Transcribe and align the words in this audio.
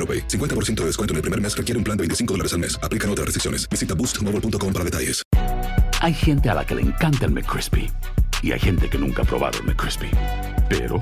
AroPay. 0.00 0.26
50% 0.26 0.80
de 0.80 0.86
descuento 0.86 1.12
en 1.12 1.16
el 1.16 1.22
primer 1.22 1.40
mes 1.40 1.54
requiere 1.54 1.76
un 1.76 1.84
plan 1.84 1.96
de 1.96 2.02
25 2.02 2.32
dólares 2.34 2.54
al 2.54 2.60
mes. 2.60 2.80
Aplican 2.82 3.10
otras 3.10 3.26
restricciones. 3.26 3.68
Visita 3.68 3.94
boostmobile.com 3.94 4.72
para 4.72 4.84
detalles. 4.84 5.22
Hay 6.00 6.14
gente 6.14 6.48
a 6.48 6.54
la 6.54 6.64
que 6.64 6.74
le 6.74 6.80
encanta 6.82 7.26
el 7.26 7.32
McCrispy 7.32 7.90
y 8.42 8.52
hay 8.52 8.58
gente 8.58 8.88
que 8.88 8.96
nunca 8.96 9.22
ha 9.22 9.24
probado 9.26 9.58
el 9.58 9.66
McCrispy. 9.66 10.10
Pero 10.68 10.98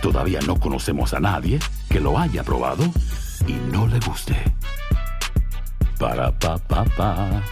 todavía 0.00 0.40
no 0.46 0.58
conocemos 0.58 1.12
a 1.12 1.20
nadie 1.20 1.58
que 1.90 2.00
lo 2.00 2.18
haya 2.18 2.42
probado 2.42 2.84
y 3.46 3.52
no 3.70 3.86
le 3.86 4.00
guste. 4.00 4.34
Para 5.98 6.32
pa 6.38 6.56
pa 6.56 6.84
pa. 6.84 7.42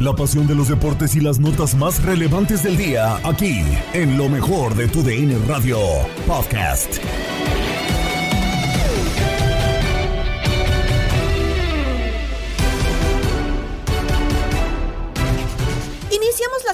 La 0.00 0.14
pasión 0.14 0.46
de 0.46 0.54
los 0.54 0.68
deportes 0.68 1.14
y 1.14 1.20
las 1.20 1.38
notas 1.38 1.74
más 1.74 2.02
relevantes 2.02 2.62
del 2.62 2.78
día, 2.78 3.18
aquí, 3.22 3.62
en 3.92 4.16
lo 4.16 4.30
mejor 4.30 4.74
de 4.74 4.88
tu 4.88 5.02
DN 5.02 5.36
Radio 5.46 5.78
Podcast. 6.26 6.98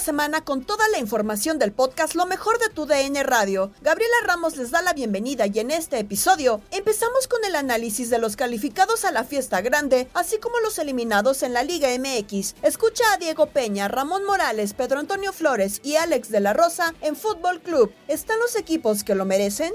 Semana 0.07 0.45
con 0.45 0.63
toda 0.63 0.89
la 0.91 1.01
información 1.01 1.59
del 1.59 1.73
podcast 1.73 2.15
Lo 2.15 2.27
mejor 2.27 2.61
de 2.61 2.69
tu 2.69 2.87
DN 2.87 3.25
Radio. 3.25 3.73
Gabriela 3.83 4.15
Ramos 4.25 4.57
les 4.57 4.71
da 4.71 4.81
la 4.81 4.93
bienvenida 4.93 5.49
y 5.49 5.59
en 5.59 5.73
este 5.73 5.99
episodio 5.99 6.61
empezamos 6.71 7.27
con 7.27 7.45
el 7.45 7.57
análisis 7.57 8.09
de 8.09 8.21
los 8.21 8.37
calificados 8.37 9.05
a 9.05 9.11
la 9.11 9.25
fiesta 9.25 9.61
grande, 9.63 10.07
así 10.15 10.39
como 10.39 10.61
los 10.61 10.79
eliminados 10.79 11.43
en 11.43 11.55
la 11.55 11.65
Liga 11.65 11.89
MX. 11.99 12.55
Escucha 12.63 13.03
a 13.13 13.17
Diego 13.17 13.47
Peña, 13.47 13.89
Ramón 13.89 14.25
Morales, 14.25 14.75
Pedro 14.75 15.01
Antonio 15.01 15.33
Flores 15.33 15.81
y 15.83 15.97
Alex 15.97 16.31
de 16.31 16.39
la 16.39 16.53
Rosa 16.53 16.95
en 17.01 17.17
Fútbol 17.17 17.61
Club. 17.61 17.93
¿Están 18.07 18.39
los 18.39 18.55
equipos 18.55 19.03
que 19.03 19.17
lo 19.17 19.25
merecen? 19.25 19.73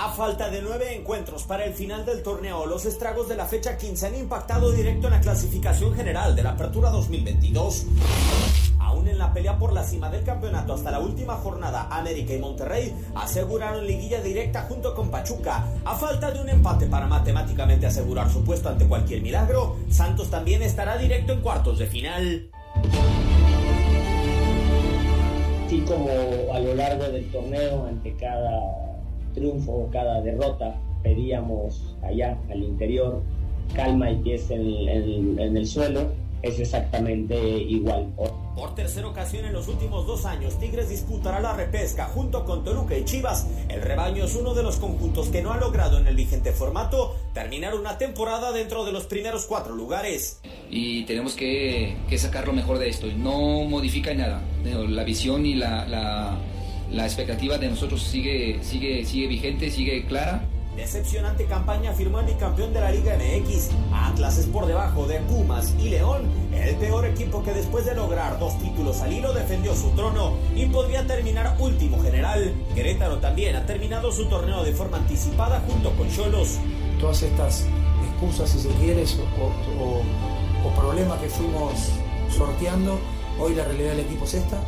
A 0.00 0.10
falta 0.12 0.48
de 0.48 0.62
nueve 0.62 0.94
encuentros 0.94 1.42
para 1.42 1.64
el 1.64 1.74
final 1.74 2.06
del 2.06 2.22
torneo, 2.22 2.66
los 2.66 2.84
estragos 2.84 3.28
de 3.28 3.34
la 3.34 3.46
fecha 3.46 3.76
15 3.76 4.06
han 4.06 4.14
impactado 4.14 4.70
directo 4.70 5.08
en 5.08 5.14
la 5.14 5.20
clasificación 5.20 5.92
general 5.92 6.36
de 6.36 6.44
la 6.44 6.50
Apertura 6.50 6.90
2022. 6.90 7.84
Aún 8.78 9.08
en 9.08 9.18
la 9.18 9.32
pelea 9.32 9.58
por 9.58 9.72
la 9.72 9.82
cima 9.82 10.08
del 10.08 10.22
campeonato 10.22 10.74
hasta 10.74 10.92
la 10.92 11.00
última 11.00 11.34
jornada, 11.34 11.88
América 11.90 12.32
y 12.32 12.38
Monterrey 12.38 12.94
aseguraron 13.16 13.88
liguilla 13.88 14.20
directa 14.20 14.66
junto 14.68 14.94
con 14.94 15.10
Pachuca. 15.10 15.66
A 15.84 15.96
falta 15.96 16.30
de 16.30 16.42
un 16.42 16.48
empate 16.48 16.86
para 16.86 17.08
matemáticamente 17.08 17.86
asegurar 17.86 18.30
su 18.30 18.44
puesto 18.44 18.68
ante 18.68 18.86
cualquier 18.86 19.20
milagro, 19.20 19.78
Santos 19.90 20.30
también 20.30 20.62
estará 20.62 20.96
directo 20.96 21.32
en 21.32 21.40
cuartos 21.40 21.76
de 21.76 21.86
final. 21.88 22.50
Así 25.66 25.80
como 25.80 26.08
a 26.54 26.60
lo 26.60 26.74
largo 26.76 27.02
del 27.02 27.28
torneo, 27.32 27.84
ante 27.84 28.14
cada 28.14 28.87
triunfo 29.38 29.72
o 29.72 29.90
cada 29.90 30.20
derrota, 30.20 30.74
pedíamos 31.02 31.94
allá 32.02 32.36
al 32.50 32.62
interior 32.62 33.22
calma 33.74 34.10
y 34.10 34.16
pies 34.16 34.50
en, 34.50 34.60
en- 34.88 35.38
en 35.38 35.56
el 35.56 35.66
suelo, 35.66 36.10
es 36.40 36.58
exactamente 36.60 37.36
igual. 37.36 38.06
Por 38.56 38.74
tercera 38.74 39.08
ocasión 39.08 39.44
en 39.44 39.52
los 39.52 39.68
últimos 39.68 40.06
dos 40.06 40.24
años, 40.24 40.58
Tigres 40.58 40.88
disputará 40.88 41.40
la 41.40 41.52
repesca 41.52 42.06
junto 42.06 42.44
con 42.44 42.64
Toluca 42.64 42.96
y 42.96 43.04
Chivas. 43.04 43.46
El 43.68 43.82
rebaño 43.82 44.24
es 44.24 44.34
uno 44.36 44.54
de 44.54 44.62
los 44.62 44.76
conjuntos 44.76 45.28
que 45.28 45.42
no 45.42 45.52
ha 45.52 45.58
logrado 45.58 45.98
en 45.98 46.06
el 46.06 46.14
vigente 46.16 46.52
formato 46.52 47.14
terminar 47.34 47.74
una 47.74 47.98
temporada 47.98 48.52
dentro 48.52 48.84
de 48.84 48.92
los 48.92 49.04
primeros 49.06 49.46
cuatro 49.46 49.74
lugares. 49.74 50.40
y 50.70 51.04
tenemos 51.04 51.34
que, 51.34 51.96
que 52.08 52.18
sacar 52.18 52.46
lo 52.46 52.52
mejor 52.52 52.78
de 52.78 52.88
esto. 52.88 53.06
No 53.16 53.64
modifica 53.64 54.14
nada. 54.14 54.40
La 54.64 55.04
visión 55.04 55.44
y 55.44 55.54
la, 55.56 55.86
la, 55.86 56.38
la 56.90 57.04
expectativa 57.06 57.58
de 57.58 57.68
nosotros 57.68 58.02
sigue, 58.02 58.58
sigue, 58.62 59.04
sigue 59.04 59.26
vigente, 59.28 59.70
sigue 59.70 60.06
clara. 60.06 60.42
Decepcionante 60.76 61.44
campaña 61.46 61.92
firmó 61.92 62.20
el 62.20 62.26
bicampeón 62.26 62.72
de 62.72 62.80
la 62.80 62.92
Liga 62.92 63.16
MX. 63.16 63.70
Atlas 63.92 64.38
es 64.38 64.46
por 64.46 64.66
debajo 64.66 65.06
de 65.08 65.18
Pumas 65.22 65.74
y 65.80 65.88
León, 65.88 66.22
el 66.54 66.76
peor 66.76 67.04
equipo 67.04 67.42
que 67.42 67.52
después 67.52 67.84
de 67.84 67.96
lograr 67.96 68.38
dos 68.38 68.56
títulos 68.60 69.00
al 69.00 69.12
hilo 69.12 69.32
defendió 69.32 69.74
su 69.74 69.90
trono 69.90 70.34
y 70.54 70.66
podría 70.66 71.04
terminar 71.04 71.56
último 71.58 72.00
general. 72.00 72.54
Querétaro 72.76 73.18
también 73.18 73.56
ha 73.56 73.66
terminado 73.66 74.12
su 74.12 74.26
torneo 74.28 74.62
de 74.62 74.72
forma 74.72 74.98
anticipada 74.98 75.60
junto 75.68 75.90
con 75.96 76.08
Cholos. 76.12 76.58
todas 77.00 77.22
estas 77.22 77.66
excusas, 78.12 78.48
si 78.50 78.60
se 78.60 78.68
quiere, 78.80 79.02
o, 79.40 79.82
o- 79.82 80.68
o 80.68 80.70
problemas 80.80 81.18
que 81.20 81.28
fuimos 81.28 81.72
sorteando, 82.36 82.98
hoy 83.40 83.54
la 83.54 83.64
realidad 83.64 83.90
del 83.90 84.00
equipo 84.00 84.24
es 84.24 84.34
esta. 84.34 84.60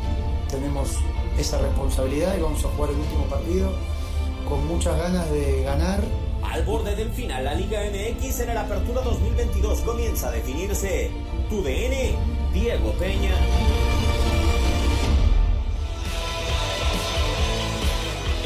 Tenemos 0.49 0.97
esa 1.41 1.57
responsabilidad 1.57 2.37
y 2.37 2.41
vamos 2.41 2.63
a 2.63 2.69
jugar 2.69 2.91
el 2.91 2.97
último 2.97 3.25
partido 3.25 3.71
con 4.47 4.65
muchas 4.67 4.97
ganas 4.97 5.29
de 5.31 5.63
ganar. 5.63 6.01
Al 6.43 6.63
borde 6.63 6.95
del 6.95 7.09
final, 7.11 7.43
la 7.43 7.55
Liga 7.55 7.81
MX 7.83 8.41
en 8.41 8.53
la 8.53 8.61
Apertura 8.61 9.01
2022 9.01 9.81
comienza 9.81 10.27
a 10.27 10.31
definirse. 10.31 11.11
Tu 11.49 11.61
DN, 11.63 12.15
Diego 12.53 12.91
Peña. 12.93 13.35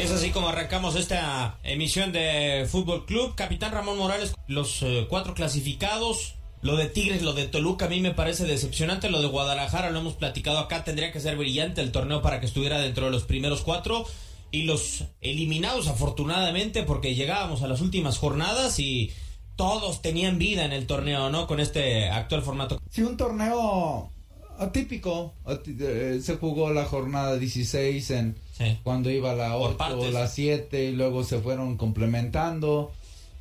Es 0.00 0.10
así 0.10 0.30
como 0.30 0.48
arrancamos 0.48 0.94
esta 0.94 1.58
emisión 1.64 2.12
de 2.12 2.66
Fútbol 2.70 3.04
Club. 3.06 3.34
Capitán 3.34 3.72
Ramón 3.72 3.98
Morales, 3.98 4.34
los 4.46 4.82
eh, 4.82 5.06
cuatro 5.08 5.34
clasificados. 5.34 6.35
Lo 6.62 6.76
de 6.76 6.86
Tigres, 6.86 7.22
lo 7.22 7.32
de 7.32 7.46
Toluca 7.46 7.86
a 7.86 7.88
mí 7.88 8.00
me 8.00 8.12
parece 8.12 8.44
decepcionante. 8.44 9.10
Lo 9.10 9.20
de 9.20 9.28
Guadalajara 9.28 9.90
lo 9.90 10.00
hemos 10.00 10.14
platicado 10.14 10.58
acá. 10.58 10.84
Tendría 10.84 11.12
que 11.12 11.20
ser 11.20 11.36
brillante 11.36 11.80
el 11.80 11.92
torneo 11.92 12.22
para 12.22 12.40
que 12.40 12.46
estuviera 12.46 12.78
dentro 12.78 13.06
de 13.06 13.12
los 13.12 13.24
primeros 13.24 13.62
cuatro. 13.62 14.04
Y 14.50 14.62
los 14.62 15.04
eliminados 15.20 15.88
afortunadamente 15.88 16.82
porque 16.82 17.14
llegábamos 17.14 17.62
a 17.62 17.68
las 17.68 17.80
últimas 17.80 18.18
jornadas 18.18 18.78
y 18.78 19.12
todos 19.56 20.02
tenían 20.02 20.38
vida 20.38 20.64
en 20.64 20.72
el 20.72 20.86
torneo, 20.86 21.30
¿no? 21.30 21.46
Con 21.46 21.60
este 21.60 22.08
actual 22.08 22.42
formato. 22.42 22.80
Sí, 22.90 23.02
un 23.02 23.16
torneo 23.16 24.10
atípico. 24.58 25.34
Eh, 25.66 26.20
Se 26.22 26.36
jugó 26.36 26.70
la 26.72 26.84
jornada 26.84 27.36
16 27.36 28.10
en 28.10 28.36
cuando 28.82 29.10
iba 29.10 29.34
la 29.34 29.56
8 29.56 29.98
o 29.98 30.10
la 30.10 30.26
7 30.26 30.84
y 30.86 30.92
luego 30.92 31.24
se 31.24 31.38
fueron 31.38 31.76
complementando. 31.76 32.92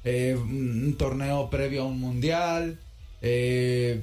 Eh, 0.04 0.36
un 0.38 0.96
torneo 0.98 1.50
previo 1.50 1.84
a 1.84 1.86
un 1.86 2.00
mundial. 2.00 2.80
Eh, 3.28 4.02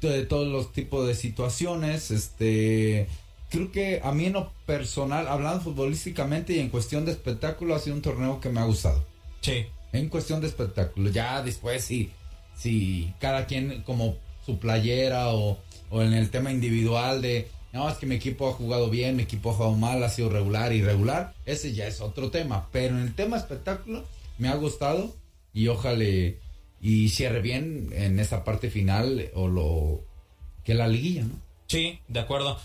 de 0.00 0.26
todos 0.26 0.48
los 0.48 0.72
tipos 0.72 1.06
de 1.06 1.14
situaciones. 1.14 2.10
Este. 2.10 3.06
Creo 3.50 3.70
que 3.70 4.00
a 4.02 4.12
mí 4.12 4.26
en 4.26 4.32
lo 4.32 4.52
personal, 4.66 5.28
hablando 5.28 5.62
futbolísticamente 5.62 6.54
y 6.54 6.58
en 6.58 6.70
cuestión 6.70 7.04
de 7.04 7.12
espectáculo, 7.12 7.74
ha 7.74 7.78
sido 7.78 7.96
un 7.96 8.02
torneo 8.02 8.40
que 8.40 8.48
me 8.48 8.60
ha 8.60 8.64
gustado. 8.64 9.04
Sí. 9.40 9.66
en 9.92 10.08
cuestión 10.08 10.40
de 10.40 10.46
espectáculo. 10.46 11.10
Ya 11.10 11.42
después 11.42 11.84
sí, 11.84 12.10
si 12.56 13.12
cada 13.20 13.46
quien 13.46 13.82
como 13.82 14.16
su 14.46 14.58
playera 14.58 15.34
o, 15.34 15.58
o 15.90 16.02
en 16.02 16.14
el 16.14 16.30
tema 16.30 16.50
individual 16.50 17.20
de 17.20 17.48
no, 17.72 17.88
es 17.88 17.96
que 17.96 18.06
mi 18.06 18.16
equipo 18.16 18.48
ha 18.48 18.52
jugado 18.52 18.90
bien, 18.90 19.16
mi 19.16 19.22
equipo 19.22 19.50
ha 19.50 19.54
jugado 19.54 19.74
mal, 19.76 20.02
ha 20.02 20.10
sido 20.10 20.28
regular, 20.28 20.72
irregular, 20.72 21.34
ese 21.46 21.72
ya 21.72 21.86
es 21.86 22.00
otro 22.00 22.30
tema. 22.30 22.68
Pero 22.70 22.96
en 22.96 23.02
el 23.02 23.14
tema 23.14 23.36
espectáculo 23.36 24.04
me 24.38 24.48
ha 24.48 24.54
gustado 24.56 25.14
y 25.54 25.68
ojalá 25.68 26.04
y 26.82 27.08
cierre 27.10 27.40
bien 27.40 27.88
en 27.92 28.18
esa 28.18 28.44
parte 28.44 28.68
final 28.68 29.30
o 29.34 29.48
lo 29.48 30.00
que 30.64 30.74
la 30.74 30.88
liguilla, 30.88 31.22
¿no? 31.22 31.34
Sí, 31.68 32.00
de 32.08 32.20
acuerdo. 32.20 32.58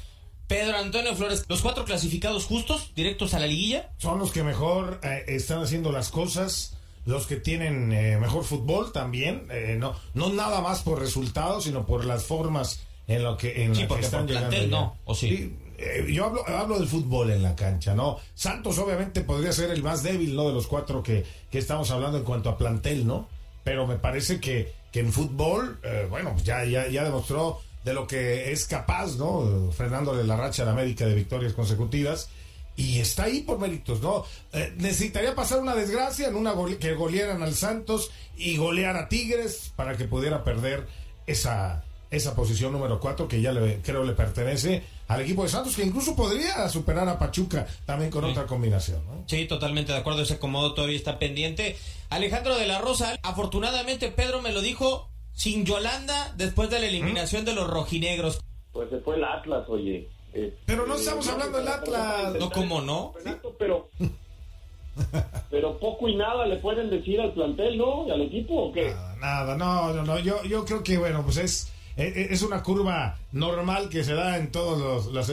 Pedro 0.47 0.77
Antonio 0.77 1.15
Flores, 1.15 1.45
los 1.47 1.61
cuatro 1.61 1.85
clasificados 1.85 2.45
justos, 2.45 2.91
directos 2.95 3.33
a 3.33 3.39
la 3.39 3.47
liguilla. 3.47 3.91
Son 3.97 4.17
los 4.19 4.31
que 4.31 4.43
mejor 4.43 4.99
eh, 5.03 5.23
están 5.27 5.61
haciendo 5.61 5.91
las 5.91 6.09
cosas, 6.09 6.77
los 7.05 7.27
que 7.27 7.35
tienen 7.35 7.91
eh, 7.91 8.17
mejor 8.17 8.43
fútbol 8.43 8.91
también, 8.91 9.47
eh, 9.51 9.75
no, 9.79 9.95
no 10.13 10.29
nada 10.33 10.61
más 10.61 10.81
por 10.83 10.99
resultados, 10.99 11.65
sino 11.65 11.85
por 11.85 12.05
las 12.05 12.23
formas 12.23 12.81
en 13.07 13.23
lo 13.23 13.37
que, 13.37 13.63
en 13.65 13.75
Sí, 13.75 13.81
la 13.81 13.87
que 13.87 13.89
porque 13.89 14.05
están 14.05 14.21
por 14.21 14.29
llegando. 14.29 14.49
plantel 14.49 14.69
no, 14.71 14.97
¿o 15.05 15.15
sí? 15.15 15.53
eh, 15.77 16.05
yo 16.09 16.25
hablo, 16.25 16.47
hablo 16.47 16.79
del 16.79 16.87
fútbol 16.87 17.29
en 17.31 17.43
la 17.43 17.55
cancha, 17.55 17.93
¿no? 17.93 18.17
Santos 18.33 18.77
obviamente 18.79 19.21
podría 19.21 19.51
ser 19.51 19.69
el 19.71 19.83
más 19.83 20.01
débil, 20.03 20.35
¿no? 20.35 20.47
De 20.47 20.53
los 20.53 20.65
cuatro 20.67 21.03
que, 21.03 21.25
que 21.51 21.59
estamos 21.59 21.91
hablando 21.91 22.17
en 22.17 22.23
cuanto 22.23 22.49
a 22.49 22.57
plantel, 22.57 23.05
¿no? 23.05 23.27
Pero 23.67 23.85
me 23.85 23.97
parece 23.97 24.39
que, 24.39 24.71
que 24.93 25.01
en 25.01 25.11
fútbol, 25.11 25.77
eh, 25.83 26.07
bueno, 26.09 26.33
ya, 26.41 26.63
ya, 26.63 26.87
ya 26.87 27.03
demostró 27.03 27.59
de 27.83 27.93
lo 27.93 28.07
que 28.07 28.53
es 28.53 28.65
capaz, 28.65 29.17
¿no? 29.17 29.73
Frenándole 29.73 30.23
la 30.23 30.37
racha 30.37 30.63
a 30.63 30.67
la 30.67 30.71
América 30.71 31.05
de 31.05 31.13
victorias 31.13 31.51
consecutivas. 31.51 32.29
Y 32.77 32.99
está 32.99 33.23
ahí 33.23 33.41
por 33.41 33.59
méritos, 33.59 33.99
¿no? 34.01 34.23
Eh, 34.53 34.71
necesitaría 34.77 35.35
pasar 35.35 35.59
una 35.59 35.75
desgracia 35.75 36.29
en 36.29 36.35
una 36.37 36.53
gole- 36.53 36.77
que 36.77 36.93
golearan 36.93 37.43
al 37.43 37.55
Santos 37.55 38.09
y 38.37 38.55
golear 38.55 38.95
a 38.95 39.09
Tigres 39.09 39.73
para 39.75 39.97
que 39.97 40.05
pudiera 40.05 40.45
perder 40.45 40.87
esa, 41.25 41.83
esa 42.09 42.33
posición 42.33 42.71
número 42.71 43.01
4 43.01 43.27
que 43.27 43.41
ya 43.41 43.51
le, 43.51 43.81
creo 43.81 44.05
le 44.05 44.13
pertenece 44.13 44.83
al 45.07 45.21
equipo 45.21 45.44
de 45.44 45.50
Santos, 45.50 45.75
que 45.75 45.83
incluso 45.83 46.15
podría 46.15 46.68
superar 46.69 47.07
a 47.07 47.18
Pachuca 47.18 47.65
también 47.86 48.12
con 48.12 48.25
otra 48.25 48.45
combinación, 48.45 49.06
¿no? 49.06 49.24
Sí, 49.27 49.45
totalmente 49.45 49.94
de 49.94 50.00
acuerdo. 50.00 50.21
Ese 50.21 50.36
acomodo 50.36 50.74
todavía 50.74 50.98
está 50.98 51.18
pendiente. 51.18 51.77
Alejandro 52.09 52.56
de 52.57 52.68
la 52.68 52.80
Rosa, 52.80 53.18
afortunadamente 53.24 54.12
Pedro 54.12 54.42
me 54.42 54.51
lo 54.51 54.62
dijo 54.62 55.09
sin 55.33 55.65
Yolanda 55.65 56.33
después 56.36 56.69
de 56.69 56.80
la 56.80 56.88
eliminación 56.88 57.45
de 57.45 57.54
los 57.54 57.69
rojinegros. 57.69 58.42
Pues 58.74 58.89
se 58.89 59.00
fue 59.00 59.15
el 59.15 59.24
Atlas, 59.24 59.65
oye. 59.69 60.09
Este, 60.33 60.57
Pero 60.65 60.86
no 60.86 60.95
estamos 60.95 61.27
hablando 61.27 61.57
del 61.60 61.68
Atlas. 61.68 62.36
No, 62.39 62.50
¿cómo 62.51 62.81
no? 62.81 63.13
Pero, 63.57 63.89
pero 65.50 65.77
poco 65.80 66.10
y 66.10 66.15
nada 66.15 66.45
le 66.45 66.57
pueden 66.57 66.89
decir 66.89 67.21
al 67.21 67.33
plantel, 67.33 67.77
¿no? 67.77 68.07
¿Y 68.07 68.12
al 68.12 68.21
equipo 68.21 68.56
o 68.56 68.74
qué? 68.74 68.94
Nada, 69.19 69.56
no, 69.56 69.94
no, 69.94 70.03
no. 70.03 70.19
Yo, 70.19 70.44
yo 70.44 70.65
creo 70.65 70.83
que, 70.83 70.98
bueno, 70.98 71.24
pues 71.24 71.38
es, 71.38 71.71
es 71.97 72.41
una 72.44 72.61
curva 72.63 73.17
normal 73.31 73.89
que 73.89 74.03
se 74.03 74.13
da 74.13 74.38
en 74.38 74.51
todas 74.51 75.07
las, 75.07 75.29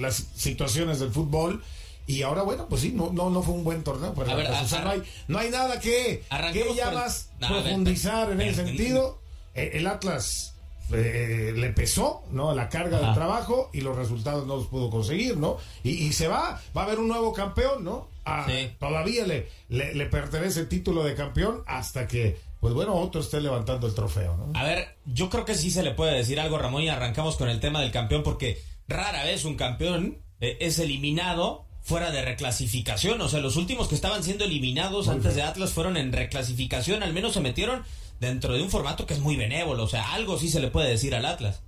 las 0.00 0.14
situaciones 0.36 1.00
del 1.00 1.10
fútbol. 1.10 1.62
Y 2.06 2.22
ahora, 2.22 2.42
bueno, 2.42 2.66
pues 2.68 2.82
sí, 2.82 2.92
no, 2.94 3.10
no, 3.12 3.30
no 3.30 3.42
fue 3.42 3.54
un 3.54 3.64
buen 3.64 3.82
torneo. 3.82 4.12
Para 4.14 4.32
A 4.32 4.34
ver. 4.36 4.50
O 4.50 4.66
sea, 4.68 4.82
no, 4.82 4.90
hay, 4.90 5.02
no 5.26 5.38
hay 5.38 5.50
nada 5.50 5.80
que, 5.80 6.22
que 6.52 6.74
ya 6.76 6.90
el- 6.90 6.94
más 6.94 7.30
No, 7.40 7.46
a 7.46 7.52
ver, 7.52 7.62
profundizar 7.62 8.30
en 8.30 8.40
ese 8.42 8.66
sentido. 8.66 9.18
Eh, 9.54 9.70
el 9.74 9.86
Atlas 9.86 10.54
eh, 10.92 11.54
le 11.56 11.70
pesó, 11.70 12.22
¿no? 12.30 12.54
La 12.54 12.68
carga 12.68 13.00
del 13.00 13.14
trabajo 13.14 13.70
y 13.72 13.80
los 13.80 13.96
resultados 13.96 14.46
no 14.46 14.56
los 14.56 14.66
pudo 14.66 14.90
conseguir, 14.90 15.38
¿no? 15.38 15.56
Y, 15.82 15.92
y 15.92 16.12
se 16.12 16.28
va, 16.28 16.60
va 16.76 16.82
a 16.82 16.84
haber 16.84 16.98
un 16.98 17.08
nuevo 17.08 17.32
campeón, 17.32 17.82
¿no? 17.84 18.08
Ah, 18.26 18.46
Todavía 18.78 19.26
le, 19.26 19.48
le, 19.70 19.94
le 19.94 20.06
pertenece 20.06 20.60
el 20.60 20.68
título 20.68 21.04
de 21.04 21.14
campeón 21.14 21.62
hasta 21.66 22.06
que, 22.06 22.38
pues 22.64 22.72
bueno, 22.72 22.94
otro 22.94 23.20
esté 23.20 23.42
levantando 23.42 23.86
el 23.86 23.92
trofeo, 23.92 24.38
¿no? 24.38 24.58
A 24.58 24.64
ver, 24.64 24.96
yo 25.04 25.28
creo 25.28 25.44
que 25.44 25.54
sí 25.54 25.70
se 25.70 25.82
le 25.82 25.90
puede 25.90 26.16
decir 26.16 26.40
algo, 26.40 26.56
Ramón, 26.56 26.80
y 26.80 26.88
arrancamos 26.88 27.36
con 27.36 27.50
el 27.50 27.60
tema 27.60 27.82
del 27.82 27.90
campeón, 27.90 28.22
porque 28.22 28.58
rara 28.88 29.22
vez 29.22 29.44
un 29.44 29.56
campeón 29.56 30.22
eh, 30.40 30.56
es 30.60 30.78
eliminado 30.78 31.66
fuera 31.82 32.10
de 32.10 32.24
reclasificación. 32.24 33.20
O 33.20 33.28
sea, 33.28 33.40
los 33.40 33.56
últimos 33.56 33.88
que 33.88 33.94
estaban 33.94 34.24
siendo 34.24 34.46
eliminados 34.46 35.08
antes 35.08 35.34
de 35.34 35.42
Atlas 35.42 35.72
fueron 35.72 35.98
en 35.98 36.10
reclasificación, 36.10 37.02
al 37.02 37.12
menos 37.12 37.34
se 37.34 37.42
metieron 37.42 37.82
dentro 38.18 38.54
de 38.54 38.62
un 38.62 38.70
formato 38.70 39.04
que 39.04 39.12
es 39.12 39.20
muy 39.20 39.36
benévolo. 39.36 39.84
O 39.84 39.88
sea, 39.88 40.14
algo 40.14 40.38
sí 40.38 40.48
se 40.48 40.60
le 40.60 40.70
puede 40.70 40.88
decir 40.88 41.14
al 41.14 41.26
Atlas. 41.26 41.60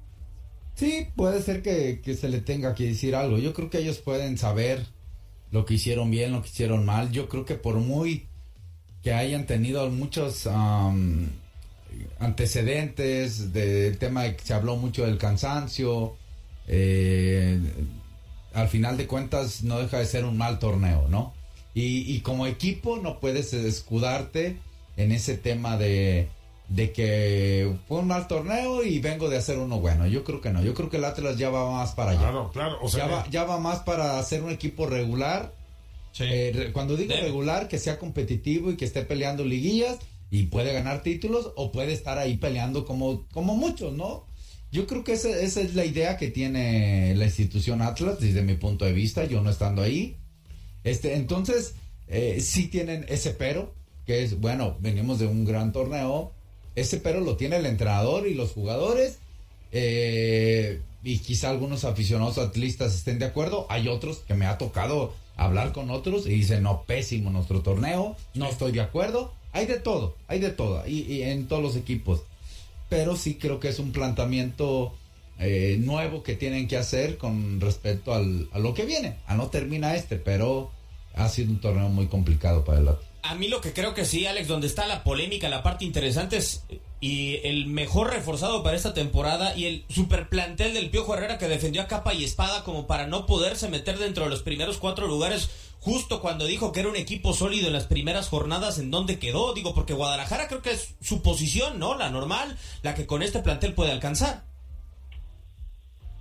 Sí, 0.77 1.09
puede 1.15 1.43
ser 1.43 1.61
que, 1.61 2.01
que 2.03 2.15
se 2.15 2.31
le 2.31 2.41
tenga 2.41 2.75
que 2.75 2.85
decir 2.85 3.15
algo. 3.17 3.37
Yo 3.37 3.53
creo 3.53 3.69
que 3.69 3.81
ellos 3.81 3.99
pueden 3.99 4.39
saber 4.39 4.87
lo 5.51 5.67
que 5.67 5.75
hicieron 5.75 6.11
bien, 6.11 6.33
lo 6.33 6.41
que 6.41 6.49
hicieron 6.49 6.87
mal. 6.87 7.13
Yo 7.13 7.29
creo 7.29 7.45
que 7.45 7.57
por 7.57 7.75
muy 7.75 8.31
que 9.07 9.15
hayan 9.15 9.47
tenido 9.47 9.89
muchos 9.89 10.49
am, 10.49 11.31
antecedentes 12.19 13.53
del 13.53 13.99
tema 13.99 14.25
de 14.25 14.35
que 14.35 14.45
se 14.45 14.53
habló 14.53 14.75
mucho 14.75 15.07
del 15.07 15.17
cansancio, 15.17 16.17
eh, 16.67 17.57
al 18.53 18.67
final 18.67 18.97
de 18.97 19.07
cuentas 19.07 19.63
no 19.63 19.79
deja 19.79 20.01
de 20.01 20.07
ser 20.07 20.25
un 20.25 20.37
mal 20.37 20.59
torneo, 20.59 21.07
¿no? 21.09 21.35
Y, 21.73 22.17
y 22.17 22.19
como 22.23 22.49
equipo 22.49 22.97
no 22.97 23.21
puedes 23.21 23.53
escudarte 23.53 24.59
en 24.97 25.13
ese 25.13 25.37
tema 25.37 25.77
de, 25.77 26.29
de 26.67 26.91
que 26.91 27.77
fue 27.87 27.99
un 27.99 28.09
mal 28.09 28.27
torneo 28.27 28.83
y 28.83 28.99
vengo 28.99 29.29
de 29.29 29.37
hacer 29.37 29.59
uno 29.59 29.79
bueno. 29.79 30.09
Yo 30.09 30.25
creo 30.25 30.41
que 30.41 30.51
no. 30.51 30.65
Yo 30.65 30.75
creo 30.75 30.91
que 30.91 30.97
el 30.97 31.05
Atlas 31.05 31.39
ya 31.39 31.49
va 31.49 31.71
más 31.71 31.93
para 31.93 32.11
allá. 32.11 32.23
Claro, 32.23 32.51
claro. 32.53 32.79
O 32.83 32.89
sea, 32.89 33.07
ya, 33.07 33.13
va, 33.13 33.31
ya 33.31 33.45
va 33.45 33.61
más 33.61 33.79
para 33.85 34.19
hacer 34.19 34.43
un 34.43 34.51
equipo 34.51 34.85
regular. 34.85 35.53
Eh, 36.21 36.53
re- 36.55 36.73
cuando 36.73 36.97
digo 36.97 37.15
regular, 37.15 37.69
que 37.69 37.79
sea 37.79 37.99
competitivo 37.99 38.71
y 38.71 38.77
que 38.77 38.85
esté 38.85 39.03
peleando 39.03 39.45
liguillas 39.45 39.99
y 40.31 40.45
puede 40.45 40.73
ganar 40.73 41.03
títulos 41.03 41.53
o 41.57 41.71
puede 41.73 41.93
estar 41.93 42.19
ahí 42.19 42.37
peleando 42.37 42.85
como, 42.85 43.27
como 43.33 43.55
muchos, 43.57 43.93
¿no? 43.93 44.27
Yo 44.73 44.87
creo 44.87 45.05
que 45.05 45.13
esa, 45.13 45.31
esa 45.31 45.61
es 45.61 45.75
la 45.75 45.85
idea 45.85 46.17
que 46.17 46.29
tiene 46.29 47.15
la 47.15 47.25
institución 47.27 47.81
Atlas 47.83 48.19
desde 48.21 48.43
mi 48.43 48.55
punto 48.55 48.85
de 48.85 48.93
vista, 48.93 49.25
yo 49.25 49.41
no 49.41 49.51
estando 49.51 49.83
ahí. 49.83 50.17
Este, 50.85 51.15
entonces, 51.15 51.75
eh, 52.09 52.41
sí 52.41 52.67
tienen 52.69 53.07
ese 53.09 53.31
pero, 53.31 53.75
que 54.05 54.23
es, 54.25 54.41
bueno, 54.41 54.77
venimos 54.81 55.19
de 55.19 55.27
un 55.27 55.45
gran 55.45 55.73
torneo, 55.73 56.33
ese 56.75 56.99
pero 56.99 57.21
lo 57.21 57.37
tiene 57.37 57.57
el 57.57 57.67
entrenador 57.67 58.27
y 58.27 58.35
los 58.35 58.53
jugadores, 58.53 59.19
eh, 59.73 60.81
y 61.05 61.19
quizá 61.19 61.51
algunos 61.51 61.85
aficionados 61.85 62.39
atlistas 62.39 62.95
estén 62.95 63.19
de 63.19 63.27
acuerdo, 63.27 63.67
hay 63.69 63.89
otros 63.89 64.19
que 64.27 64.35
me 64.35 64.47
ha 64.47 64.59
tocado 64.59 65.15
hablar 65.37 65.73
con 65.73 65.91
otros 65.91 66.27
y 66.27 66.31
dicen, 66.31 66.63
no, 66.63 66.83
pésimo 66.83 67.31
nuestro 67.31 67.61
torneo, 67.61 68.17
no 68.35 68.47
estoy 68.47 68.73
de 68.73 68.81
acuerdo, 68.81 69.33
hay 69.53 69.67
de 69.67 69.79
todo, 69.79 70.15
hay 70.29 70.39
de 70.41 70.51
todo, 70.51 70.87
y, 70.87 71.03
y 71.03 71.23
en 71.23 71.47
todos 71.47 71.63
los 71.63 71.77
equipos, 71.77 72.23
pero 72.89 73.17
sí 73.17 73.35
creo 73.35 73.61
que 73.61 73.69
es 73.69 73.79
un 73.79 73.93
planteamiento 73.93 74.95
eh, 75.39 75.77
nuevo 75.79 76.23
que 76.23 76.35
tienen 76.35 76.67
que 76.67 76.79
hacer 76.79 77.19
con 77.19 77.61
respecto 77.61 78.15
al, 78.15 78.49
a 78.53 78.59
lo 78.59 78.73
que 78.73 78.87
viene, 78.87 79.17
a 79.27 79.35
no 79.35 79.49
termina 79.49 79.95
este, 79.95 80.17
pero 80.17 80.71
ha 81.17 81.29
sido 81.29 81.51
un 81.51 81.61
torneo 81.61 81.89
muy 81.89 82.07
complicado 82.07 82.65
para 82.65 82.79
el 82.79 82.89
Atlas. 82.89 83.05
A 83.23 83.35
mí 83.35 83.49
lo 83.49 83.61
que 83.61 83.73
creo 83.73 83.93
que 83.93 84.05
sí, 84.05 84.25
Alex, 84.27 84.47
donde 84.47 84.69
está 84.69 84.87
la 84.87 85.03
polémica, 85.03 85.49
la 85.49 85.65
parte 85.65 85.85
interesante 85.85 86.37
es 86.37 86.65
y 87.01 87.37
el 87.45 87.67
mejor 87.67 88.11
reforzado 88.11 88.63
para 88.63 88.77
esta 88.77 88.95
temporada 88.95 89.55
y 89.57 89.67
el 89.67 89.85
super 89.89 90.29
plantel 90.29 90.73
del 90.73 90.91
Piojo 90.91 91.15
Herrera 91.15 91.37
que 91.37 91.49
defendió 91.49 91.83
a 91.83 91.87
capa 91.87 92.15
y 92.15 92.25
espada 92.25 92.65
como 92.65 92.87
para 92.87 93.07
no 93.07 93.27
poderse 93.27 93.69
meter 93.69 93.99
dentro 93.99 94.25
de 94.25 94.31
los 94.31 94.43
primeros 94.43 94.79
cuatro 94.79 95.07
lugares 95.07 95.77
justo 95.81 96.21
cuando 96.21 96.47
dijo 96.47 96.73
que 96.73 96.81
era 96.81 96.89
un 96.89 96.97
equipo 96.97 97.33
sólido 97.33 97.67
en 97.67 97.75
las 97.75 97.87
primeras 97.87 98.29
jornadas 98.29 98.79
en 98.79 98.91
donde 98.91 99.19
quedó, 99.19 99.53
digo, 99.53 99.75
porque 99.75 99.93
Guadalajara 99.93 100.49
creo 100.49 100.63
que 100.63 100.71
es 100.71 100.97
su 101.01 101.23
posición, 101.23 101.79
¿no? 101.79 101.97
La 101.97 102.11
normal, 102.11 102.57
la 102.83 102.95
que 102.95 103.07
con 103.07 103.23
este 103.23 103.41
plantel 103.41 103.75
puede 103.75 103.93
alcanzar. 103.93 104.45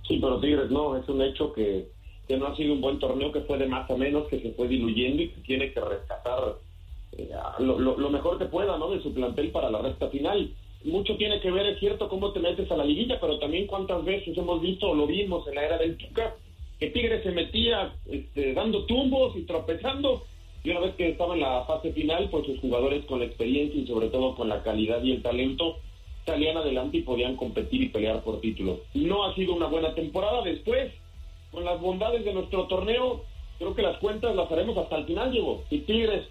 Sí, 0.06 0.18
pero 0.20 0.38
Tigres 0.40 0.70
no, 0.70 0.96
es 0.96 1.08
un 1.08 1.22
hecho 1.22 1.52
que, 1.52 1.90
que 2.26 2.36
no 2.36 2.46
ha 2.46 2.56
sido 2.56 2.72
un 2.72 2.80
buen 2.80 2.98
torneo, 2.98 3.32
que 3.32 3.40
fue 3.40 3.58
de 3.58 3.66
más 3.66 3.90
a 3.90 3.96
menos, 3.96 4.26
que 4.28 4.40
se 4.40 4.50
fue 4.52 4.68
diluyendo 4.68 5.22
y 5.22 5.28
que 5.28 5.40
tiene 5.42 5.72
que 5.72 5.80
rescatar 5.80 6.56
eh, 7.16 7.30
lo, 7.60 8.10
mejor 8.10 8.38
que 8.38 8.46
pueda 8.46 8.76
¿no? 8.78 8.90
de 8.90 9.02
su 9.02 9.14
plantel 9.14 9.50
para 9.50 9.70
la 9.70 9.80
recta 9.80 10.08
final. 10.08 10.50
Mucho 10.84 11.16
tiene 11.16 11.40
que 11.40 11.50
ver, 11.50 11.66
es 11.66 11.80
cierto, 11.80 12.08
cómo 12.08 12.32
te 12.32 12.40
metes 12.40 12.70
a 12.70 12.76
la 12.76 12.84
liguilla, 12.84 13.18
pero 13.20 13.38
también 13.38 13.66
cuántas 13.66 14.04
veces 14.04 14.36
hemos 14.36 14.60
visto 14.60 14.90
o 14.90 14.94
lo 14.94 15.06
vimos 15.06 15.46
en 15.48 15.54
la 15.54 15.64
era 15.64 15.78
del 15.78 15.96
Tuca, 15.96 16.34
que 16.78 16.90
Tigres 16.90 17.22
se 17.22 17.32
metía 17.32 17.94
este, 18.10 18.52
dando 18.52 18.84
tumbos 18.84 19.36
y 19.36 19.42
tropezando, 19.42 20.22
y 20.62 20.70
una 20.70 20.80
vez 20.80 20.94
que 20.96 21.10
estaba 21.10 21.34
en 21.34 21.40
la 21.40 21.64
fase 21.64 21.92
final, 21.92 22.28
pues 22.30 22.44
sus 22.46 22.60
jugadores 22.60 23.04
con 23.06 23.20
la 23.20 23.26
experiencia 23.26 23.80
y 23.80 23.86
sobre 23.86 24.08
todo 24.08 24.34
con 24.34 24.48
la 24.48 24.62
calidad 24.62 25.02
y 25.02 25.12
el 25.12 25.22
talento 25.22 25.76
salían 26.26 26.56
adelante 26.56 26.98
y 26.98 27.02
podían 27.02 27.36
competir 27.36 27.82
y 27.82 27.88
pelear 27.88 28.22
por 28.22 28.40
títulos. 28.40 28.80
No 28.94 29.24
ha 29.24 29.34
sido 29.34 29.54
una 29.54 29.66
buena 29.66 29.94
temporada. 29.94 30.42
Después, 30.42 30.92
con 31.50 31.64
las 31.64 31.80
bondades 31.80 32.24
de 32.24 32.32
nuestro 32.32 32.64
torneo, 32.66 33.24
creo 33.58 33.74
que 33.74 33.82
las 33.82 33.98
cuentas 33.98 34.34
las 34.34 34.50
haremos 34.50 34.76
hasta 34.76 34.96
el 34.96 35.06
final, 35.06 35.32
Diego. 35.32 35.64
Si 35.70 35.78
Tigres, 35.80 36.26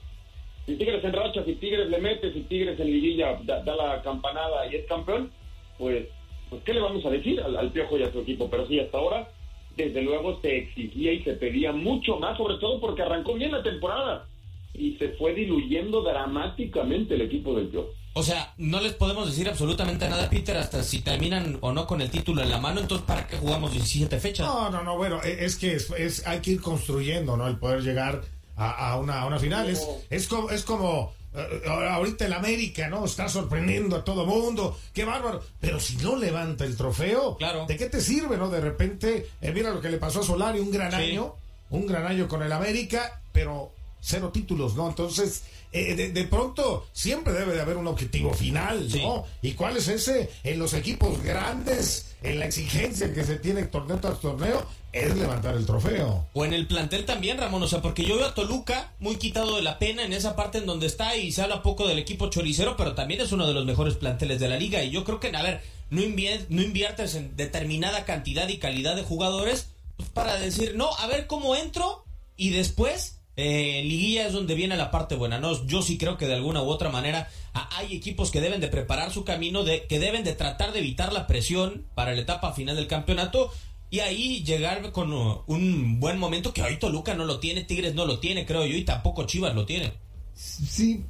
si 0.65 0.75
Tigres 0.75 1.03
en 1.03 1.13
racha, 1.13 1.43
si 1.43 1.55
Tigres 1.55 1.89
le 1.89 1.99
mete, 1.99 2.31
si 2.33 2.41
Tigres 2.41 2.79
en 2.79 2.87
liguilla 2.87 3.39
da, 3.43 3.63
la 3.63 4.01
campanada 4.03 4.67
y 4.71 4.75
es 4.75 4.85
campeón, 4.85 5.31
pues, 5.77 6.07
pues 6.49 6.63
¿qué 6.63 6.73
le 6.73 6.81
vamos 6.81 7.05
a 7.05 7.09
decir 7.09 7.41
al, 7.41 7.55
al 7.57 7.71
Piojo 7.71 7.97
y 7.97 8.03
a 8.03 8.11
su 8.11 8.19
equipo? 8.19 8.49
Pero 8.49 8.67
sí, 8.67 8.79
hasta 8.79 8.97
ahora, 8.97 9.29
desde 9.75 10.01
luego 10.01 10.39
se 10.41 10.57
exigía 10.57 11.11
y 11.11 11.23
se 11.23 11.33
pedía 11.33 11.71
mucho 11.71 12.17
más, 12.17 12.37
sobre 12.37 12.57
todo 12.57 12.79
porque 12.79 13.01
arrancó 13.01 13.33
bien 13.33 13.51
la 13.51 13.63
temporada. 13.63 14.27
y 14.73 14.95
se 14.97 15.09
fue 15.09 15.33
diluyendo 15.33 16.01
dramáticamente 16.01 17.15
el 17.15 17.21
equipo 17.21 17.55
del 17.55 17.67
Piojo. 17.67 17.89
O 18.17 18.23
sea, 18.23 18.53
no 18.57 18.79
les 18.79 18.93
podemos 18.93 19.27
decir 19.27 19.47
absolutamente 19.49 20.07
nada, 20.07 20.29
Peter, 20.29 20.55
hasta 20.55 20.81
si 20.83 21.01
terminan 21.01 21.57
o 21.59 21.73
no 21.73 21.85
con 21.85 21.99
el 22.01 22.09
título 22.09 22.41
en 22.41 22.49
la 22.49 22.59
mano. 22.59 22.79
Entonces, 22.79 23.05
¿para 23.05 23.27
qué 23.27 23.35
jugamos 23.37 23.73
17 23.73 24.19
fechas? 24.21 24.47
No, 24.47 24.69
no, 24.69 24.83
no, 24.83 24.95
bueno, 24.95 25.21
e, 25.21 25.43
es 25.43 25.57
que 25.57 25.75
es, 25.75 25.89
es 25.97 26.25
hay 26.25 26.39
que 26.39 26.51
ir 26.51 26.61
construyendo, 26.61 27.35
¿no? 27.35 27.45
El 27.47 27.57
poder 27.57 27.81
llegar 27.81 28.21
a, 28.55 28.91
a 28.91 28.97
una, 28.97 29.19
a 29.21 29.25
una 29.25 29.37
final. 29.37 29.69
Es, 29.69 29.85
es 30.09 30.27
como, 30.27 30.49
es 30.49 30.63
como 30.63 31.13
eh, 31.33 31.61
ahorita 31.67 32.25
el 32.25 32.31
América, 32.31 32.87
¿no? 32.87 33.03
Está 33.03 33.27
sorprendiendo 33.27 33.97
a 33.97 34.05
todo 34.05 34.25
mundo. 34.25 34.79
Qué 34.93 35.03
bárbaro. 35.03 35.43
Pero 35.59 35.81
si 35.81 35.97
no 35.97 36.15
levanta 36.15 36.63
el 36.63 36.77
trofeo, 36.77 37.35
claro. 37.35 37.65
¿de 37.67 37.75
qué 37.75 37.87
te 37.87 37.99
sirve, 37.99 38.37
no? 38.37 38.49
De 38.49 38.61
repente, 38.61 39.27
eh, 39.41 39.51
mira 39.51 39.71
lo 39.71 39.81
que 39.81 39.89
le 39.89 39.97
pasó 39.97 40.21
a 40.21 40.23
Solari, 40.23 40.59
un 40.61 40.71
gran 40.71 40.91
Sí. 40.91 40.97
año, 41.11 41.35
un 41.69 41.85
gran 41.85 42.05
año 42.07 42.29
con 42.29 42.41
el 42.43 42.51
América, 42.53 43.21
pero 43.33 43.73
cero 44.05 44.29
títulos, 44.33 44.75
¿no? 44.75 44.87
Entonces, 44.87 45.43
eh, 45.71 45.95
de, 45.95 46.11
de 46.11 46.23
pronto, 46.25 46.87
siempre 46.93 47.33
debe 47.33 47.53
de 47.53 47.61
haber 47.61 47.77
un 47.77 47.87
objetivo 47.87 48.33
final, 48.33 48.87
¿no? 49.01 49.25
¿Y 49.41 49.53
cuál 49.53 49.77
es 49.77 49.87
ese? 49.87 50.29
En 50.43 50.59
los 50.59 50.73
equipos 50.73 51.21
grandes, 51.23 52.15
en 52.21 52.39
la 52.39 52.45
exigencia 52.45 53.13
que 53.13 53.23
se 53.23 53.37
tiene 53.37 53.63
torneo 53.65 53.97
tras 53.99 54.19
torneo, 54.21 54.65
es 54.93 55.13
levantar 55.17 55.55
el 55.55 55.65
trofeo. 55.65 56.25
O 56.33 56.45
en 56.45 56.53
el 56.53 56.67
plantel 56.67 57.03
también, 57.05 57.37
Ramón. 57.37 57.61
O 57.63 57.67
sea, 57.67 57.81
porque 57.81 58.05
yo 58.05 58.15
veo 58.15 58.27
a 58.27 58.33
Toluca 58.33 58.93
muy 58.99 59.17
quitado 59.17 59.57
de 59.57 59.61
la 59.61 59.77
pena 59.79 60.05
en 60.05 60.13
esa 60.13 60.35
parte 60.37 60.59
en 60.59 60.65
donde 60.65 60.87
está 60.87 61.17
y 61.17 61.33
se 61.33 61.41
habla 61.41 61.61
poco 61.63 61.85
del 61.87 61.99
equipo 61.99 62.29
choricero, 62.29 62.77
pero 62.77 62.95
también 62.95 63.19
es 63.19 63.31
uno 63.33 63.45
de 63.45 63.53
los 63.53 63.65
mejores 63.65 63.95
planteles 63.95 64.39
de 64.39 64.47
la 64.47 64.55
liga. 64.57 64.81
Y 64.83 64.91
yo 64.91 65.03
creo 65.03 65.19
que, 65.19 65.35
a 65.35 65.43
ver, 65.43 65.61
no, 65.89 66.01
invie- 66.01 66.45
no 66.47 66.61
inviertes 66.61 67.15
en 67.15 67.35
determinada 67.35 68.05
cantidad 68.05 68.47
y 68.47 68.57
calidad 68.57 68.95
de 68.95 69.03
jugadores 69.03 69.67
pues, 69.97 70.07
para 70.09 70.37
decir, 70.37 70.75
no, 70.77 70.95
a 70.95 71.07
ver 71.07 71.27
cómo 71.27 71.55
entro 71.57 72.05
y 72.37 72.51
después. 72.51 73.19
Eh, 73.37 73.81
liguilla 73.83 74.27
es 74.27 74.33
donde 74.33 74.55
viene 74.55 74.77
la 74.77 74.91
parte 74.91 75.15
buena, 75.15 75.39
¿no? 75.39 75.65
Yo 75.65 75.81
sí 75.81 75.97
creo 75.97 76.17
que 76.17 76.27
de 76.27 76.35
alguna 76.35 76.61
u 76.63 76.67
otra 76.69 76.89
manera 76.89 77.27
a- 77.53 77.77
hay 77.77 77.95
equipos 77.95 78.31
que 78.31 78.41
deben 78.41 78.61
de 78.61 78.67
preparar 78.69 79.11
su 79.11 79.25
camino, 79.25 79.63
de, 79.63 79.87
que 79.87 79.99
deben 79.99 80.23
de 80.23 80.33
tratar 80.33 80.71
de 80.71 80.79
evitar 80.79 81.11
la 81.13 81.27
presión 81.27 81.85
para 81.95 82.13
la 82.13 82.21
etapa 82.21 82.53
final 82.53 82.75
del 82.77 82.87
campeonato 82.87 83.51
y 83.89 83.99
ahí 83.99 84.43
llegar 84.43 84.91
con 84.91 85.13
uh, 85.13 85.43
un 85.47 85.99
buen 85.99 86.17
momento 86.17 86.53
que 86.53 86.61
hoy 86.63 86.77
Toluca 86.79 87.13
no 87.13 87.25
lo 87.25 87.39
tiene, 87.39 87.63
Tigres 87.63 87.93
no 87.93 88.05
lo 88.05 88.19
tiene, 88.19 88.45
creo 88.45 88.65
yo, 88.65 88.75
y 88.77 88.83
tampoco 88.83 89.25
Chivas 89.25 89.53
lo 89.53 89.65
tiene. 89.65 89.93
Sí. 90.33 91.03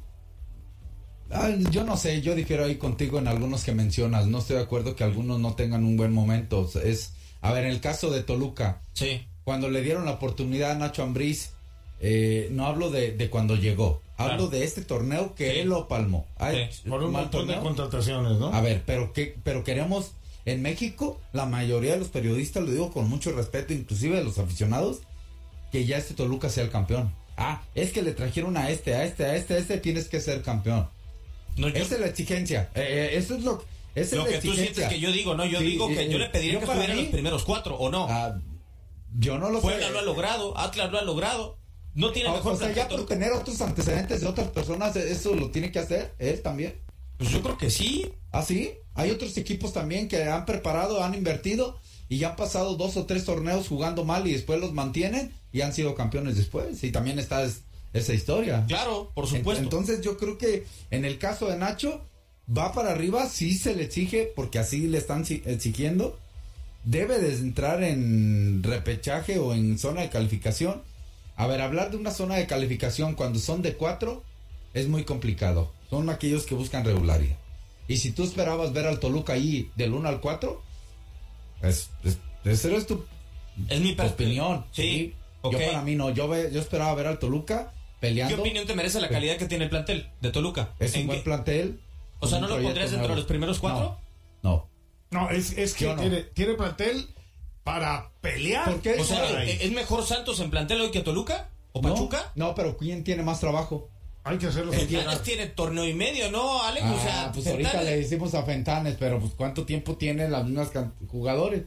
Ah, 1.30 1.50
yo 1.72 1.82
no 1.84 1.96
sé, 1.96 2.22
yo 2.22 2.34
difiero 2.36 2.64
ahí 2.64 2.76
contigo 2.76 3.18
en 3.18 3.26
algunos 3.26 3.64
que 3.64 3.72
mencionas. 3.72 4.26
No 4.26 4.38
estoy 4.38 4.56
de 4.56 4.62
acuerdo 4.62 4.94
que 4.94 5.02
algunos 5.04 5.40
no 5.40 5.54
tengan 5.54 5.84
un 5.84 5.96
buen 5.96 6.12
momento. 6.12 6.68
Es, 6.84 7.14
a 7.40 7.52
ver, 7.52 7.64
en 7.64 7.70
el 7.72 7.80
caso 7.80 8.10
de 8.10 8.22
Toluca, 8.22 8.82
Sí. 8.92 9.26
cuando 9.42 9.68
le 9.68 9.82
dieron 9.82 10.04
la 10.04 10.12
oportunidad 10.12 10.72
a 10.72 10.74
Nacho 10.76 11.02
Ambriz, 11.02 11.54
eh, 12.00 12.48
no 12.52 12.66
hablo 12.66 12.90
de, 12.90 13.12
de 13.12 13.30
cuando 13.30 13.56
llegó, 13.56 14.02
hablo 14.16 14.34
Claro. 14.36 14.48
de 14.48 14.64
este 14.64 14.82
torneo 14.82 15.34
que 15.34 15.60
él 15.60 15.68
lo 15.68 15.88
palmó. 15.88 16.26
Ay, 16.36 16.68
Por 16.88 17.02
un 17.02 17.12
de 17.12 17.58
contrataciones, 17.60 18.38
¿no? 18.38 18.52
A 18.52 18.60
ver, 18.60 18.82
pero 18.86 19.12
qué, 19.12 19.36
pero 19.42 19.64
queremos 19.64 20.12
en 20.44 20.62
México, 20.62 21.20
la 21.32 21.46
mayoría 21.46 21.92
de 21.92 21.98
los 21.98 22.08
periodistas, 22.08 22.62
lo 22.62 22.70
digo 22.70 22.92
con 22.92 23.08
mucho 23.08 23.32
respeto, 23.32 23.72
inclusive 23.72 24.16
de 24.18 24.24
los 24.24 24.38
aficionados, 24.38 24.98
que 25.72 25.84
ya 25.86 25.96
este 25.98 26.14
Toluca 26.14 26.48
sea 26.50 26.62
el 26.64 26.70
campeón. 26.70 27.12
Ah, 27.36 27.62
es 27.74 27.90
que 27.92 28.02
le 28.02 28.12
trajeron 28.12 28.56
a 28.56 28.70
este, 28.70 28.94
a 28.94 29.04
este, 29.04 29.24
a 29.24 29.34
este, 29.36 29.54
a 29.54 29.58
este, 29.58 29.78
tienes 29.78 30.08
que 30.08 30.20
ser 30.20 30.42
campeón. 30.42 30.88
Esa 31.56 31.94
es 31.96 32.00
la 32.00 32.06
exigencia. 32.06 32.70
Eh, 32.74 33.10
eh, 33.12 33.16
eso 33.16 33.34
es 33.34 33.42
lo, 33.42 33.62
esa 33.94 34.16
Lo 34.16 34.26
es 34.26 34.32
la 34.32 34.36
que 34.40 34.42
tú 34.46 34.52
exigencia. 34.52 34.54
sientes 34.74 34.88
que 34.88 35.00
yo 35.00 35.10
digo, 35.10 35.34
¿no? 35.34 35.44
Yo 35.46 35.58
Sí, 35.58 35.64
digo 35.66 35.88
que 35.88 36.02
eh, 36.02 36.08
yo 36.10 36.18
le 36.18 36.28
pediría 36.28 36.52
yo 36.54 36.60
que 36.60 36.66
para 36.66 36.80
estuviera 36.80 36.92
en 36.92 36.98
mí- 36.98 37.04
los 37.06 37.12
primeros 37.12 37.44
cuatro, 37.44 37.76
¿o 37.76 37.90
no? 37.90 38.06
Ah, 38.08 38.38
yo 39.18 39.38
no 39.38 39.50
lo 39.50 39.60
Puebla 39.60 39.86
sé. 39.88 39.92
lo 39.92 39.98
ha 39.98 40.02
logrado, 40.02 40.56
Atlas 40.58 40.92
lo 40.92 40.98
ha 40.98 41.02
logrado. 41.02 41.58
No 41.96 42.12
tiene 42.12 42.28
O- 42.28 42.34
mejor 42.34 42.52
o 42.52 42.56
sea, 42.56 42.72
ya 42.72 42.86
por 42.88 43.06
tener 43.06 43.32
otros 43.32 43.60
antecedentes 43.60 44.20
de 44.20 44.26
otras 44.28 44.48
personas, 44.50 44.94
eso 44.94 45.34
lo 45.34 45.50
tiene 45.50 45.72
que 45.72 45.80
hacer 45.80 46.14
él 46.18 46.40
también. 46.42 46.74
Pues 47.18 47.30
yo 47.30 47.42
creo 47.42 47.58
que 47.58 47.70
sí. 47.70 48.08
¿Ah, 48.30 48.42
sí? 48.42 48.70
Hay 48.94 49.10
otros 49.10 49.36
equipos 49.38 49.72
también 49.72 50.06
que 50.06 50.22
han 50.24 50.44
preparado, 50.46 51.02
han 51.02 51.14
invertido 51.14 51.78
y 52.08 52.18
ya 52.18 52.30
han 52.30 52.36
pasado 52.36 52.76
dos 52.76 52.96
o 52.96 53.06
tres 53.06 53.24
torneos 53.24 53.66
jugando 53.68 54.04
mal 54.04 54.26
y 54.28 54.32
después 54.32 54.60
los 54.60 54.72
mantienen 54.72 55.32
y 55.52 55.62
han 55.62 55.72
sido 55.72 55.94
campeones 55.94 56.36
después. 56.36 56.84
Y 56.84 56.92
también 56.92 57.18
está 57.18 57.42
es- 57.42 57.62
esa 57.94 58.12
historia. 58.12 58.64
Claro, 58.68 59.10
por 59.14 59.26
supuesto. 59.26 59.62
Entonces 59.64 60.02
yo 60.02 60.18
creo 60.18 60.36
que 60.36 60.66
en 60.90 61.06
el 61.06 61.18
caso 61.18 61.46
de 61.48 61.56
Nacho, 61.56 62.02
va 62.54 62.72
para 62.74 62.90
arriba, 62.92 63.26
sí 63.26 63.56
se 63.56 63.74
le 63.74 63.84
exige, 63.84 64.30
porque 64.36 64.58
así 64.58 64.86
le 64.86 64.98
están 64.98 65.24
exigiendo. 65.46 66.18
Debe 66.84 67.18
de 67.18 67.32
entrar 67.34 67.82
en 67.82 68.62
repechaje 68.62 69.38
o 69.38 69.54
en 69.54 69.78
zona 69.78 70.02
de 70.02 70.10
calificación. 70.10 70.82
A 71.36 71.46
ver, 71.46 71.60
hablar 71.60 71.90
de 71.90 71.96
una 71.98 72.10
zona 72.10 72.36
de 72.36 72.46
calificación 72.46 73.14
cuando 73.14 73.38
son 73.38 73.62
de 73.62 73.74
cuatro 73.74 74.24
es 74.74 74.88
muy 74.88 75.04
complicado. 75.04 75.72
Son 75.90 76.08
aquellos 76.10 76.46
que 76.46 76.54
buscan 76.54 76.84
regularidad. 76.84 77.36
Y 77.88 77.98
si 77.98 78.10
tú 78.12 78.24
esperabas 78.24 78.72
ver 78.72 78.86
al 78.86 78.98
Toluca 78.98 79.34
ahí 79.34 79.70
del 79.76 79.92
1 79.94 80.08
al 80.08 80.20
4, 80.20 80.62
es, 81.62 81.90
es, 82.04 82.18
esa 82.44 82.68
es 82.76 82.86
tu, 82.86 83.04
es 83.68 83.80
mi 83.80 83.92
opinión. 83.98 84.64
Sí, 84.72 85.14
Yo 85.44 85.52
para 85.52 85.82
mí 85.82 85.94
no, 85.94 86.10
yo, 86.10 86.26
ve- 86.28 86.50
yo 86.52 86.60
esperaba 86.60 86.94
ver 86.94 87.06
al 87.06 87.18
Toluca 87.18 87.72
¿Qué 88.00 88.08
peleando. 88.08 88.40
opinión 88.40 88.66
te 88.66 88.74
merece 88.74 89.00
la 89.00 89.08
calidad 89.08 89.36
que 89.36 89.46
tiene 89.46 89.64
el 89.64 89.70
plantel 89.70 90.10
de 90.20 90.30
Toluca? 90.30 90.74
Es 90.78 90.94
un 90.94 91.02
¿En 91.02 91.06
buen 91.06 91.18
qué- 91.20 91.24
plantel. 91.24 91.80
O 92.18 92.26
sea, 92.26 92.40
¿no 92.40 92.48
lo 92.48 92.60
pondrías 92.60 92.90
dentro 92.90 93.08
de 93.10 93.16
los 93.16 93.24
primeros 93.26 93.58
cuatro? 93.58 93.98
No. 94.42 94.68
No, 95.10 95.30
es, 95.30 95.52
es 95.56 95.74
que 95.74 95.86
no. 95.86 96.00
tiene, 96.00 96.22
tiene 96.22 96.54
plantel 96.54 97.06
para 97.66 98.12
pelear. 98.20 98.70
¿Por 98.70 98.80
qué? 98.80 98.94
O 99.00 99.02
sea. 99.04 99.42
¿es 99.42 99.72
mejor 99.72 100.04
Santos 100.04 100.38
en 100.38 100.50
plantel 100.50 100.80
hoy 100.82 100.92
que 100.92 101.00
Toluca? 101.00 101.48
¿O 101.72 101.80
Pachuca? 101.82 102.30
No, 102.36 102.54
pero 102.54 102.76
¿quién 102.76 103.02
tiene 103.02 103.24
más 103.24 103.40
trabajo? 103.40 103.88
Hay 104.22 104.38
que 104.38 104.46
hacerlo. 104.46 104.72
Fentanes 104.72 105.22
tiene 105.24 105.46
torneo 105.48 105.84
y 105.84 105.92
medio, 105.92 106.30
¿no, 106.30 106.62
Alex? 106.62 106.86
o 106.86 106.98
sea, 107.00 107.24
Ah, 107.26 107.30
pues 107.34 107.44
ahorita 107.48 107.82
le 107.82 107.96
decimos 107.96 108.34
a 108.36 108.44
Fentanes, 108.44 108.94
pero 109.00 109.18
pues 109.18 109.32
¿cuánto 109.36 109.64
tiempo 109.66 109.96
tiene 109.96 110.28
las 110.28 110.44
mismas 110.44 110.70
jugadores? 111.08 111.64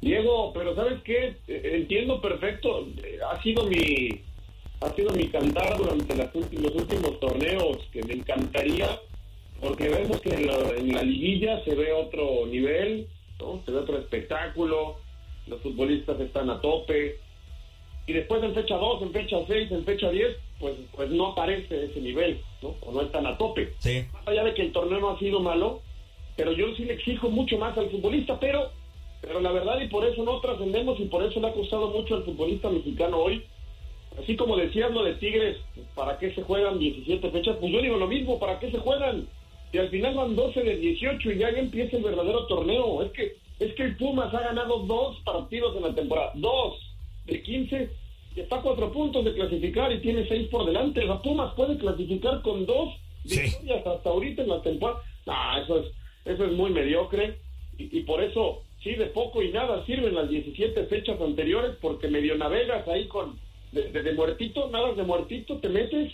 Diego, 0.00 0.52
pero 0.52 0.74
¿sabes 0.76 1.02
qué? 1.04 1.36
Eh, 1.48 1.78
Entiendo 1.80 2.20
perfecto. 2.20 2.86
Ha 3.30 3.42
sido 3.42 3.64
mi 3.66 4.22
ha 4.80 4.94
sido 4.94 5.10
mi 5.14 5.28
cantar 5.28 5.76
durante 5.78 6.14
las 6.16 6.32
ulti- 6.32 6.58
los 6.58 6.74
últimos 6.76 7.18
torneos 7.20 7.78
que 7.92 8.02
me 8.04 8.14
encantaría 8.14 8.88
porque 9.60 9.88
vemos 9.88 10.20
que 10.20 10.30
en 10.30 10.46
la, 10.46 10.54
en 10.76 10.92
la 10.92 11.02
liguilla 11.02 11.62
se 11.64 11.74
ve 11.76 11.92
otro 11.92 12.46
nivel, 12.46 13.08
¿no? 13.42 13.62
se 13.64 13.72
ve 13.72 13.78
otro 13.78 13.98
espectáculo, 13.98 14.96
los 15.46 15.60
futbolistas 15.60 16.18
están 16.20 16.50
a 16.50 16.60
tope 16.60 17.18
y 18.06 18.12
después 18.12 18.42
en 18.42 18.54
fecha 18.54 18.76
2, 18.76 19.02
en 19.02 19.12
fecha 19.12 19.36
6, 19.46 19.72
en 19.72 19.84
fecha 19.84 20.10
10, 20.10 20.36
pues, 20.58 20.74
pues 20.94 21.10
no 21.10 21.28
aparece 21.28 21.84
ese 21.84 22.00
nivel, 22.00 22.40
¿no? 22.62 22.74
o 22.80 22.92
no 22.92 23.02
están 23.02 23.26
a 23.26 23.36
tope. 23.36 23.72
Sí. 23.78 24.04
Más 24.12 24.26
allá 24.26 24.44
de 24.44 24.54
que 24.54 24.62
el 24.62 24.72
torneo 24.72 25.00
no 25.00 25.10
ha 25.10 25.18
sido 25.18 25.40
malo, 25.40 25.82
pero 26.36 26.52
yo 26.52 26.74
sí 26.76 26.84
le 26.84 26.94
exijo 26.94 27.28
mucho 27.30 27.58
más 27.58 27.76
al 27.76 27.90
futbolista, 27.90 28.38
pero 28.40 28.70
pero 29.22 29.40
la 29.40 29.52
verdad 29.52 29.80
y 29.80 29.86
por 29.86 30.04
eso 30.04 30.24
no 30.24 30.40
trascendemos 30.40 30.98
y 30.98 31.04
por 31.04 31.22
eso 31.22 31.40
le 31.40 31.46
ha 31.46 31.52
costado 31.52 31.90
mucho 31.90 32.16
al 32.16 32.24
futbolista 32.24 32.68
mexicano 32.68 33.18
hoy. 33.18 33.44
Así 34.20 34.36
como 34.36 34.56
decías 34.56 34.90
lo 34.90 35.04
de 35.04 35.14
Tigres, 35.14 35.58
¿para 35.94 36.18
qué 36.18 36.34
se 36.34 36.42
juegan 36.42 36.78
17 36.78 37.30
fechas? 37.30 37.56
Pues 37.58 37.72
yo 37.72 37.80
digo 37.80 37.96
lo 37.96 38.08
mismo, 38.08 38.38
¿para 38.38 38.58
qué 38.58 38.70
se 38.70 38.78
juegan? 38.78 39.28
Y 39.72 39.78
al 39.78 39.88
final 39.88 40.14
van 40.14 40.36
12 40.36 40.62
de 40.62 40.76
18 40.76 41.30
y 41.32 41.38
ya, 41.38 41.50
ya 41.50 41.58
empieza 41.58 41.96
el 41.96 42.02
verdadero 42.02 42.46
torneo. 42.46 43.02
Es 43.02 43.12
que 43.12 43.36
es 43.60 43.74
que 43.74 43.82
el 43.84 43.96
Pumas 43.96 44.34
ha 44.34 44.40
ganado 44.40 44.80
dos 44.80 45.20
partidos 45.24 45.76
en 45.76 45.82
la 45.82 45.94
temporada, 45.94 46.32
dos 46.34 46.78
de 47.26 47.42
15 47.42 47.90
y 48.34 48.40
está 48.40 48.56
a 48.56 48.62
cuatro 48.62 48.90
puntos 48.92 49.24
de 49.24 49.34
clasificar 49.34 49.92
y 49.92 50.00
tiene 50.00 50.26
seis 50.26 50.48
por 50.48 50.64
delante. 50.66 51.04
La 51.04 51.22
Pumas 51.22 51.54
puede 51.54 51.78
clasificar 51.78 52.42
con 52.42 52.66
dos 52.66 52.94
victorias 53.24 53.86
hasta 53.86 54.10
ahorita 54.10 54.42
en 54.42 54.48
la 54.48 54.62
temporada. 54.62 55.00
No, 55.26 55.62
eso 55.62 55.78
es, 55.78 55.86
eso 56.24 56.44
es 56.44 56.52
muy 56.52 56.70
mediocre 56.70 57.36
y, 57.78 57.98
y 57.98 58.02
por 58.02 58.22
eso 58.22 58.62
sí 58.82 58.94
de 58.96 59.06
poco 59.06 59.42
y 59.42 59.52
nada 59.52 59.86
sirven 59.86 60.14
las 60.14 60.28
17 60.28 60.86
fechas 60.86 61.20
anteriores 61.20 61.76
porque 61.80 62.08
medio 62.08 62.36
navegas 62.36 62.86
ahí 62.88 63.06
con 63.06 63.38
de, 63.70 63.90
de- 63.92 64.02
de 64.02 64.12
muertito, 64.12 64.68
nada 64.70 64.92
de 64.92 65.02
muertito, 65.04 65.58
te 65.58 65.68
metes 65.68 66.12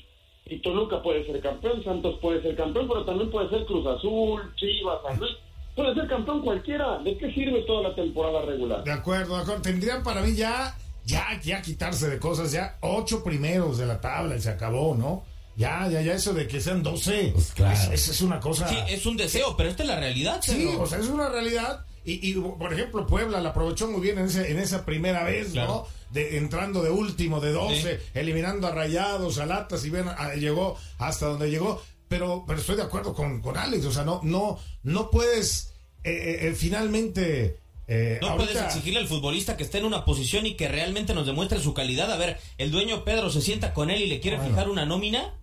y 0.49 0.59
Toluca 0.61 1.03
puede 1.03 1.25
ser 1.27 1.41
campeón, 1.41 1.83
Santos 1.85 2.19
puede 2.21 2.41
ser 2.43 2.57
campeón, 2.57 2.89
pero 2.89 3.05
también 3.05 3.31
puede 3.31 3.49
ser 3.51 3.65
Cruz 3.67 3.87
Azul, 3.87 4.41
Chivas, 4.57 4.99
San 5.07 5.19
Luis. 5.19 5.33
Puede 5.77 5.95
ser 5.95 6.09
campeón 6.09 6.43
cualquiera. 6.43 6.99
¿De 6.99 7.17
qué 7.19 7.33
sirve 7.33 7.63
toda 7.63 7.89
la 7.91 7.95
temporada 7.95 8.43
regular? 8.43 8.83
De 8.83 8.91
acuerdo, 8.93 9.37
de 9.37 9.43
acuerdo. 9.43 9.63
Tendrían 9.63 10.03
para 10.03 10.23
mí 10.23 10.35
ya, 10.35 10.77
ya, 11.05 11.25
ya 11.43 11.63
quitarse 11.63 12.09
de 12.09 12.19
cosas, 12.19 12.51
ya 12.51 12.79
ocho 12.81 13.23
primeros 13.23 13.79
de 13.79 13.87
la 13.87 14.01
tabla 14.01 14.37
y 14.37 14.41
se 14.41 14.51
acabó, 14.51 14.95
¿no? 14.97 15.23
Ya, 15.57 15.89
ya, 15.89 16.01
ya, 16.03 16.15
eso 16.15 16.33
de 16.35 16.47
que 16.47 16.61
sean 16.61 16.83
12. 16.83 17.31
Pues 17.35 17.53
claro. 17.53 17.75
es, 17.75 17.89
es- 17.91 18.09
es 18.09 18.23
una 18.23 18.39
cosa. 18.41 18.67
Sí, 18.69 18.77
es 18.89 19.05
un 19.07 19.17
deseo, 19.17 19.57
pero 19.57 19.69
esta 19.69 19.83
es 19.83 19.89
la 19.89 19.99
realidad. 20.01 20.41
Sí, 20.43 20.69
o 20.79 20.87
sea, 20.87 20.99
es 20.99 21.09
una 21.09 21.29
realidad. 21.29 21.85
Y, 22.05 22.31
y, 22.31 22.35
por 22.35 22.73
ejemplo, 22.73 23.07
Puebla 23.07 23.41
la 23.41 23.51
aprovechó 23.51 23.89
muy 23.91 24.01
bien 24.01 24.19
en, 24.19 24.27
ese, 24.27 24.51
en 24.51 24.59
esa 24.59 24.85
primera 24.85 25.25
vez, 25.25 25.49
Claro. 25.53 25.87
¿no? 25.87 25.99
De, 26.15 26.39
entrando 26.39 26.83
de 26.83 26.91
último, 26.91 27.39
de 27.41 27.53
12, 27.53 28.01
eliminando 28.15 28.67
a 28.67 28.71
Rayados, 28.71 29.39
a 29.39 29.45
Latas, 29.47 29.85
y 29.85 29.91
ven, 29.91 30.09
a- 30.09 30.35
llegó 30.35 30.77
hasta 30.99 31.27
donde 31.27 31.51
llegó. 31.51 31.83
Pero, 32.09 32.45
pero 32.47 32.59
estoy 32.61 32.77
de 32.77 32.83
acuerdo 32.83 33.13
con, 33.13 33.43
con 33.43 33.59
Alex, 33.59 33.85
o 33.85 33.93
sea, 33.93 34.05
no, 34.05 34.21
no, 34.23 34.59
no 34.83 35.11
puedes 35.11 35.75
eh, 36.05 36.11
eh, 36.13 36.49
eh, 36.49 36.55
finalmente 36.57 37.59
Eh, 37.91 38.19
No 38.23 38.29
ahorita- 38.31 38.45
puedes 38.53 38.65
exigirle 38.67 39.01
al 39.01 39.09
futbolista 39.09 39.57
que 39.57 39.63
esté 39.65 39.79
en 39.79 39.85
una 39.87 40.05
posición 40.05 40.45
y 40.47 40.55
que 40.55 40.69
realmente 40.69 41.15
nos 41.15 41.27
demuestre 41.27 41.59
su 41.61 41.73
calidad. 41.75 42.11
A 42.13 42.17
ver, 42.19 42.39
el 42.59 42.71
dueño 42.71 43.03
Pedro 43.05 43.31
se 43.31 43.41
sienta 43.43 43.73
con 43.75 43.89
él 43.91 44.03
y 44.03 44.07
le 44.07 44.21
quiere 44.21 44.37
Bueno. 44.37 44.51
fijar 44.53 44.69
una 44.71 44.85
nómina. 44.87 45.35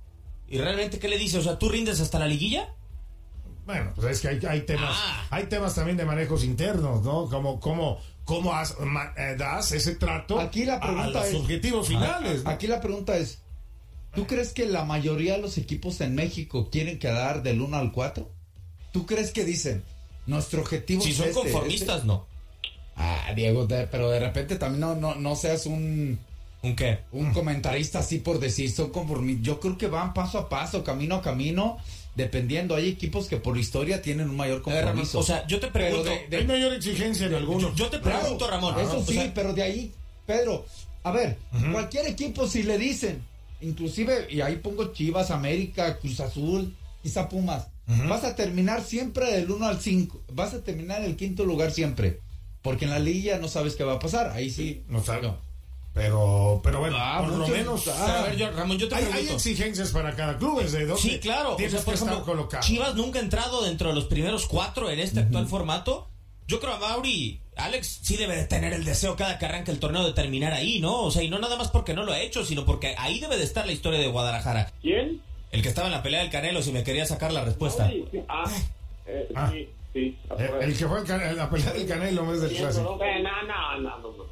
¿Y 0.47 0.59
realmente 0.59 1.00
qué 1.00 1.07
le 1.07 1.17
dice? 1.17 1.39
O 1.39 1.41
sea, 1.41 1.57
¿tú 1.57 1.69
rindes 1.69 2.00
hasta 2.01 2.19
la 2.19 2.27
liguilla? 2.27 2.69
Bueno, 3.65 3.91
pues 3.95 4.07
es 4.07 4.22
que 4.22 4.27
hay, 4.27 4.39
hay 4.48 4.62
temas, 4.62 4.91
Ah. 4.95 5.27
hay 5.31 5.45
temas 5.48 5.74
también 5.74 5.98
de 5.98 6.05
manejos 6.05 6.43
internos, 6.43 7.03
¿no? 7.03 7.27
Como, 7.29 7.60
cómo, 7.60 8.00
cómo 8.24 8.53
has- 8.53 8.79
ma- 8.79 9.13
eh, 9.17 9.36
das 9.38 9.72
ese 9.72 9.95
trato 9.95 10.39
Aquí 10.39 10.65
la 10.65 10.75
a- 10.75 10.79
pregunta 10.81 11.19
a 11.19 11.24
los 11.24 11.25
es- 11.25 11.36
objetivos 11.36 11.88
finales. 11.88 12.43
¿no? 12.43 12.50
Aquí 12.51 12.67
la 12.67 12.79
pregunta 12.79 13.17
es, 13.17 13.39
¿tú 14.13 14.27
crees 14.27 14.53
que 14.53 14.65
la 14.67 14.86
mayoría 14.86 15.34
de 15.34 15.39
los 15.41 15.57
equipos 15.57 16.00
en 16.01 16.13
México 16.15 16.69
quieren 16.69 17.00
quedar 17.00 17.41
del 17.41 17.60
1 17.62 17.77
al 17.77 17.91
4? 17.91 18.29
¿Tú 18.91 19.05
crees 19.07 19.31
que 19.31 19.43
dicen, 19.45 19.84
nuestro 20.27 20.62
objetivo 20.62 21.01
Si 21.01 21.12
es 21.12 21.17
son 21.17 21.27
este, 21.29 21.41
conformistas, 21.41 21.95
este"? 21.98 22.07
no. 22.07 22.27
Ah, 22.95 23.31
Diego, 23.36 23.65
de- 23.65 23.88
pero 23.88 24.10
de 24.12 24.19
repente 24.19 24.55
también 24.57 24.79
no, 24.81 24.95
no, 24.95 25.15
no 25.15 25.36
seas 25.36 25.65
un... 25.65 26.19
¿Un 26.62 26.75
qué? 26.75 27.00
Un 27.12 27.31
comentarista 27.31 28.00
así 28.00 28.17
por 28.19 28.39
decir, 28.39 28.72
son 28.72 28.89
conformistas. 28.91 29.45
Yo 29.45 29.60
creo 29.60 29.77
que 29.77 29.88
van 29.88 30.13
paso 30.15 30.39
a 30.39 30.50
paso, 30.50 30.84
camino 30.84 31.15
a 31.15 31.22
camino, 31.22 31.77
dependiendo. 32.15 32.75
Hay 32.75 32.89
equipos 32.89 33.27
que 33.27 33.38
por 33.38 33.57
historia 33.57 34.01
tienen 34.01 34.29
un 34.29 34.36
mayor 34.38 34.63
ver, 34.65 34.84
compromiso. 34.84 35.19
o 35.19 35.24
sea, 35.24 35.45
yo 35.48 35.60
te 35.60 35.67
pregunto. 35.67 36.10
de- 36.10 36.27
de- 36.29 36.38
Hay 36.38 36.48
mayor 36.48 36.74
exigencia 36.74 37.27
en 37.27 37.34
algunos. 37.36 37.75
Yo 37.75 37.88
te 37.89 38.00
pregunto, 38.00 38.48
Ramón. 38.50 38.79
Eso 38.79 39.00
o 39.00 39.05
sí, 39.05 39.13
sea, 39.15 39.31
pero 39.34 39.53
de 39.53 39.63
ahí, 39.63 39.91
Pedro, 40.25 40.65
a 41.03 41.12
ver, 41.12 41.38
cualquier 41.72 42.07
equipo 42.07 42.48
si 42.48 42.63
le 42.63 42.77
dicen, 42.77 43.22
inclusive, 43.62 44.27
y 44.29 44.41
ahí 44.41 44.55
pongo 44.57 44.93
Chivas, 44.93 45.31
América, 45.31 45.98
Cruz 46.00 46.19
Azul, 46.19 46.74
quizá 47.03 47.29
Pumas, 47.29 47.67
vas 48.07 48.24
a 48.24 48.36
terminar 48.36 48.81
siempre 48.84 49.31
del 49.31 49.51
1 49.51 49.67
al 49.67 49.79
5, 49.79 50.22
vas 50.34 50.53
a 50.53 50.63
terminar 50.63 51.01
en 51.01 51.05
el 51.12 51.15
quinto 51.15 51.45
lugar 51.45 51.72
siempre, 51.72 52.19
porque 52.63 52.86
en 52.86 52.91
la 52.91 53.00
liga 53.00 53.38
no 53.38 53.48
sabes 53.48 53.75
qué 53.75 53.84
va 53.84 53.93
a 53.93 54.00
pasar, 54.00 54.31
ahí 54.31 54.50
sí. 54.50 54.84
No 54.89 55.03
sabe. 55.03 55.31
Pero, 55.95 56.59
pero 56.61 56.81
bueno, 56.81 56.97
Ah, 56.99 57.21
por 57.25 57.37
lo 57.37 57.47
menos. 57.47 57.87
a 57.87 58.23
ver, 58.23 58.35
yo- 58.35 58.51
Ramón, 58.51 58.77
yo 58.77 58.87
te 58.89 58.95
hay, 58.95 59.05
hay 59.13 59.29
exigencias 59.29 59.91
para 59.91 60.13
cada 60.13 60.37
club, 60.37 60.59
es 60.59 60.73
de 60.73 60.85
dónde 60.85 61.01
Sí, 61.01 61.19
claro. 61.19 61.53
O 61.53 61.55
tienes 61.55 61.71
sea, 61.73 61.81
por 61.85 61.93
que 61.93 61.99
ejemplo, 62.03 62.23
colocado. 62.25 62.61
Chivas 62.63 62.95
nunca 62.95 63.17
ha 63.19 63.21
entrado 63.21 63.63
dentro 63.63 63.87
de 63.89 63.95
los 63.95 64.03
primeros 64.05 64.45
cuatro 64.45 64.89
en 64.91 64.99
este 64.99 65.21
actual 65.21 65.47
formato. 65.47 66.09
Yo 66.47 66.59
creo 66.59 66.73
a 66.73 66.79
Mauri, 66.79 67.41
Alex 67.55 68.01
sí 68.03 68.17
debe 68.17 68.35
de 68.35 68.43
tener 68.43 68.73
el 68.73 68.83
deseo 68.83 69.15
cada 69.15 69.39
que 69.39 69.45
arranca 69.45 69.71
el 69.71 69.79
torneo 69.79 70.03
de 70.05 70.11
terminar 70.11 70.51
ahí, 70.51 70.79
¿no? 70.81 71.01
O 71.03 71.11
sea, 71.11 71.23
y 71.23 71.29
no 71.29 71.39
nada 71.39 71.55
más 71.55 71.69
porque 71.71 71.93
no 71.93 72.03
lo 72.03 72.11
ha 72.11 72.19
hecho, 72.19 72.43
sino 72.45 72.65
porque 72.65 72.93
ahí 72.99 73.19
debe 73.21 73.37
de 73.37 73.45
estar 73.45 73.65
la 73.65 73.71
historia 73.71 73.97
de 73.99 74.07
Guadalajara. 74.07 74.71
¿Quién? 74.81 75.21
El 75.51 75.61
que 75.61 75.69
estaba 75.69 75.87
en 75.87 75.93
la 75.93 76.03
pelea 76.03 76.19
del 76.19 76.29
Canelo, 76.29 76.61
si 76.61 76.73
me 76.73 76.83
quería 76.83 77.05
sacar 77.05 77.31
la 77.31 77.45
respuesta. 77.45 77.89
Sí, 77.89 78.03
sí. 78.11 78.19
Ah, 78.27 78.43
eh, 79.07 79.29
Ah. 79.33 79.49
sí, 79.51 79.69
sí. 79.93 80.17
Eh, 80.37 80.51
el 80.61 80.77
que 80.77 80.85
fue 80.87 80.99
en 80.99 81.37
la 81.37 81.49
pelea 81.49 81.71
del 81.71 81.87
Canelo 81.87 82.33
es 82.33 82.41
del 82.41 82.51
clásico. 82.53 82.99
No, 82.99 83.21
no, 83.23 83.79
no, 83.79 83.99
no, 84.01 84.11
no. 84.11 84.25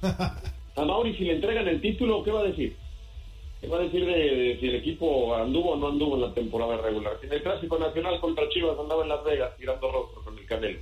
A 0.78 0.84
Mauri, 0.84 1.12
si 1.16 1.24
le 1.24 1.34
entregan 1.34 1.66
el 1.66 1.80
título, 1.80 2.22
¿qué 2.22 2.30
va 2.30 2.38
a 2.40 2.44
decir? 2.44 2.76
¿Qué 3.60 3.66
va 3.66 3.78
a 3.78 3.80
decir 3.80 4.06
de, 4.06 4.58
si 4.60 4.68
el 4.68 4.76
equipo 4.76 5.34
anduvo 5.34 5.72
o 5.72 5.76
no 5.76 5.88
anduvo 5.88 6.14
en 6.14 6.20
la 6.22 6.32
temporada 6.32 6.76
regular? 6.76 7.18
En 7.20 7.32
el 7.32 7.42
Clásico 7.42 7.80
Nacional 7.80 8.20
contra 8.20 8.48
Chivas 8.48 8.78
andaba 8.78 9.02
en 9.02 9.08
Las 9.08 9.24
Vegas 9.24 9.56
tirando 9.56 9.90
rostro 9.90 10.22
con 10.22 10.38
el 10.38 10.46
Canelo. 10.46 10.78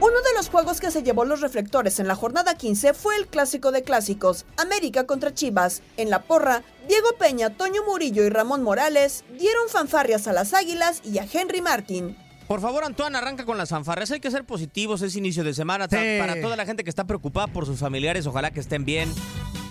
Uno 0.00 0.20
de 0.20 0.34
los 0.36 0.50
juegos 0.50 0.80
que 0.80 0.90
se 0.90 1.02
llevó 1.02 1.24
los 1.24 1.40
reflectores 1.40 1.98
en 1.98 2.08
la 2.08 2.14
jornada 2.14 2.58
15 2.58 2.92
fue 2.92 3.16
el 3.16 3.26
clásico 3.26 3.72
de 3.72 3.82
clásicos, 3.82 4.44
América 4.58 5.06
contra 5.06 5.32
Chivas. 5.32 5.82
En 5.96 6.10
la 6.10 6.24
porra, 6.24 6.62
Diego 6.88 7.08
Peña, 7.18 7.56
Toño 7.56 7.84
Murillo 7.86 8.22
y 8.22 8.28
Ramón 8.28 8.62
Morales 8.62 9.24
dieron 9.38 9.70
fanfarrias 9.70 10.28
a 10.28 10.34
las 10.34 10.52
Águilas 10.52 11.00
y 11.06 11.16
a 11.16 11.26
Henry 11.32 11.62
Martin. 11.62 12.27
Por 12.48 12.60
favor, 12.62 12.82
Antoine, 12.82 13.16
arranca 13.18 13.44
con 13.44 13.58
las 13.58 13.68
fanfarrias. 13.68 14.10
Hay 14.10 14.20
que 14.20 14.30
ser 14.30 14.44
positivos, 14.44 15.02
es 15.02 15.14
inicio 15.16 15.44
de 15.44 15.52
semana. 15.52 15.86
Sí. 15.90 15.96
Para 16.18 16.40
toda 16.40 16.56
la 16.56 16.64
gente 16.64 16.82
que 16.82 16.88
está 16.90 17.04
preocupada 17.04 17.46
por 17.46 17.66
sus 17.66 17.78
familiares, 17.78 18.26
ojalá 18.26 18.50
que 18.50 18.60
estén 18.60 18.86
bien 18.86 19.12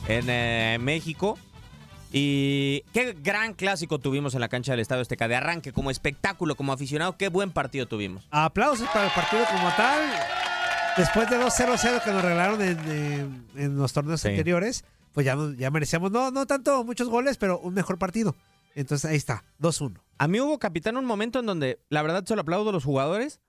en 0.08 0.26
eh, 0.30 0.78
México. 0.80 1.40
Y 2.14 2.84
qué 2.94 3.18
gran 3.20 3.54
clásico 3.56 3.98
tuvimos 4.00 4.36
en 4.36 4.42
la 4.42 4.48
cancha 4.48 4.72
del 4.74 4.80
Estadio 4.80 5.02
Azteca. 5.02 5.28
De 5.28 5.36
arranque, 5.36 5.74
como 5.74 5.90
espectáculo, 5.90 6.56
como 6.56 6.72
aficionado, 6.72 7.18
qué 7.18 7.30
buen 7.30 7.52
partido 7.52 7.88
tuvimos. 7.88 8.28
Aplausos 8.30 8.88
para 8.90 9.06
el 9.06 9.12
partido 9.12 9.44
como 9.52 9.70
tal. 9.76 10.02
Después 10.96 11.30
de 11.30 11.38
2-0-0 11.40 12.04
que 12.04 12.12
nos 12.12 12.22
regalaron 12.22 12.62
en, 12.62 12.78
eh, 12.88 13.28
en 13.56 13.78
los 13.78 13.92
torneos 13.92 14.22
Sí. 14.22 14.30
anteriores, 14.30 14.86
pues 15.14 15.26
ya, 15.26 15.36
ya 15.58 15.70
merecíamos, 15.72 16.12
no, 16.12 16.30
no 16.32 16.46
tanto 16.46 16.84
muchos 16.84 17.10
goles, 17.10 17.38
pero 17.38 17.60
un 17.60 17.74
mejor 17.74 17.98
partido. 17.98 18.36
Entonces 18.76 19.10
ahí 19.10 19.18
está, 19.18 19.44
2-1. 19.60 20.00
A 20.18 20.28
mí 20.28 20.40
hubo, 20.40 20.60
capitán, 20.60 20.98
un 20.98 21.06
momento 21.06 21.40
en 21.40 21.46
donde, 21.46 21.80
la 21.90 22.02
verdad, 22.02 22.26
se 22.26 22.36
lo 22.36 22.42
aplaudo 22.42 22.70
a 22.70 22.74
los 22.74 22.84
jugadores. 22.84 23.40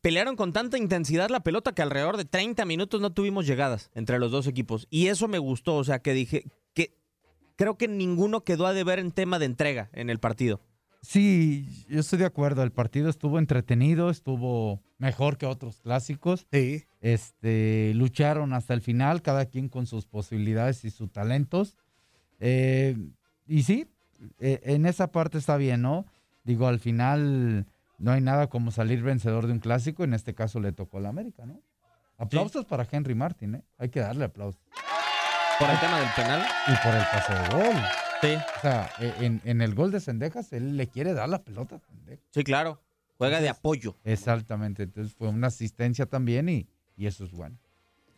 Pelearon 0.00 0.36
con 0.36 0.52
tanta 0.52 0.78
intensidad 0.78 1.30
la 1.30 1.40
pelota 1.40 1.72
que 1.72 1.82
alrededor 1.82 2.16
de 2.16 2.24
30 2.24 2.64
minutos 2.64 3.00
no 3.00 3.12
tuvimos 3.12 3.46
llegadas 3.46 3.90
entre 3.94 4.18
los 4.18 4.32
dos 4.32 4.46
equipos. 4.46 4.86
Y 4.90 5.08
eso 5.08 5.28
me 5.28 5.38
gustó, 5.38 5.76
o 5.76 5.84
sea, 5.84 6.00
que 6.00 6.12
dije 6.12 6.44
que 6.74 6.96
creo 7.56 7.76
que 7.76 7.88
ninguno 7.88 8.42
quedó 8.42 8.66
a 8.66 8.72
deber 8.72 8.98
en 8.98 9.12
tema 9.12 9.38
de 9.38 9.46
entrega 9.46 9.90
en 9.92 10.10
el 10.10 10.18
partido. 10.18 10.60
Sí, 11.02 11.68
yo 11.88 12.00
estoy 12.00 12.18
de 12.18 12.24
acuerdo. 12.24 12.64
El 12.64 12.72
partido 12.72 13.08
estuvo 13.08 13.38
entretenido, 13.38 14.10
estuvo 14.10 14.82
mejor 14.98 15.38
que 15.38 15.46
otros 15.46 15.80
clásicos. 15.80 16.48
Sí. 16.50 16.84
Este, 17.00 17.92
lucharon 17.94 18.52
hasta 18.52 18.74
el 18.74 18.80
final, 18.80 19.22
cada 19.22 19.46
quien 19.46 19.68
con 19.68 19.86
sus 19.86 20.06
posibilidades 20.06 20.84
y 20.84 20.90
sus 20.90 21.12
talentos. 21.12 21.76
Eh, 22.40 22.96
y 23.46 23.62
sí, 23.62 23.86
eh, 24.38 24.60
en 24.64 24.86
esa 24.86 25.10
parte 25.12 25.38
está 25.38 25.56
bien, 25.56 25.82
¿no? 25.82 26.06
Digo, 26.44 26.66
al 26.68 26.78
final 26.80 27.66
no 27.98 28.12
hay 28.12 28.20
nada 28.20 28.48
como 28.48 28.70
salir 28.70 29.02
vencedor 29.02 29.46
de 29.46 29.52
un 29.52 29.58
clásico. 29.58 30.04
En 30.04 30.14
este 30.14 30.34
caso 30.34 30.60
le 30.60 30.72
tocó 30.72 30.98
a 30.98 31.00
la 31.00 31.08
América, 31.08 31.44
¿no? 31.46 31.60
Aplausos 32.18 32.64
para 32.64 32.86
Henry 32.90 33.14
Martin, 33.14 33.56
¿eh? 33.56 33.62
Hay 33.78 33.88
que 33.90 34.00
darle 34.00 34.24
aplausos. 34.24 34.60
Por 35.58 35.68
el 35.70 35.78
tema 35.80 35.98
del 36.00 36.08
penal. 36.14 36.46
Y 36.66 36.76
por 36.84 36.94
el 36.94 37.02
pase 37.02 37.32
de 37.32 37.48
gol. 37.64 37.82
Sí. 38.22 38.34
O 38.56 38.60
sea, 38.60 38.90
e- 39.00 39.24
en, 39.24 39.40
en 39.44 39.60
el 39.60 39.74
gol 39.74 39.90
de 39.90 40.00
Sendejas, 40.00 40.52
él 40.52 40.76
le 40.76 40.86
quiere 40.86 41.12
dar 41.14 41.28
la 41.28 41.42
pelota. 41.42 41.76
a 41.76 41.78
Sendejas. 41.80 42.24
Sí, 42.30 42.44
claro. 42.44 42.80
Juega 43.18 43.40
de 43.40 43.48
apoyo. 43.48 43.96
Exactamente. 44.04 44.82
Entonces 44.84 45.14
fue 45.14 45.28
una 45.28 45.46
asistencia 45.48 46.06
también 46.06 46.48
y, 46.48 46.68
y 46.96 47.06
eso 47.06 47.24
es 47.24 47.32
bueno. 47.32 47.56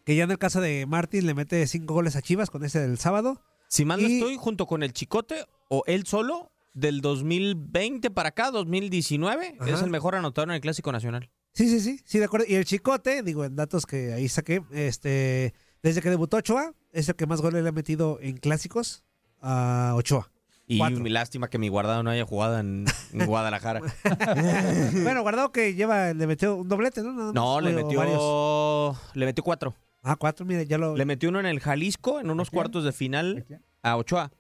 Que 0.04 0.16
ya 0.16 0.24
en 0.24 0.30
el 0.30 0.38
caso 0.38 0.60
de 0.60 0.86
Martin 0.86 1.26
le 1.26 1.34
mete 1.34 1.64
cinco 1.66 1.94
goles 1.94 2.16
a 2.16 2.22
Chivas 2.22 2.50
con 2.50 2.64
ese 2.64 2.80
del 2.80 2.98
sábado. 2.98 3.40
Si 3.68 3.84
mal 3.84 4.02
no 4.02 4.08
Y- 4.08 4.14
estoy, 4.18 4.36
junto 4.36 4.66
con 4.66 4.82
el 4.82 4.92
Chicote 4.92 5.44
o 5.68 5.82
él 5.86 6.06
solo, 6.06 6.50
del 6.74 7.00
2020 7.00 8.10
para 8.10 8.30
acá, 8.30 8.50
2019, 8.50 9.56
Ajá. 9.60 9.70
es 9.70 9.82
el 9.82 9.90
mejor 9.90 10.14
anotador 10.14 10.48
en 10.50 10.54
el 10.56 10.60
Clásico 10.60 10.92
Nacional. 10.92 11.30
Sí, 11.52 11.68
sí, 11.68 11.80
sí, 11.80 12.00
sí, 12.04 12.18
de 12.18 12.24
acuerdo. 12.26 12.46
Y 12.48 12.54
el 12.54 12.64
Chicote, 12.64 13.22
digo, 13.22 13.44
en 13.44 13.56
datos 13.56 13.84
que 13.84 14.12
ahí 14.12 14.28
saqué, 14.28 14.62
este, 14.72 15.54
desde 15.82 16.00
que 16.02 16.10
debutó 16.10 16.36
Ochoa, 16.36 16.72
es 16.92 17.08
el 17.08 17.16
que 17.16 17.26
más 17.26 17.40
goles 17.40 17.62
le 17.62 17.68
ha 17.68 17.72
metido 17.72 18.18
en 18.20 18.36
clásicos 18.36 19.02
a 19.40 19.92
Ochoa. 19.96 20.30
Y 20.70 20.78
Cuatro. 20.78 21.00
mi 21.00 21.08
lástima 21.10 21.48
que 21.48 21.58
mi 21.58 21.68
guardado 21.68 22.02
no 22.02 22.10
haya 22.10 22.24
jugado 22.26 22.58
en, 22.58 22.84
en 23.12 23.26
Guadalajara. 23.26 23.80
bueno, 25.02 25.22
guardado 25.22 25.50
que 25.50 25.74
lleva, 25.74 26.12
le 26.12 26.26
metió 26.26 26.56
un 26.56 26.68
doblete, 26.68 27.02
¿no? 27.02 27.12
Nada 27.12 27.24
más, 27.26 27.34
No, 27.34 27.60
le 27.60 27.72
metió, 27.72 27.98
varios. 27.98 28.98
le 29.14 29.24
metió 29.26 29.42
cuatro. 29.42 29.74
Ah, 30.10 30.16
cuatro, 30.16 30.46
mire, 30.46 30.66
ya 30.66 30.78
lo. 30.78 30.96
Le 30.96 31.04
metió 31.04 31.28
uno 31.28 31.40
en 31.40 31.46
el 31.46 31.60
Jalisco, 31.60 32.20
en 32.20 32.30
unos 32.30 32.50
cuartos 32.50 32.84
de 32.84 32.92
final, 32.92 33.44
a 33.82 33.96
Ochoa. 33.96 34.30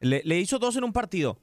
Le, 0.00 0.22
le 0.24 0.38
hizo 0.38 0.58
dos 0.58 0.76
en 0.76 0.84
un 0.84 0.92
partido. 0.92 1.38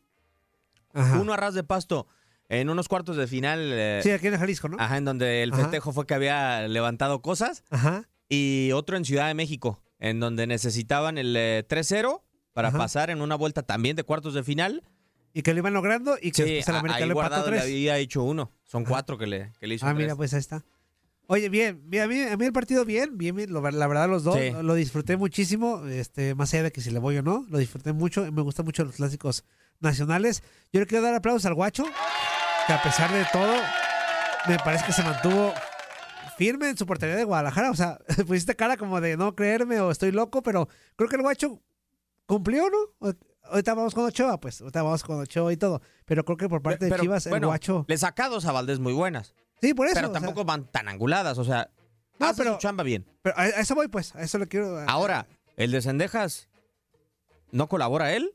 Ajá. 0.93 1.19
Uno 1.19 1.33
a 1.33 1.37
ras 1.37 1.53
de 1.53 1.63
pasto 1.63 2.07
en 2.47 2.69
unos 2.69 2.87
cuartos 2.87 3.15
de 3.17 3.27
final. 3.27 3.59
eh, 3.73 3.99
Sí, 4.03 4.11
aquí 4.11 4.27
en 4.27 4.33
el 4.33 4.39
Jalisco, 4.39 4.69
¿no? 4.69 4.77
Ajá, 4.79 4.97
en 4.97 5.05
donde 5.05 5.43
el 5.43 5.53
Ajá. 5.53 5.63
festejo 5.63 5.93
fue 5.93 6.05
que 6.07 6.13
había 6.13 6.67
levantado 6.67 7.21
cosas. 7.21 7.63
Ajá. 7.69 8.09
Y 8.27 8.71
otro 8.73 8.97
en 8.97 9.05
Ciudad 9.05 9.27
de 9.27 9.33
México, 9.33 9.81
en 9.99 10.19
donde 10.19 10.47
necesitaban 10.47 11.17
el 11.17 11.35
eh, 11.37 11.63
3-0 11.67 12.21
para 12.53 12.69
Ajá. 12.69 12.77
pasar 12.77 13.09
en 13.09 13.21
una 13.21 13.35
vuelta 13.35 13.63
también 13.63 13.95
de 13.95 14.03
cuartos 14.03 14.33
de 14.33 14.43
final. 14.43 14.83
Y 15.31 15.43
que 15.43 15.53
lo 15.53 15.59
iban 15.59 15.73
logrando 15.73 16.15
y 16.19 16.31
que 16.31 16.43
Sí, 16.43 16.53
después 16.55 16.69
el 16.69 16.75
a- 16.75 16.79
América 16.79 16.97
ahí 17.03 17.07
le 17.07 17.13
guardado 17.13 17.45
le 17.45 17.57
tres. 17.57 17.63
había 17.63 17.97
hecho 17.99 18.23
uno. 18.23 18.51
Son 18.63 18.83
cuatro 18.83 19.17
que 19.17 19.27
le, 19.27 19.51
que 19.59 19.67
le 19.67 19.75
hizo. 19.75 19.85
Ah, 19.85 19.89
tres. 19.89 20.03
mira, 20.03 20.15
pues 20.15 20.33
ahí 20.33 20.39
está. 20.39 20.63
Oye, 21.31 21.47
bien, 21.47 21.79
bien, 21.85 22.03
a 22.03 22.07
mí, 22.07 22.21
a 22.23 22.35
mí 22.37 22.45
el 22.45 22.51
partido 22.51 22.85
bien, 22.85 23.15
bien, 23.15 23.35
bien, 23.35 23.53
lo- 23.53 23.61
la 23.61 23.85
verdad 23.87 24.09
los 24.09 24.23
dos, 24.23 24.35
Sí. 24.35 24.51
lo 24.63 24.73
disfruté 24.73 25.15
muchísimo, 25.15 25.85
este, 25.85 26.33
más 26.33 26.51
allá 26.55 26.63
de 26.63 26.71
que 26.71 26.81
si 26.81 26.89
le 26.89 26.97
voy 26.97 27.17
o 27.17 27.21
no, 27.21 27.45
lo 27.49 27.59
disfruté 27.59 27.93
mucho, 27.93 28.31
me 28.31 28.41
gustan 28.41 28.65
mucho 28.65 28.83
los 28.83 28.95
clásicos 28.95 29.43
nacionales. 29.79 30.41
Yo 30.73 30.79
le 30.79 30.87
quiero 30.87 31.03
dar 31.03 31.13
aplausos 31.13 31.45
al 31.45 31.53
guacho, 31.53 31.83
que 32.65 32.73
a 32.73 32.81
pesar 32.81 33.13
de 33.13 33.25
todo, 33.31 33.53
me 34.47 34.57
parece 34.57 34.85
que 34.85 34.91
se 34.91 35.03
mantuvo 35.03 35.53
firme 36.35 36.67
en 36.69 36.77
su 36.77 36.87
portería 36.87 37.15
de 37.15 37.25
Guadalajara, 37.25 37.69
o 37.69 37.75
sea, 37.75 37.99
pusiste 38.27 38.55
cara 38.55 38.75
como 38.75 38.99
de 38.99 39.15
no 39.15 39.35
creerme 39.35 39.79
o 39.81 39.91
estoy 39.91 40.11
loco, 40.11 40.41
pero 40.41 40.67
creo 40.95 41.09
que 41.09 41.15
el 41.17 41.21
guacho 41.21 41.61
cumplió, 42.25 42.63
¿no? 42.71 43.07
Ahorita 43.43 43.75
vamos 43.75 43.93
con 43.93 44.05
Ochoa, 44.05 44.39
pues, 44.39 44.61
ahorita 44.61 44.81
vamos 44.81 45.03
con 45.03 45.19
Ochoa 45.19 45.53
y 45.53 45.57
todo, 45.57 45.79
pero 46.05 46.25
creo 46.25 46.37
que 46.37 46.49
por 46.49 46.63
parte 46.63 46.85
de 46.85 46.89
Pero, 46.91 47.03
Chivas, 47.03 47.27
el 47.27 47.31
bueno, 47.31 47.47
guacho... 47.49 47.85
Le 47.87 47.97
saca 47.99 48.29
dos 48.29 48.45
a 48.45 48.51
Valdés 48.51 48.79
muy 48.79 48.93
buenas. 48.93 49.35
Sí, 49.61 49.73
por 49.73 49.87
eso. 49.87 49.95
Pero 49.95 50.07
o 50.09 50.11
sea, 50.11 50.21
tampoco 50.21 50.45
van 50.45 50.65
tan 50.65 50.87
anguladas, 50.87 51.37
o 51.37 51.43
sea, 51.43 51.69
No, 52.19 52.27
hace 52.27 52.43
pero- 52.43 52.53
su 52.55 52.59
chamba 52.59 52.83
bien. 52.83 53.05
pero 53.21 53.37
a, 53.37 53.47
eso 53.47 53.75
voy, 53.75 53.87
pues, 53.87 54.15
a 54.15 54.21
eso 54.21 54.37
le 54.37 54.47
quiero... 54.47 54.79
Ahora, 54.87 55.25
el 55.57 55.71
de 55.71 55.81
Sendejas, 55.81 56.47
¿no 57.51 57.67
colabora 57.67 58.13
él? 58.13 58.31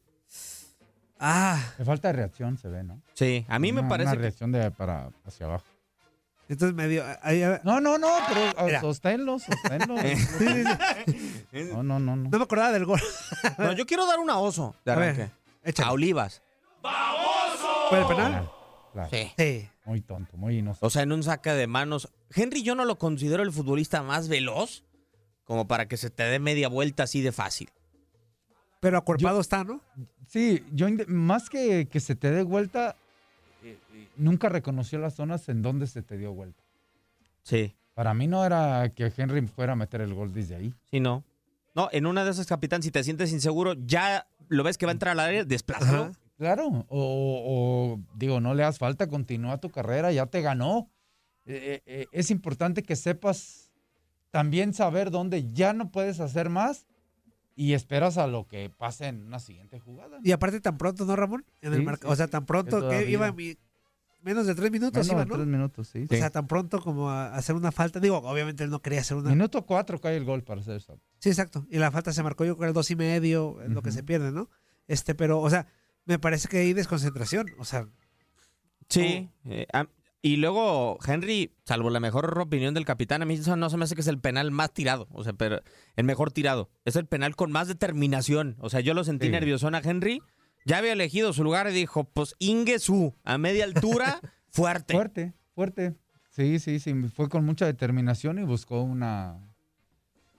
Ah. 1.19 1.59
Le 1.79 1.85
falta 1.85 2.13
reacción, 2.13 2.59
se 2.59 2.69
ve, 2.69 2.83
¿no? 2.83 3.01
Sí, 3.15 3.47
a 3.49 3.59
mí 3.59 3.73
me 3.73 3.85
parece 3.85 4.09
Una 4.09 4.17
que- 4.17 4.23
reacción 4.23 4.53
de 4.53 4.71
para 4.71 5.11
hacia 5.25 5.47
abajo. 5.47 5.65
Entonces 6.47 6.75
medio. 6.75 7.03
ahí- 7.23 7.43
No, 7.63 7.81
no, 7.81 7.97
no, 7.97 8.09
pero 8.29 8.41
ah, 8.77 8.81
sosténlo, 8.81 9.39
sosténlo. 9.39 9.95
No, 11.53 11.83
no, 11.83 11.99
no, 11.99 12.17
no. 12.17 12.29
No 12.29 12.39
me 12.39 12.45
acordaba 12.45 12.73
del 12.73 12.85
gol. 12.85 13.01
No, 13.59 13.73
yo 13.73 13.87
quiero 13.87 14.05
dar 14.07 14.19
una 14.19 14.39
oso 14.39 14.75
de 14.85 14.93
A 14.93 14.97
ver, 14.97 15.11
arranque. 15.63 15.83
A 15.83 15.93
Olivas. 15.93 16.43
¿Fue 17.89 18.01
el 18.01 18.07
penal? 18.07 18.51
Claro. 18.93 19.09
Sí. 19.11 19.33
Sí. 19.39 19.69
Muy 19.85 20.01
tonto, 20.01 20.37
muy 20.37 20.59
inocente. 20.59 20.87
O 20.87 20.91
sea, 20.91 21.03
en 21.03 21.13
un 21.13 21.23
saque 21.23 21.51
de 21.51 21.67
manos. 21.67 22.09
Henry 22.35 22.63
yo 22.63 22.75
no 22.75 22.85
lo 22.85 22.99
considero 22.99 23.43
el 23.43 23.53
futbolista 23.53 24.03
más 24.03 24.29
veloz 24.29 24.85
como 25.45 25.67
para 25.67 25.87
que 25.87 25.97
se 25.97 26.11
te 26.11 26.23
dé 26.23 26.39
media 26.39 26.69
vuelta 26.69 27.03
así 27.03 27.21
de 27.21 27.33
fácil. 27.33 27.69
Pero 28.81 28.99
acuerpado 28.99 29.41
está, 29.41 29.65
¿no? 29.65 29.81
Sí, 30.27 30.65
yo 30.73 30.87
más 31.07 31.49
que 31.49 31.87
que 31.87 32.01
se 32.01 32.17
te 32.17 32.31
dé 32.31 32.43
vuelta, 32.43 32.97
eh, 33.63 33.79
eh, 33.93 34.09
nunca 34.17 34.49
reconoció 34.49 34.99
las 34.99 35.15
zonas 35.15 35.49
en 35.49 35.63
donde 35.63 35.87
se 35.87 36.03
te 36.03 36.17
dio 36.17 36.33
vuelta. 36.33 36.63
Sí. 37.43 37.75
Para 37.95 38.13
mí 38.15 38.27
no 38.27 38.45
era 38.45 38.91
que 38.95 39.13
Henry 39.17 39.47
fuera 39.47 39.75
a 39.75 39.77
meter 39.77 40.01
el 40.01 40.15
gol 40.15 40.33
desde 40.35 40.57
ahí. 40.57 40.75
Sí, 40.91 40.99
no. 40.99 41.25
No, 41.75 41.89
en 41.93 42.07
una 42.07 42.25
de 42.25 42.31
esas, 42.31 42.47
capitán, 42.47 42.83
si 42.83 42.91
te 42.91 43.03
sientes 43.05 43.33
inseguro, 43.33 43.75
ya 43.75 44.27
lo 44.49 44.63
ves 44.65 44.79
que 44.79 44.87
va 44.87 44.93
a 44.93 44.95
entrar 44.95 45.13
al 45.13 45.21
área, 45.21 45.45
desplázalo. 45.45 46.13
Claro, 46.45 46.85
o, 46.89 47.97
o, 47.97 48.01
digo, 48.19 48.39
no 48.39 48.53
le 48.53 48.65
das 48.65 48.77
falta, 48.77 49.07
continúa 49.09 49.57
tu 49.63 49.71
carrera, 49.71 50.13
ya 50.13 50.27
te 50.27 50.43
ganó. 50.43 50.91
Eh, 51.47 51.81
eh, 51.87 52.03
eh, 52.03 52.07
es 52.13 52.31
importante 52.31 52.83
que 52.83 52.97
sepas 52.97 53.73
también 54.31 54.75
saber 54.75 55.11
dónde 55.11 55.51
ya 55.55 55.73
no 55.73 55.91
puedes 55.91 56.21
hacer 56.21 56.51
más 56.51 56.87
y 57.57 57.73
esperas 57.73 58.19
a 58.19 58.27
lo 58.27 58.47
que 58.47 58.69
pase 58.69 59.07
en 59.07 59.25
una 59.25 59.39
siguiente 59.39 59.81
jugada. 59.81 60.19
Y 60.23 60.33
aparte 60.33 60.61
tan 60.61 60.77
pronto, 60.77 61.07
¿no, 61.07 61.17
Ramón? 61.17 61.47
En 61.63 61.73
el 61.73 61.79
Sí, 61.81 61.87
sí, 61.87 61.99
o 62.05 62.15
sea, 62.15 62.29
tan 62.29 62.45
pronto 62.45 62.91
que 62.91 63.11
iba 63.11 63.33
mi- 63.33 63.57
menos 64.21 64.47
de 64.47 64.55
tres 64.55 64.71
minutos, 64.71 64.99
Menos 65.07 65.13
iba, 65.13 65.21
de 65.21 65.27
¿no? 65.27 65.35
tres 65.37 65.47
minutos, 65.47 65.89
sí. 65.89 66.05
O 66.11 66.15
sea, 66.15 66.29
tan 66.29 66.47
pronto 66.47 66.79
como 66.83 67.09
a 67.09 67.35
hacer 67.35 67.57
una 67.57 67.73
falta. 67.73 68.01
Digo, 68.01 68.19
obviamente 68.19 68.65
él 68.65 68.69
no 68.69 68.83
quería 68.83 69.01
hacer 69.01 69.17
una. 69.17 69.31
Minuto 69.31 69.65
cuatro 69.65 69.99
cae 69.99 70.19
el 70.19 70.27
gol 70.27 70.45
para 70.45 70.61
hacer 70.61 70.77
eso. 70.77 71.01
Sí, 71.21 71.31
exacto. 71.31 71.67
Y 71.71 71.79
la 71.79 71.91
falta 71.91 72.13
se 72.13 72.23
marcó 72.23 72.45
yo 72.45 72.55
con 72.59 72.69
el 72.69 72.75
dos 72.75 72.91
y 72.91 72.97
medio, 72.97 73.63
es 73.63 73.71
lo 73.71 73.81
que 73.81 73.93
se 73.93 74.03
pierde, 74.03 74.31
¿no? 74.31 74.51
Este, 74.87 75.15
pero, 75.15 75.41
o 75.41 75.49
sea, 75.49 75.67
me 76.07 76.19
parece 76.19 76.49
que 76.49 76.59
hay 76.59 76.73
desconcentración. 76.73 77.47
O 77.59 77.65
sea, 77.65 77.89
Sí. 78.89 79.31
eh, 79.47 79.67
y 80.23 80.37
luego, 80.37 80.99
Henry, 81.07 81.55
salvo 81.65 81.91
la 81.91 82.01
mejor 82.01 82.39
opinión 82.39 82.73
del 82.75 82.85
capitán, 82.87 83.21
a 83.23 83.25
mí 83.27 83.35
eso 83.35 83.57
no 83.57 83.69
se 83.69 83.77
me 83.77 83.85
hace 83.85 83.95
que 83.95 84.01
es 84.01 84.07
el 84.07 84.21
penal 84.21 84.51
más 84.51 84.73
tirado. 84.73 85.07
O 85.11 85.23
sea, 85.25 85.33
pero 85.35 85.61
el 85.97 86.05
mejor 86.05 86.33
tirado. 86.33 86.71
Es 86.85 86.97
el 86.97 87.07
penal 87.07 87.37
con 87.37 87.53
más 87.53 87.69
determinación. 87.69 88.57
O 88.61 88.71
sea, 88.71 88.81
yo 88.81 88.95
lo 88.95 89.05
sentí 89.05 89.27
Sí. 89.27 89.33
nerviosón 89.33 89.75
a 89.75 89.79
Henry. 89.85 90.23
Ya 90.67 90.79
había 90.79 90.93
elegido 90.95 91.33
su 91.35 91.45
lugar 91.45 91.69
y 91.69 91.75
dijo, 91.75 92.05
pues 92.05 92.35
Ingesu, 92.39 93.15
a 93.25 93.37
media 93.37 93.65
altura, 93.65 94.21
fuerte. 94.51 94.95
Fuerte, 94.95 95.33
fuerte. 95.55 95.95
Sí, 96.31 96.59
sí, 96.59 96.81
sí. 96.81 96.95
Fue 97.15 97.29
con 97.29 97.45
mucha 97.45 97.67
determinación 97.67 98.39
y 98.39 98.45
buscó 98.45 98.81
una, 98.83 99.39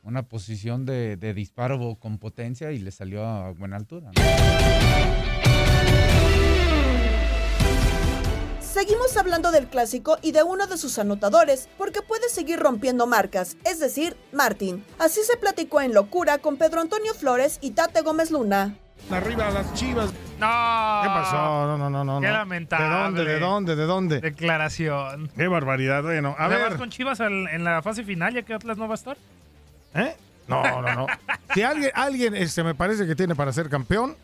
una 0.02 0.28
posición 0.28 0.86
de, 0.86 1.16
de 1.16 1.34
disparo 1.36 1.96
con 2.00 2.18
potencia 2.18 2.72
y 2.72 2.80
le 2.80 2.90
salió 2.92 3.24
a 3.24 3.52
buena 3.52 3.76
altura. 3.78 4.12
Seguimos 8.76 9.16
hablando 9.16 9.52
del 9.54 9.68
clásico 9.68 10.18
y 10.22 10.34
de 10.34 10.44
uno 10.44 10.68
de 10.68 10.78
sus 10.78 11.00
anotadores, 11.00 11.70
porque 11.78 12.02
puede 12.02 12.28
seguir 12.28 12.60
rompiendo 12.60 13.08
marcas, 13.08 13.56
es 13.64 13.80
decir, 13.80 14.18
Martín. 14.34 14.84
Así 15.00 15.22
se 15.24 15.38
platicó 15.38 15.80
en 15.80 15.94
Locura 15.94 16.40
con 16.40 16.58
Pedro 16.58 16.82
Antonio 16.82 17.14
Flores 17.14 17.58
y 17.62 17.72
Tate 17.72 18.02
Gómez 18.02 18.32
Luna. 18.32 18.76
Arriba 19.10 19.50
las 19.50 19.74
chivas. 19.76 20.12
No. 20.42 21.00
¿Qué 21.04 21.08
pasó? 21.08 21.38
No, 21.38 21.78
no, 21.78 21.90
no, 21.90 22.04
no. 22.04 22.20
Qué 22.20 22.28
lamentable. 22.28 22.86
¿De 22.86 22.92
dónde? 22.92 23.26
¿De 23.26 23.40
dónde? 23.40 23.76
¿De 23.78 23.86
dónde? 23.86 24.20
Declaración. 24.20 25.32
Qué 25.38 25.48
barbaridad. 25.48 26.04
Bueno, 26.04 26.36
a 26.38 26.50
¿Le 26.50 26.58
vas 26.58 26.72
ver. 26.72 26.78
con 26.78 26.90
Chivas 26.90 27.22
en 27.22 27.64
la 27.64 27.82
fase 27.82 28.04
final 28.04 28.34
ya 28.34 28.42
que 28.42 28.56
Atlas 28.56 28.78
no 28.78 28.90
va 28.90 28.96
a 28.96 28.98
estar? 28.98 29.16
¿Eh? 29.94 30.18
No, 30.50 30.82
no, 30.82 30.94
no. 30.94 31.08
si 31.54 31.64
alguien, 31.64 31.92
alguien 31.94 32.36
este, 32.36 32.62
me 32.62 32.76
parece 32.76 33.08
que 33.08 33.16
tiene 33.16 33.36
para 33.36 33.54
ser 33.54 33.70
campeón, 33.70 34.18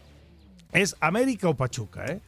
es 0.74 0.98
América 1.00 1.48
o 1.48 1.54
Pachuca, 1.54 2.04
¿eh? 2.08 2.20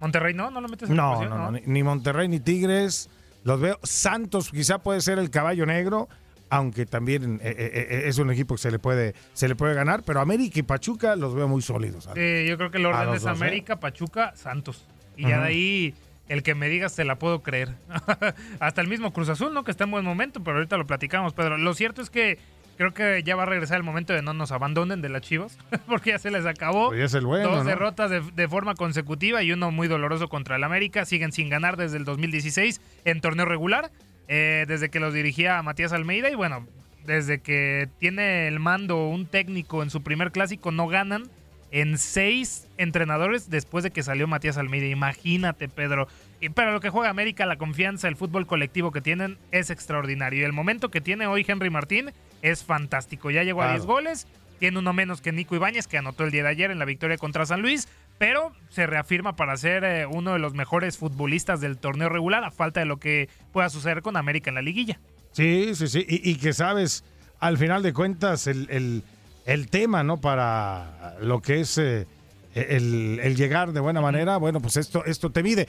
Monterrey 0.00 0.34
no, 0.34 0.50
no 0.50 0.60
lo 0.60 0.68
metes 0.68 0.90
en 0.90 0.96
No, 0.96 1.14
ecuación, 1.14 1.30
no, 1.30 1.50
no, 1.50 1.60
ni, 1.64 1.82
Monterrey 1.82 2.28
ni 2.28 2.40
Tigres. 2.40 3.08
Los 3.44 3.60
veo. 3.60 3.78
Santos 3.82 4.50
quizá 4.50 4.78
puede 4.78 5.00
ser 5.00 5.18
el 5.18 5.30
caballo 5.30 5.66
negro, 5.66 6.08
aunque 6.50 6.86
también 6.86 7.40
eh, 7.42 7.54
eh, 7.56 7.86
eh, 7.90 8.02
es 8.06 8.18
un 8.18 8.30
equipo 8.30 8.54
que 8.54 8.62
se 8.62 8.70
le 8.70 8.78
puede, 8.78 9.14
se 9.34 9.48
le 9.48 9.54
puede 9.54 9.74
ganar, 9.74 10.02
pero 10.02 10.20
América 10.20 10.58
y 10.58 10.62
Pachuca 10.62 11.16
los 11.16 11.34
veo 11.34 11.48
muy 11.48 11.62
sólidos. 11.62 12.06
yo 12.06 12.12
creo 12.14 12.70
que 12.70 12.78
el 12.78 12.86
orden 12.86 13.06
los 13.06 13.16
es 13.16 13.22
dos. 13.22 13.32
América, 13.32 13.80
Pachuca, 13.80 14.32
Santos. 14.34 14.86
Y 15.16 15.28
ya 15.28 15.40
de 15.40 15.46
ahí, 15.46 15.94
el 16.28 16.42
que 16.42 16.54
me 16.54 16.68
digas 16.68 16.94
te 16.94 17.04
la 17.04 17.18
puedo 17.18 17.42
creer. 17.42 17.74
Hasta 18.60 18.80
el 18.80 18.88
mismo 18.88 19.12
Cruz 19.12 19.28
Azul, 19.28 19.52
¿no? 19.52 19.64
Que 19.64 19.70
está 19.70 19.84
en 19.84 19.90
buen 19.90 20.04
momento, 20.04 20.42
pero 20.42 20.56
ahorita 20.56 20.76
lo 20.76 20.86
platicamos, 20.86 21.34
Pedro. 21.34 21.58
Lo 21.58 21.74
cierto 21.74 22.02
es 22.02 22.10
que 22.10 22.38
creo 22.76 22.94
que 22.94 23.22
ya 23.22 23.36
va 23.36 23.44
a 23.44 23.46
regresar 23.46 23.76
el 23.76 23.82
momento 23.82 24.12
de 24.12 24.22
no 24.22 24.34
nos 24.34 24.52
abandonen 24.52 25.02
de 25.02 25.08
las 25.08 25.22
Chivas, 25.22 25.58
porque 25.86 26.10
ya 26.10 26.18
se 26.18 26.30
les 26.30 26.46
acabó. 26.46 26.88
Pues 26.88 26.98
ya 26.98 27.04
es 27.06 27.14
el 27.14 27.26
bueno, 27.26 27.50
Dos 27.50 27.64
¿no? 27.64 27.64
derrotas 27.64 28.10
de, 28.10 28.20
de 28.20 28.48
forma 28.48 28.74
consecutiva 28.74 29.42
y 29.42 29.52
uno 29.52 29.70
muy 29.70 29.88
doloroso 29.88 30.28
contra 30.28 30.56
el 30.56 30.64
América. 30.64 31.04
Siguen 31.04 31.32
sin 31.32 31.48
ganar 31.48 31.76
desde 31.76 31.96
el 31.96 32.04
2016 32.04 32.80
en 33.04 33.20
torneo 33.20 33.46
regular, 33.46 33.90
eh, 34.28 34.64
desde 34.68 34.90
que 34.90 35.00
los 35.00 35.14
dirigía 35.14 35.62
Matías 35.62 35.92
Almeida 35.92 36.30
y 36.30 36.34
bueno, 36.34 36.66
desde 37.06 37.40
que 37.40 37.88
tiene 37.98 38.48
el 38.48 38.60
mando 38.60 39.08
un 39.08 39.26
técnico 39.26 39.82
en 39.82 39.90
su 39.90 40.02
primer 40.02 40.32
clásico 40.32 40.70
no 40.70 40.88
ganan 40.88 41.24
en 41.70 41.98
seis 41.98 42.68
entrenadores 42.78 43.50
después 43.50 43.82
de 43.82 43.90
que 43.90 44.04
salió 44.04 44.28
Matías 44.28 44.58
Almeida. 44.58 44.86
Imagínate, 44.86 45.68
Pedro. 45.68 46.06
Y 46.40 46.50
para 46.50 46.72
lo 46.72 46.80
que 46.80 46.88
juega 46.88 47.10
América, 47.10 47.46
la 47.46 47.56
confianza, 47.56 48.06
el 48.06 48.14
fútbol 48.14 48.46
colectivo 48.46 48.92
que 48.92 49.00
tienen 49.00 49.38
es 49.50 49.70
extraordinario. 49.70 50.42
Y 50.42 50.44
el 50.44 50.52
momento 50.52 50.90
que 50.90 51.00
tiene 51.00 51.26
hoy 51.26 51.44
Henry 51.46 51.70
Martín 51.70 52.12
es 52.44 52.62
fantástico. 52.64 53.30
Ya 53.30 53.42
llegó 53.42 53.62
a 53.62 53.66
Claro. 53.66 53.78
10 53.80 53.86
goles, 53.86 54.26
tiene 54.58 54.78
uno 54.78 54.92
menos 54.92 55.20
que 55.20 55.32
Nico 55.32 55.54
Ibáñez, 55.56 55.86
que 55.88 55.98
anotó 55.98 56.24
el 56.24 56.30
día 56.30 56.42
de 56.44 56.50
ayer 56.50 56.70
en 56.70 56.78
la 56.78 56.84
victoria 56.84 57.18
contra 57.18 57.44
San 57.46 57.60
Luis, 57.62 57.88
pero 58.18 58.52
se 58.68 58.86
reafirma 58.86 59.34
para 59.34 59.56
ser 59.56 59.82
eh, 59.84 60.06
uno 60.06 60.34
de 60.34 60.38
los 60.38 60.54
mejores 60.54 60.98
futbolistas 60.98 61.60
del 61.60 61.78
torneo 61.78 62.08
regular, 62.08 62.44
a 62.44 62.50
falta 62.52 62.78
de 62.80 62.86
lo 62.86 62.98
que 62.98 63.28
pueda 63.52 63.68
suceder 63.68 64.02
con 64.02 64.16
América 64.16 64.50
en 64.50 64.54
la 64.54 64.62
liguilla. 64.62 65.00
Sí, 65.32 65.74
sí, 65.74 65.88
sí. 65.88 66.06
Y, 66.08 66.30
y 66.30 66.36
que 66.36 66.52
sabes, 66.52 67.02
al 67.40 67.58
final 67.58 67.82
de 67.82 67.92
cuentas, 67.92 68.46
el, 68.46 68.68
el- 68.70 69.02
el 69.46 69.68
tema, 69.68 70.02
¿no? 70.04 70.20
Para 70.20 71.16
lo 71.20 71.42
que 71.42 71.60
es 71.60 71.76
eh, 71.76 72.06
el, 72.54 73.20
el 73.22 73.36
llegar 73.36 73.72
de 73.72 73.80
buena 73.80 74.00
manera, 74.00 74.36
bueno, 74.38 74.60
pues 74.60 74.76
esto, 74.78 75.04
esto 75.04 75.30
te 75.30 75.42
mide. 75.42 75.66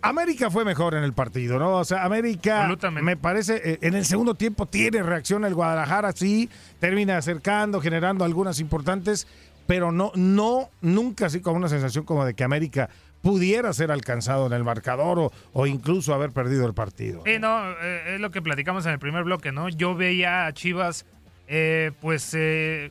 América 0.00 0.50
fue 0.50 0.64
mejor 0.64 0.94
en 0.94 1.02
el 1.04 1.12
partido, 1.12 1.58
¿no? 1.58 1.78
O 1.78 1.84
sea, 1.84 2.04
América, 2.04 2.68
me 2.90 3.16
parece, 3.16 3.60
eh, 3.64 3.78
en 3.82 3.94
el 3.94 4.04
segundo 4.04 4.34
tiempo 4.34 4.66
tiene 4.66 5.02
reacción 5.02 5.44
el 5.44 5.54
Guadalajara, 5.54 6.12
sí, 6.12 6.48
termina 6.78 7.16
acercando, 7.16 7.80
generando 7.80 8.24
algunas 8.24 8.60
importantes, 8.60 9.26
pero 9.66 9.90
no, 9.92 10.12
no, 10.14 10.70
nunca 10.80 11.26
así 11.26 11.40
con 11.40 11.56
una 11.56 11.68
sensación 11.68 12.04
como 12.04 12.24
de 12.24 12.34
que 12.34 12.44
América 12.44 12.90
pudiera 13.22 13.72
ser 13.72 13.90
alcanzado 13.90 14.46
en 14.46 14.52
el 14.52 14.64
marcador 14.64 15.18
o, 15.18 15.32
o 15.52 15.66
incluso 15.66 16.12
haber 16.12 16.30
perdido 16.30 16.66
el 16.66 16.74
partido. 16.74 17.22
Sí, 17.24 17.38
no, 17.38 17.70
eh, 17.80 18.14
es 18.14 18.20
lo 18.20 18.30
que 18.30 18.42
platicamos 18.42 18.84
en 18.86 18.92
el 18.92 18.98
primer 18.98 19.24
bloque, 19.24 19.52
¿no? 19.52 19.68
Yo 19.68 19.94
veía 19.94 20.46
a 20.46 20.52
Chivas, 20.52 21.06
eh, 21.46 21.92
pues, 22.00 22.34
eh, 22.34 22.90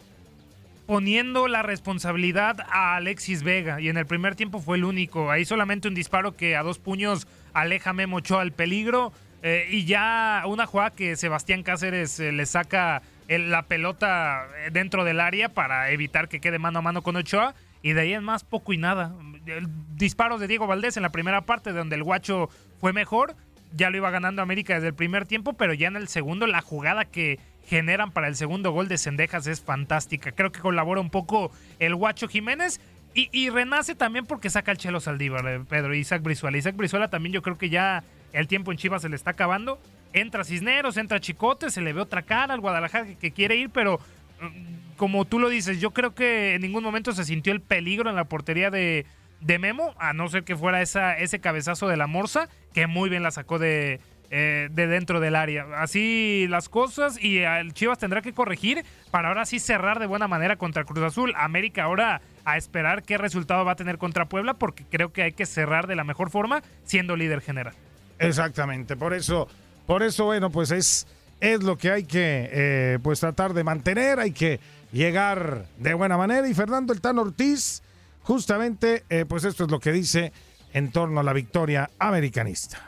poniendo 0.92 1.48
la 1.48 1.64
responsabilidad 1.64 2.60
a 2.70 2.98
Alexis 2.98 3.44
Vega. 3.44 3.80
Y 3.80 3.88
en 3.88 3.96
el 3.96 4.06
primer 4.06 4.36
tiempo 4.36 4.60
fue 4.60 4.76
el 4.76 4.84
único. 4.84 5.32
Ahí 5.32 5.46
solamente 5.46 5.88
un 5.88 5.96
disparo 5.96 6.36
que 6.36 6.58
a 6.58 6.64
dos 6.64 6.80
puños 6.80 7.28
aleja 7.54 7.94
Memo 7.94 8.18
Ochoa 8.18 8.42
al 8.42 8.52
peligro. 8.52 9.14
eh, 9.42 9.70
y 9.72 9.86
ya 9.86 10.44
una 10.46 10.66
jugada 10.66 10.90
que 10.92 11.16
Sebastián 11.16 11.64
Cáceres 11.64 12.20
eh, 12.20 12.34
le 12.34 12.46
saca 12.46 13.04
la 13.30 13.62
pelota 13.64 14.48
eh, 14.58 14.70
dentro 14.74 15.06
del 15.06 15.22
área 15.22 15.48
para 15.48 15.92
evitar 15.92 16.28
que 16.28 16.42
quede 16.42 16.60
mano 16.60 16.80
a 16.80 16.82
mano 16.82 17.04
con 17.04 17.16
Ochoa. 17.16 17.56
Y 17.82 17.94
de 17.94 18.02
ahí 18.02 18.14
en 18.14 18.26
más 18.26 18.44
poco 18.44 18.74
y 18.74 18.78
nada. 18.78 19.16
El 19.46 19.70
disparo 19.96 20.40
de 20.40 20.48
Diego 20.50 20.68
Valdés 20.68 20.98
en 20.98 21.04
la 21.04 21.14
primera 21.14 21.46
parte, 21.46 21.72
donde 21.72 21.96
el 21.96 22.04
guacho 22.04 22.50
fue 22.82 22.92
mejor. 22.92 23.38
Ya 23.74 23.90
lo 23.90 23.98
iba 23.98 24.10
ganando 24.10 24.42
América 24.42 24.76
desde 24.76 24.90
el 24.90 24.94
primer 24.94 25.26
tiempo, 25.26 25.54
pero 25.54 25.74
ya 25.74 25.88
en 25.88 25.96
el 25.96 26.08
segundo 26.08 26.48
la 26.48 26.62
jugada 26.62 27.06
que 27.06 27.40
generan 27.66 28.12
para 28.12 28.28
el 28.28 28.36
segundo 28.36 28.72
gol 28.72 28.88
de 28.88 28.98
Cendejas 28.98 29.48
es 29.48 29.62
fantástica. 29.62 30.32
Creo 30.32 30.52
que 30.52 30.60
colabora 30.60 31.00
un 31.00 31.10
poco 31.10 31.52
el 31.80 31.96
guacho 31.96 32.28
Jiménez. 32.28 32.82
Y, 33.14 33.50
renace 33.50 33.94
también 33.94 34.26
porque 34.26 34.50
saca 34.50 34.72
el 34.72 34.78
Chelo 34.78 35.02
Saldívar, 35.02 35.46
eh, 35.46 35.60
Pedro, 35.68 35.94
Isaac 35.94 36.24
Brizuela. 36.24 36.58
Isaac 36.58 36.78
Brizuela 36.78 37.10
también 37.10 37.34
yo 37.34 37.42
creo 37.42 37.58
que 37.58 37.70
ya 37.70 38.06
el 38.32 38.48
tiempo 38.48 38.72
en 38.72 38.78
Chivas 38.78 39.02
se 39.02 39.10
le 39.10 39.18
está 39.18 39.32
acabando. 39.32 39.82
Entra 40.14 40.46
Cisneros, 40.46 40.96
entra 40.96 41.20
Chicote, 41.20 41.72
se 41.72 41.82
le 41.82 41.92
ve 41.92 42.00
otra 42.00 42.22
cara 42.22 42.54
al 42.54 42.62
Guadalajara 42.62 43.06
que, 43.06 43.16
que 43.18 43.32
quiere 43.32 43.58
ir, 43.58 43.70
pero 43.70 44.00
mm, 44.40 44.96
como 44.96 45.26
tú 45.26 45.40
lo 45.40 45.50
dices, 45.50 45.82
yo 45.82 45.92
creo 45.92 46.16
que 46.16 46.56
en 46.56 46.62
ningún 46.62 46.86
momento 46.86 47.12
se 47.12 47.26
sintió 47.26 47.52
el 47.52 47.60
peligro 47.60 48.10
en 48.10 48.16
la 48.16 48.24
portería 48.24 48.72
de, 48.72 49.06
de 49.42 49.60
Memo, 49.60 49.94
a 50.00 50.14
no 50.14 50.30
ser 50.30 50.44
que 50.44 50.56
fuera 50.56 50.82
esa, 50.82 51.18
ese 51.18 51.40
cabezazo 51.40 51.88
de 51.88 51.98
la 51.98 52.08
Morsa, 52.08 52.48
que 52.74 52.88
muy 52.88 53.10
bien 53.10 53.24
la 53.24 53.32
sacó 53.32 53.60
de, 53.60 54.00
eh, 54.30 54.70
de 54.72 54.88
dentro 54.88 55.20
del 55.20 55.36
área. 55.36 55.66
Así 55.76 56.46
las 56.50 56.70
cosas 56.70 57.22
y 57.22 57.40
el 57.40 57.74
Chivas 57.74 58.00
tendrá 58.00 58.22
que 58.22 58.32
corregir 58.34 58.86
para 59.12 59.28
ahora 59.28 59.46
sí 59.46 59.60
cerrar 59.60 60.00
de 60.00 60.06
buena 60.06 60.30
manera 60.30 60.56
contra 60.56 60.86
Cruz 60.86 61.04
Azul. 61.04 61.34
América 61.36 61.84
ahora 61.84 62.22
a 62.46 62.56
esperar 62.56 63.04
qué 63.04 63.18
resultado 63.18 63.66
va 63.66 63.74
a 63.74 63.76
tener 63.76 63.98
contra 63.98 64.26
Puebla, 64.26 64.54
porque 64.54 64.86
creo 64.90 65.12
que 65.12 65.24
hay 65.24 65.34
que 65.34 65.46
cerrar 65.46 65.88
de 65.88 65.96
la 65.96 66.04
mejor 66.04 66.30
forma 66.30 66.64
siendo 66.86 67.16
líder 67.16 67.42
general. 67.42 67.74
Exactamente, 68.20 68.96
por 68.96 69.14
eso, 69.14 69.50
por 69.86 70.04
eso, 70.04 70.26
bueno, 70.26 70.50
pues 70.50 70.72
es, 70.72 71.08
es 71.40 71.64
lo 71.64 71.78
que 71.78 71.92
hay 71.92 72.04
que 72.06 72.50
eh, 72.52 73.00
pues 73.04 73.20
tratar 73.20 73.54
de 73.54 73.64
mantener, 73.64 74.20
hay 74.20 74.32
que 74.32 74.60
llegar 74.94 75.66
de 75.78 75.94
buena 75.94 76.18
manera. 76.18 76.48
Y 76.48 76.54
Fernando 76.54 76.94
El 76.94 77.02
Tan 77.02 77.18
Ortiz, 77.18 77.84
justamente, 78.24 79.04
eh, 79.10 79.26
pues 79.28 79.44
esto 79.44 79.66
es 79.66 79.72
lo 79.72 79.80
que 79.80 79.92
dice 79.92 80.32
en 80.74 80.92
torno 80.92 81.20
a 81.20 81.24
la 81.24 81.34
victoria 81.34 81.90
americanista. 82.00 82.88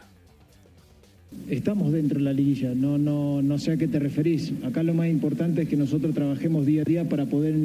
Estamos 1.49 1.91
dentro 1.91 2.19
de 2.19 2.25
la 2.25 2.33
liguilla, 2.33 2.73
no, 2.75 2.97
no, 2.97 3.41
no 3.41 3.57
sé 3.57 3.71
a 3.71 3.77
qué 3.77 3.87
te 3.87 3.99
referís. 3.99 4.53
Acá 4.63 4.83
lo 4.83 4.93
más 4.93 5.07
importante 5.07 5.63
es 5.63 5.69
que 5.69 5.75
nosotros 5.75 6.13
trabajemos 6.13 6.65
día 6.65 6.83
a 6.83 6.85
día 6.85 7.09
para 7.09 7.25
poder 7.25 7.55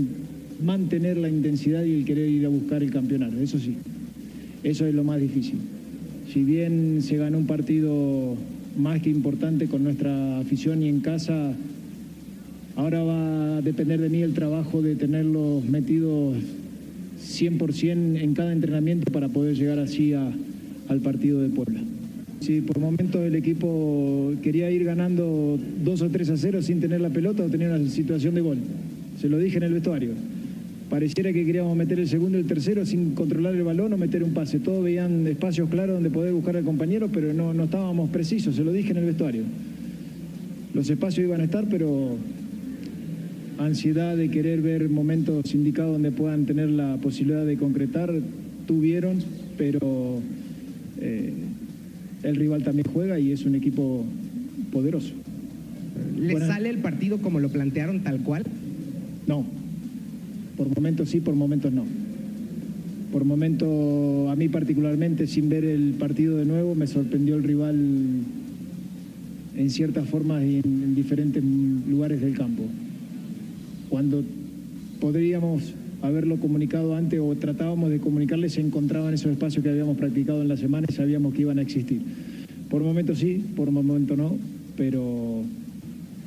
mantener 0.63 1.17
la 1.17 1.29
intensidad 1.29 1.85
y 1.85 1.95
el 1.95 2.05
querer 2.05 2.29
ir 2.29 2.47
a 2.47 2.49
buscar 2.49 2.83
el 2.83 2.91
campeonato, 2.91 3.39
eso 3.39 3.59
sí, 3.59 3.77
eso 4.63 4.87
es 4.87 4.95
lo 4.95 5.05
más 5.05 5.21
difícil. 5.21 5.61
Si 6.33 6.43
bien 6.43 7.01
se 7.03 7.17
ganó 7.17 7.39
un 7.39 7.47
partido 7.47 8.37
más 8.77 9.01
que 9.01 9.11
importante 9.11 9.69
con 9.69 9.85
nuestra 9.85 10.39
afición 10.39 10.83
y 10.83 10.89
en 10.89 11.01
casa, 11.01 11.53
ahora 12.77 13.03
va 13.03 13.57
a 13.59 13.63
depender 13.63 14.01
de 14.01 14.09
mí 14.09 14.23
el 14.23 14.35
trabajo 14.35 14.83
de 14.83 14.97
tenerlos 14.97 15.65
metidos 15.65 16.37
100% 17.29 18.21
en 18.21 18.35
cada 18.35 18.53
entrenamiento 18.53 19.13
para 19.13 19.29
poder 19.29 19.55
llegar 19.55 19.79
así 19.79 20.15
al 20.15 21.01
partido 21.03 21.41
de 21.41 21.51
Puebla. 21.51 21.81
Sí, 22.41 22.61
por 22.61 22.79
momentos 22.79 23.21
el 23.21 23.35
equipo 23.35 24.33
quería 24.43 24.71
ir 24.71 24.85
ganando 24.85 25.59
2 25.85 26.03
o 26.03 26.09
3 26.09 26.31
a 26.31 26.37
0 26.37 26.63
sin 26.63 26.81
tener 26.81 27.01
la 27.01 27.11
pelota 27.11 27.45
o 27.45 27.49
tener 27.49 27.71
una 27.71 27.89
situación 27.91 28.35
de 28.35 28.41
gol. 28.41 28.59
Se 29.21 29.29
lo 29.29 29.39
dije 29.39 29.59
en 29.59 29.65
el 29.65 29.75
vestuario. 29.75 30.13
Pareciera 30.89 31.33
que 31.33 31.45
queríamos 31.45 31.77
meter 31.77 31.99
el 31.99 32.09
segundo 32.09 32.39
y 32.39 32.41
el 32.41 32.47
tercero 32.47 32.87
sin 32.87 33.15
controlar 33.15 33.55
el 33.55 33.63
balón 33.63 33.93
o 33.93 33.99
meter 33.99 34.23
un 34.23 34.33
pase. 34.33 34.59
Todos 34.61 34.83
veían 34.83 35.27
espacios 35.27 35.69
claros 35.69 35.97
donde 35.97 36.11
poder 36.11 36.33
buscar 36.33 36.57
al 36.57 36.65
compañero, 36.65 37.11
pero 37.13 37.35
no, 37.35 37.53
no 37.53 37.65
estábamos 37.65 38.09
precisos, 38.09 38.57
se 38.57 38.65
lo 38.65 38.73
dije 38.73 38.93
en 38.93 38.99
el 38.99 39.05
vestuario. 39.05 39.43
Los 40.73 40.89
espacios 40.89 41.27
iban 41.27 41.41
a 41.43 41.45
estar, 41.45 41.67
pero 41.69 42.17
ansiedad 43.59 44.17
de 44.17 44.31
querer 44.31 44.63
ver 44.63 44.89
momentos 44.89 45.55
indicados 45.55 45.93
donde 45.93 46.11
puedan 46.11 46.47
tener 46.47 46.71
la 46.71 46.97
posibilidad 46.97 47.45
de 47.45 47.57
concretar, 47.57 48.13
tuvieron, 48.67 49.19
pero 49.57 50.21
eh, 51.01 51.33
el 52.23 52.37
rival 52.37 52.63
también 52.63 52.87
juega 52.93 53.19
y 53.19 53.33
es 53.33 53.45
un 53.45 53.55
equipo 53.55 54.05
poderoso. 54.73 55.13
¿Le 56.19 56.39
sale 56.39 56.71
el 56.71 56.79
partido 56.79 57.19
como 57.19 57.41
lo 57.41 57.49
plantearon 57.49 58.01
tal 58.01 58.21
cual? 58.21 58.45
No. 59.27 59.45
Por 60.57 60.75
momentos 60.75 61.09
sí, 61.11 61.21
por 61.21 61.35
momentos 61.35 61.73
no. 61.73 61.85
Por 63.13 63.25
momentos, 63.25 64.31
a 64.31 64.37
mí 64.37 64.49
particularmente, 64.49 65.27
sin 65.27 65.49
ver 65.49 65.65
el 65.65 65.95
partido 65.95 66.37
de 66.37 66.45
nuevo, 66.45 66.75
me 66.75 66.87
sorprendió 66.87 67.37
el 67.37 67.43
rival 67.43 67.77
en 69.57 69.71
ciertas 69.71 70.09
formas 70.09 70.45
y 70.45 70.57
en, 70.57 70.83
en 70.83 70.95
diferentes 70.95 71.43
lugares 71.89 72.21
del 72.21 72.35
campo. 72.35 72.65
Cuando 73.89 74.23
podríamos 75.01 75.75
haberlo 76.03 76.39
comunicado 76.39 76.95
antes 76.95 77.21
o 77.21 77.35
tratábamos 77.35 77.91
de 77.91 77.99
comunicarles, 78.01 78.55
se 78.55 78.61
encontraban 78.61 79.15
esos 79.15 79.33
espacios 79.33 79.63
que 79.63 79.71
habíamos 79.71 79.97
practicado 79.97 80.43
en 80.43 80.49
la 80.49 80.57
semana 80.57 80.87
y 80.89 80.95
sabíamos 80.95 81.35
que 81.35 81.43
iban 81.43 81.59
a 81.59 81.63
existir. 81.63 82.03
Por 82.71 82.83
momentos 82.83 83.19
sí, 83.19 83.45
por 83.57 83.71
momentos 83.71 84.17
no, 84.17 84.37
pero 84.77 85.43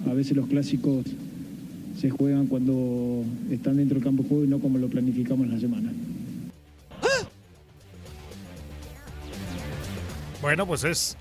a 0.10 0.14
veces 0.14 0.36
los 0.36 0.48
clásicos 0.48 1.06
se 2.00 2.10
juegan 2.10 2.48
cuando 2.48 3.24
están 3.52 3.78
dentro 3.78 3.96
del 3.96 4.04
campo 4.04 4.24
de 4.24 4.30
juego 4.30 4.44
y 4.46 4.48
no 4.48 4.60
como 4.60 4.78
lo 4.78 4.88
planificamos 4.88 5.46
en 5.46 5.54
la 5.54 5.60
semana. 5.60 5.92
Bueno, 10.42 10.66
pues 10.66 10.84
es 10.84 11.18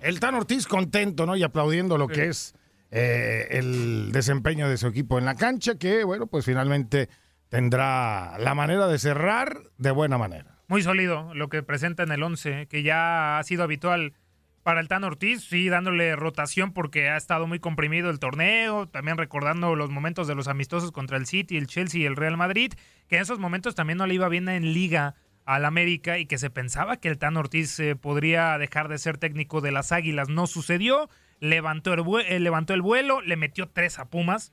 el 0.00 0.20
Tan 0.20 0.36
Ortiz 0.36 0.66
contento, 0.66 1.26
¿no? 1.26 1.36
Y 1.36 1.42
aplaudiendo 1.42 1.98
lo 1.98 2.06
que 2.06 2.28
es 2.28 2.54
eh, 2.90 3.46
el 3.50 4.12
desempeño 4.12 4.68
de 4.68 4.76
su 4.76 4.86
equipo 4.86 5.18
en 5.18 5.24
la 5.24 5.34
cancha, 5.34 5.76
que, 5.76 6.04
bueno, 6.04 6.26
pues 6.26 6.44
finalmente 6.44 7.08
tendrá 7.48 8.38
la 8.38 8.54
manera 8.54 8.86
de 8.86 8.98
cerrar 8.98 9.58
de 9.78 9.90
buena 9.90 10.18
manera. 10.18 10.58
Muy 10.68 10.82
sólido 10.82 11.34
lo 11.34 11.48
que 11.48 11.62
presenta 11.62 12.02
en 12.02 12.12
el 12.12 12.22
11, 12.22 12.66
que 12.68 12.82
ya 12.82 13.38
ha 13.38 13.42
sido 13.42 13.64
habitual 13.64 14.14
para 14.62 14.80
el 14.80 14.88
Tan 14.88 15.04
Ortiz, 15.04 15.44
sí, 15.44 15.68
dándole 15.68 16.14
rotación 16.16 16.72
porque 16.72 17.08
ha 17.08 17.16
estado 17.16 17.46
muy 17.46 17.60
comprimido 17.60 18.10
el 18.10 18.18
torneo, 18.18 18.86
también 18.86 19.16
recordando 19.16 19.74
los 19.74 19.90
momentos 19.90 20.28
de 20.28 20.34
los 20.34 20.48
amistosos 20.48 20.92
contra 20.92 21.16
el 21.16 21.26
City, 21.26 21.56
el 21.56 21.66
Chelsea 21.66 22.02
y 22.02 22.04
el 22.04 22.16
Real 22.16 22.36
Madrid, 22.36 22.72
que 23.08 23.16
en 23.16 23.22
esos 23.22 23.38
momentos 23.38 23.74
también 23.74 23.98
no 23.98 24.06
le 24.06 24.14
iba 24.14 24.28
bien 24.28 24.48
en 24.48 24.72
liga 24.72 25.14
al 25.44 25.64
América 25.64 26.18
y 26.18 26.26
que 26.26 26.38
se 26.38 26.50
pensaba 26.50 26.98
que 26.98 27.08
el 27.08 27.18
Tan 27.18 27.36
Ortiz 27.36 27.80
eh, 27.80 27.96
podría 27.96 28.58
dejar 28.58 28.88
de 28.88 28.98
ser 28.98 29.16
técnico 29.16 29.60
de 29.60 29.72
las 29.72 29.92
Águilas. 29.92 30.28
No 30.28 30.46
sucedió, 30.46 31.08
levantó 31.40 31.92
el, 31.92 32.04
eh, 32.26 32.38
levantó 32.38 32.74
el 32.74 32.82
vuelo, 32.82 33.20
le 33.22 33.36
metió 33.36 33.68
tres 33.68 33.98
a 33.98 34.08
Pumas, 34.08 34.52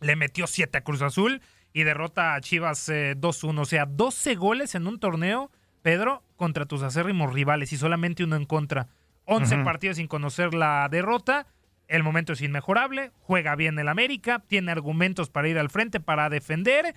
le 0.00 0.16
metió 0.16 0.46
siete 0.46 0.78
a 0.78 0.84
Cruz 0.84 1.02
Azul 1.02 1.40
y 1.72 1.84
derrota 1.84 2.34
a 2.34 2.40
Chivas 2.40 2.88
eh, 2.88 3.14
2-1. 3.16 3.60
O 3.60 3.64
sea, 3.64 3.86
12 3.86 4.34
goles 4.34 4.74
en 4.74 4.86
un 4.86 4.98
torneo, 4.98 5.50
Pedro, 5.82 6.22
contra 6.36 6.66
tus 6.66 6.82
acérrimos 6.82 7.32
rivales 7.32 7.72
y 7.72 7.76
solamente 7.76 8.24
uno 8.24 8.36
en 8.36 8.44
contra. 8.44 8.88
11 9.26 9.56
Ujú. 9.56 9.64
partidos 9.64 9.96
sin 9.96 10.06
conocer 10.06 10.54
la 10.54 10.88
derrota. 10.90 11.46
El 11.88 12.02
momento 12.02 12.32
es 12.32 12.40
inmejorable. 12.40 13.12
Juega 13.20 13.54
bien 13.56 13.78
el 13.78 13.88
América. 13.88 14.42
Tiene 14.46 14.72
argumentos 14.72 15.30
para 15.30 15.48
ir 15.48 15.58
al 15.58 15.70
frente, 15.70 16.00
para 16.00 16.28
defender. 16.28 16.94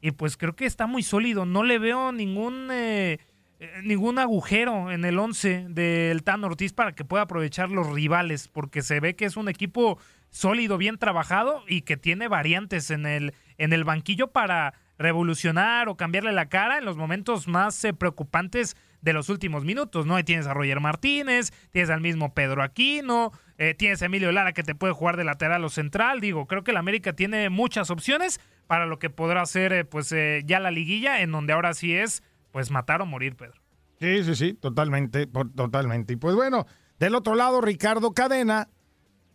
Y 0.00 0.10
pues 0.12 0.36
creo 0.36 0.54
que 0.54 0.66
está 0.66 0.86
muy 0.86 1.02
sólido. 1.02 1.46
No 1.46 1.62
le 1.64 1.78
veo 1.78 2.12
ningún, 2.12 2.68
eh, 2.70 3.18
eh, 3.58 3.80
ningún 3.82 4.18
agujero 4.18 4.90
en 4.90 5.04
el 5.04 5.18
11 5.18 5.66
del 5.68 6.22
Tan 6.22 6.44
Ortiz 6.44 6.72
para 6.72 6.92
que 6.92 7.04
pueda 7.04 7.24
aprovechar 7.24 7.70
los 7.70 7.90
rivales. 7.92 8.48
Porque 8.48 8.82
se 8.82 9.00
ve 9.00 9.16
que 9.16 9.24
es 9.24 9.36
un 9.36 9.48
equipo 9.48 9.98
sólido, 10.30 10.78
bien 10.78 10.98
trabajado 10.98 11.62
y 11.66 11.82
que 11.82 11.96
tiene 11.96 12.28
variantes 12.28 12.90
en 12.90 13.06
el, 13.06 13.34
en 13.58 13.72
el 13.72 13.84
banquillo 13.84 14.28
para 14.28 14.74
revolucionar 14.98 15.88
o 15.88 15.96
cambiarle 15.96 16.32
la 16.32 16.48
cara 16.48 16.78
en 16.78 16.84
los 16.84 16.96
momentos 16.96 17.48
más 17.48 17.84
eh, 17.84 17.92
preocupantes 17.92 18.76
de 19.06 19.12
los 19.12 19.28
últimos 19.28 19.64
minutos, 19.64 20.04
¿no? 20.04 20.16
Ahí 20.16 20.24
tienes 20.24 20.46
a 20.46 20.54
Roger 20.54 20.80
Martínez, 20.80 21.52
tienes 21.70 21.90
al 21.90 22.00
mismo 22.00 22.34
Pedro 22.34 22.62
Aquino, 22.62 23.30
eh, 23.56 23.74
tienes 23.74 24.02
a 24.02 24.06
Emilio 24.06 24.32
Lara 24.32 24.52
que 24.52 24.64
te 24.64 24.74
puede 24.74 24.92
jugar 24.92 25.16
de 25.16 25.24
lateral 25.24 25.64
o 25.64 25.68
central, 25.68 26.20
digo, 26.20 26.46
creo 26.46 26.64
que 26.64 26.72
el 26.72 26.76
América 26.76 27.12
tiene 27.12 27.48
muchas 27.48 27.90
opciones 27.90 28.40
para 28.66 28.86
lo 28.86 28.98
que 28.98 29.08
podrá 29.08 29.46
ser 29.46 29.72
eh, 29.72 29.84
pues 29.84 30.10
eh, 30.12 30.42
ya 30.44 30.60
la 30.60 30.70
liguilla, 30.70 31.20
en 31.20 31.30
donde 31.30 31.52
ahora 31.52 31.72
sí 31.74 31.94
es 31.94 32.22
pues 32.56 32.70
matar 32.70 33.02
o 33.02 33.06
morir, 33.06 33.36
Pedro. 33.36 33.60
Sí, 34.00 34.24
sí, 34.24 34.34
sí, 34.34 34.54
totalmente, 34.54 35.26
por- 35.26 35.52
totalmente. 35.52 36.14
Y 36.14 36.16
pues 36.16 36.34
bueno, 36.34 36.66
del 36.98 37.14
otro 37.14 37.34
lado, 37.34 37.60
Ricardo 37.60 38.12
Cadena 38.12 38.70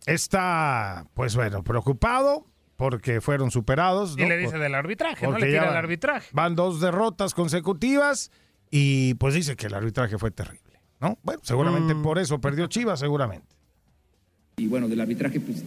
está, 0.06 1.06
pues 1.14 1.36
bueno, 1.36 1.62
preocupado 1.62 2.46
porque 2.76 3.20
fueron 3.20 3.52
superados. 3.52 4.16
Y 4.18 4.22
¿no? 4.22 4.28
le 4.28 4.38
dice 4.38 4.50
Por- 4.52 4.60
del 4.60 4.74
arbitraje, 4.74 5.24
¿no? 5.28 5.38
Le 5.38 5.46
tira 5.46 5.62
el 5.62 5.68
van- 5.68 5.76
arbitraje. 5.76 6.28
Van 6.32 6.56
dos 6.56 6.80
derrotas 6.80 7.32
consecutivas 7.32 8.32
y 8.72 9.14
pues 9.14 9.34
dice 9.34 9.54
que 9.54 9.66
el 9.68 9.74
arbitraje 9.74 10.18
fue 10.18 10.32
terrible, 10.32 10.80
¿no? 11.00 11.16
Bueno, 11.22 11.40
seguramente 11.44 11.94
Mm. 11.94 12.02
por 12.02 12.18
eso 12.18 12.40
perdió 12.40 12.66
Chivas, 12.66 12.98
seguramente. 12.98 13.54
Y 14.56 14.66
bueno, 14.66 14.88
del 14.88 15.00
arbitraje, 15.00 15.38
pues 15.38 15.62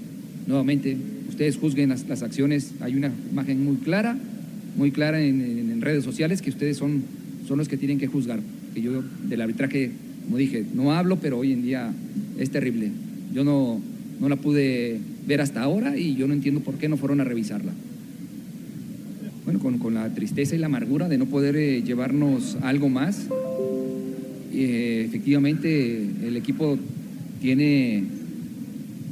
nuevamente, 0.46 0.98
ustedes 1.30 1.58
juzguen 1.58 1.88
las, 1.88 2.04
las 2.06 2.22
acciones. 2.22 2.74
Hay 2.82 2.96
una 2.98 3.08
imagen 3.32 3.64
muy 3.64 3.78
clara, 3.78 4.18
muy 4.76 4.92
clara 4.92 5.22
en, 5.22 5.40
en- 5.40 5.72
en 5.72 5.82
redes 5.82 6.04
sociales 6.04 6.42
que 6.42 6.50
ustedes 6.50 6.76
son, 6.78 7.06
son 7.48 7.58
los 7.58 7.68
que 7.68 7.78
tienen 7.78 7.98
que 7.98 8.08
juzgar. 8.08 8.40
Que 8.74 8.82
yo 8.82 9.04
del 9.28 9.42
arbitraje, 9.42 9.92
como 10.26 10.38
dije, 10.38 10.66
no 10.74 10.94
hablo, 10.94 11.18
pero 11.18 11.40
hoy 11.40 11.52
en 11.52 11.62
día 11.62 11.92
es 12.40 12.50
terrible. 12.50 12.92
Yo 13.34 13.44
no, 13.44 13.82
no 14.20 14.30
la 14.30 14.36
pude 14.36 15.00
ver 15.28 15.42
hasta 15.42 15.62
ahora 15.62 15.98
y 15.98 16.16
yo 16.16 16.28
no 16.28 16.34
entiendo 16.34 16.62
por 16.62 16.76
qué 16.76 16.90
no 16.90 16.98
fueron 16.98 17.22
a 17.22 17.24
revisarla. 17.24 17.72
Bueno, 19.44 19.60
con, 19.60 19.78
con 19.78 19.94
la 19.94 20.14
tristeza 20.14 20.56
y 20.56 20.58
la 20.58 20.66
amargura 20.66 21.08
de 21.08 21.18
no 21.18 21.26
poder 21.26 21.56
eh, 21.56 21.84
llevarnos 21.84 22.58
algo 22.62 22.90
más. 22.90 23.28
Eh, 24.54 25.04
efectivamente, 25.06 26.10
el 26.24 26.38
equipo 26.38 26.78
tiene 27.42 28.04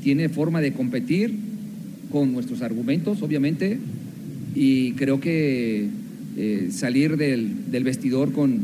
tiene 0.03 0.27
forma 0.27 0.59
de 0.59 0.73
competir 0.73 1.33
con 2.11 2.33
nuestros 2.33 2.61
argumentos, 2.61 3.21
obviamente, 3.21 3.79
y 4.53 4.91
creo 4.93 5.19
que 5.19 5.87
eh, 6.37 6.69
salir 6.71 7.17
del, 7.17 7.71
del 7.71 7.83
vestidor 7.83 8.31
con, 8.31 8.59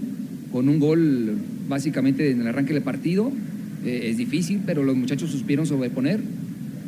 con 0.52 0.70
un 0.70 0.80
gol 0.80 1.38
básicamente 1.68 2.32
en 2.32 2.42
el 2.42 2.48
arranque 2.48 2.74
del 2.74 2.84
partido 2.84 3.32
eh, 3.86 4.10
es 4.10 4.18
difícil, 4.18 4.62
pero 4.66 4.84
los 4.84 4.98
muchachos 4.98 5.32
supieron 5.32 5.66
sobreponer, 5.66 6.20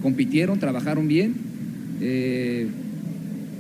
compitieron, 0.02 0.60
trabajaron 0.60 1.08
bien. 1.08 1.34
eh, 2.02 2.68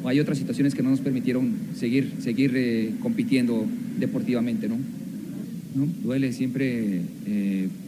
hay 0.04 0.20
otras 0.20 0.40
situaciones 0.40 0.74
que 0.74 0.82
no 0.82 0.90
nos 0.90 1.00
permitieron 1.00 1.52
seguir, 1.76 2.14
seguir 2.20 2.54
eh, 2.56 2.92
compitiendo 3.02 3.68
deportivamente, 4.00 4.68
¿no? 4.68 4.78
Duele 6.04 6.34
siempre 6.34 7.02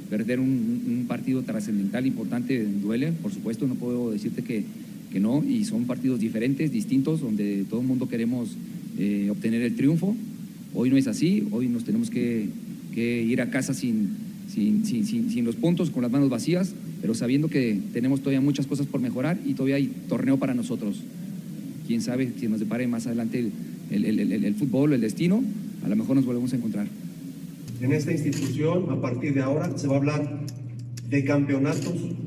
perder 0.09 0.39
un, 0.39 0.83
un 0.87 1.05
partido 1.07 1.41
trascendental, 1.41 2.05
importante, 2.05 2.63
duele, 2.63 3.11
por 3.11 3.33
supuesto, 3.33 3.67
no 3.67 3.75
puedo 3.75 4.11
decirte 4.11 4.43
que, 4.43 4.63
que 5.11 5.19
no, 5.19 5.43
y 5.43 5.65
son 5.65 5.85
partidos 5.85 6.19
diferentes, 6.19 6.71
distintos, 6.71 7.19
donde 7.19 7.65
todo 7.67 7.81
el 7.81 7.87
mundo 7.87 8.07
queremos 8.07 8.55
eh, 8.97 9.29
obtener 9.31 9.61
el 9.61 9.75
triunfo. 9.75 10.15
Hoy 10.73 10.89
no 10.89 10.97
es 10.97 11.07
así, 11.07 11.47
hoy 11.51 11.67
nos 11.67 11.83
tenemos 11.83 12.09
que, 12.09 12.47
que 12.93 13.23
ir 13.23 13.41
a 13.41 13.49
casa 13.49 13.73
sin, 13.73 14.09
sin, 14.47 14.85
sin, 14.85 15.05
sin, 15.05 15.29
sin 15.29 15.45
los 15.45 15.55
puntos, 15.55 15.89
con 15.89 16.01
las 16.01 16.11
manos 16.11 16.29
vacías, 16.29 16.73
pero 17.01 17.13
sabiendo 17.13 17.47
que 17.47 17.79
tenemos 17.93 18.21
todavía 18.21 18.41
muchas 18.41 18.67
cosas 18.67 18.87
por 18.87 19.01
mejorar 19.01 19.39
y 19.45 19.53
todavía 19.53 19.75
hay 19.75 19.91
torneo 20.07 20.37
para 20.37 20.53
nosotros. 20.53 21.01
Quién 21.87 22.01
sabe 22.01 22.31
si 22.39 22.47
nos 22.47 22.59
depare 22.59 22.87
más 22.87 23.07
adelante 23.07 23.51
el, 23.91 24.05
el, 24.05 24.19
el, 24.19 24.45
el 24.45 24.55
fútbol, 24.55 24.93
el 24.93 25.01
destino, 25.01 25.43
a 25.83 25.89
lo 25.89 25.95
mejor 25.95 26.15
nos 26.15 26.25
volvemos 26.25 26.53
a 26.53 26.55
encontrar. 26.55 26.87
En 27.81 27.91
esta 27.91 28.11
institución, 28.11 28.89
a 28.89 29.01
partir 29.01 29.33
de 29.33 29.41
ahora, 29.41 29.77
se 29.77 29.87
va 29.87 29.95
a 29.95 29.97
hablar 29.97 30.39
de 31.09 31.23
campeonatos. 31.23 31.93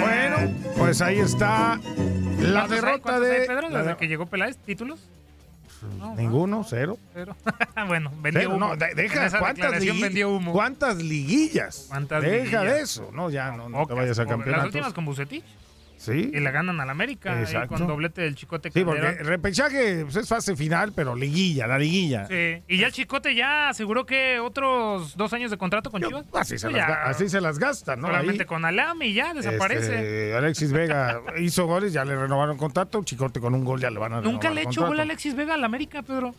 Bueno, 0.00 0.54
pues 0.78 1.02
ahí 1.02 1.18
está 1.18 1.80
la 2.38 2.68
derrota 2.68 2.98
¿Cuántos 3.02 3.28
hay, 3.30 3.40
de... 3.40 3.46
Pedro, 3.46 3.68
la- 3.70 3.82
desde 3.82 3.96
que 3.96 4.08
llegó 4.08 4.26
Peláez, 4.26 4.56
títulos? 4.58 5.00
Ninguno, 6.16 6.64
cero. 6.68 6.98
Cero. 7.14 7.36
bueno, 7.86 8.10
vendió 8.20 8.40
Cero, 8.42 8.54
humo. 8.56 8.66
no, 8.70 8.76
de- 8.76 8.94
deja, 8.94 9.30
¿cuántas, 9.38 9.54
declaración 9.56 9.96
ligui- 9.96 10.02
vendió 10.02 10.30
humo. 10.30 10.52
¿cuántas 10.52 10.96
liguillas? 10.96 11.86
¿Cuántas 11.88 12.22
deja 12.22 12.34
liguillas? 12.42 12.64
de 12.64 12.80
eso, 12.80 13.10
no, 13.14 13.30
ya 13.30 13.52
no, 13.52 13.68
no 13.68 13.78
te 13.78 13.82
Pocas, 13.84 13.96
vayas 13.96 14.18
a 14.18 14.24
como 14.26 14.44
Las 14.44 14.64
últimas 14.64 14.92
con 14.92 15.04
Bucetich. 15.04 15.44
Sí. 15.98 16.30
Y 16.32 16.38
le 16.40 16.50
ganan 16.52 16.80
al 16.80 16.88
América. 16.90 17.32
ahí 17.34 17.40
Exacto. 17.42 17.74
con 17.76 17.86
doblete 17.86 18.22
del 18.22 18.34
Chicote 18.36 18.70
Sí, 18.70 18.84
porque 18.84 19.00
Calderón. 19.00 19.20
el 19.20 19.26
repechaje 19.26 20.04
pues, 20.04 20.16
es 20.16 20.28
fase 20.28 20.54
final, 20.56 20.92
pero 20.94 21.14
liguilla, 21.14 21.66
la 21.66 21.76
liguilla. 21.78 22.26
Sí. 22.28 22.62
Y 22.68 22.78
ya 22.78 22.86
el 22.86 22.92
Chicote 22.92 23.34
ya 23.34 23.68
aseguró 23.68 24.06
que 24.06 24.38
otros 24.40 25.16
dos 25.16 25.32
años 25.32 25.50
de 25.50 25.58
contrato 25.58 25.90
con 25.90 26.00
Chivas. 26.02 26.24
Así 26.32 26.56
se, 26.56 26.66
Pues 26.70 26.76
ya, 26.76 27.02
así 27.04 27.28
se 27.28 27.40
las 27.40 27.58
gastan, 27.58 28.00
¿no? 28.00 28.06
Solamente 28.06 28.44
Ahí, 28.44 28.46
con 28.46 28.64
Alame 28.64 29.08
y 29.08 29.12
ya 29.14 29.34
desaparece. 29.34 29.94
este, 29.94 30.34
Alexis 30.36 30.72
Vega 30.72 31.20
hizo 31.40 31.66
goles, 31.66 31.92
ya 31.92 32.04
le 32.04 32.16
renovaron 32.16 32.56
contrato. 32.56 33.02
Chicote 33.02 33.40
con 33.40 33.54
un 33.54 33.64
gol 33.64 33.80
ya 33.80 33.90
le 33.90 33.98
van 33.98 34.12
a 34.12 34.16
renovar 34.20 34.32
Nunca 34.32 34.50
le 34.50 34.60
he 34.62 34.64
hecho 34.64 34.86
gol 34.86 35.00
a. 35.00 35.02
Alexis 35.02 35.34
Vega 35.34 35.54
al 35.54 35.64
América, 35.64 36.02
Pedro. 36.02 36.34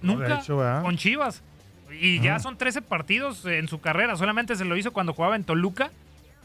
No 0.00 0.14
Nunca. 0.14 0.40
hecho, 0.40 0.56
con 0.82 0.96
Chivas. 0.96 1.42
Y 2.00 2.20
ya 2.20 2.38
son 2.38 2.56
13 2.58 2.82
partidos 2.82 3.44
en 3.44 3.68
su 3.68 3.80
carrera. 3.80 4.16
Solamente 4.16 4.56
se 4.56 4.64
lo 4.64 4.76
hizo 4.76 4.92
cuando 4.92 5.12
jugaba 5.12 5.36
en 5.36 5.44
Toluca. 5.44 5.90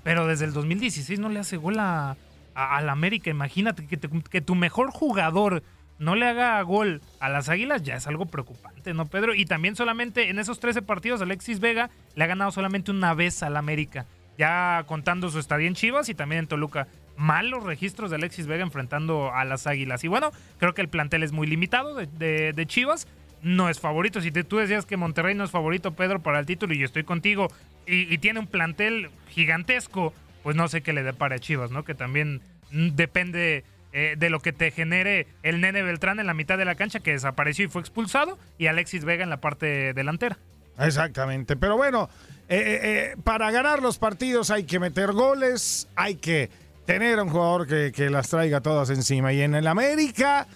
Pero 0.04 0.26
desde 0.26 0.46
el 0.46 0.54
2016 0.54 1.20
no 1.20 1.30
le 1.30 1.40
hace 1.40 1.58
gol 1.58 1.78
a- 1.78 2.18
al 2.54 2.90
América. 2.90 3.30
Imagínate 3.30 3.86
que, 3.88 4.42
tu 4.42 4.56
mejor 4.56 4.92
jugador 4.92 5.64
no 6.00 6.16
le 6.16 6.28
haga 6.28 6.62
gol 6.64 7.02
a 7.20 7.30
las 7.30 7.48
Águilas 7.50 7.84
ya 7.84 7.96
es 7.96 8.08
algo 8.08 8.26
preocupante, 8.26 8.94
¿no, 8.94 9.06
Pedro? 9.06 9.36
Y 9.36 9.46
también 9.46 9.76
solamente 9.76 10.30
en 10.30 10.40
esos 10.40 10.60
13 10.60 10.82
partidos 10.82 11.22
Alexis 11.22 11.60
Vega 11.60 11.92
le 12.16 12.24
ha 12.24 12.28
ganado 12.28 12.52
solamente 12.52 12.90
una 12.90 13.14
vez 13.14 13.44
al 13.44 13.56
América. 13.56 14.08
Ya 14.38 14.84
contando 14.88 15.30
su 15.30 15.38
estadía 15.38 15.68
en 15.68 15.76
Chivas 15.76 16.10
y 16.10 16.16
también 16.16 16.40
en 16.40 16.48
Toluca. 16.48 16.88
Malos 17.18 17.64
registros 17.64 18.10
de 18.10 18.16
Alexis 18.16 18.48
Vega 18.48 18.64
enfrentando 18.64 19.32
a 19.32 19.46
las 19.46 19.68
Águilas. 19.68 20.04
Y 20.04 20.08
bueno, 20.08 20.32
creo 20.58 20.74
que 20.74 20.82
el 20.82 20.90
plantel 20.90 21.22
es 21.22 21.32
muy 21.32 21.46
limitado 21.46 21.94
de, 21.96 22.66
Chivas. 22.66 23.08
No 23.44 23.70
es 23.70 23.80
favorito. 23.80 24.22
Si 24.22 24.32
te- 24.32 24.44
tú 24.44 24.58
decías 24.58 24.86
que 24.88 24.98
Monterrey 24.98 25.36
no 25.36 25.44
es 25.44 25.52
favorito, 25.52 25.92
Pedro, 25.92 26.22
para 26.22 26.40
el 26.40 26.46
título, 26.48 26.74
y 26.74 26.80
yo 26.80 26.86
estoy 26.86 27.04
contigo, 27.04 27.50
y 27.86 28.18
tiene 28.20 28.40
un 28.40 28.48
plantel 28.48 29.10
gigantesco, 29.30 30.14
pues 30.44 30.56
no 30.56 30.68
sé 30.68 30.82
qué 30.82 30.94
le 30.94 31.04
depara 31.04 31.36
a 31.36 31.40
Chivas, 31.40 31.72
¿no? 31.72 31.84
Que 31.84 31.96
también 31.96 32.42
mm, 32.72 32.90
depende 32.96 33.64
eh, 33.94 34.16
de 34.18 34.30
lo 34.30 34.40
que 34.40 34.54
te 34.54 34.72
genere 34.72 35.28
el 35.44 35.60
nene 35.62 35.82
Beltrán 35.82 36.20
en 36.20 36.28
la 36.28 36.34
mitad 36.34 36.58
de 36.58 36.66
la 36.66 36.76
cancha, 36.76 37.00
que 37.00 37.12
desapareció 37.12 37.66
y 37.66 37.68
fue 37.68 37.82
expulsado, 37.82 38.40
y 38.58 38.68
Alexis 38.68 39.04
Vega 39.04 39.24
en 39.24 39.30
la 39.30 39.42
parte 39.42 39.94
delantera. 39.94 40.38
Exactamente. 40.80 41.58
Pero 41.58 41.78
bueno, 41.78 42.10
eh, 42.48 42.80
eh, 43.14 43.16
para 43.24 43.52
ganar 43.52 43.82
los 43.82 43.98
partidos 43.98 44.50
hay 44.50 44.64
que 44.64 44.80
meter 44.80 45.12
goles, 45.12 45.90
hay 45.96 46.16
que 46.16 46.50
tener 46.86 47.20
un 47.20 47.30
jugador 47.30 47.68
que, 47.68 47.92
que 47.92 48.10
las 48.10 48.30
traiga 48.30 48.62
todas 48.62 48.90
encima. 48.90 49.34
Y 49.34 49.42
en 49.42 49.56
el 49.56 49.68
América 49.68 50.48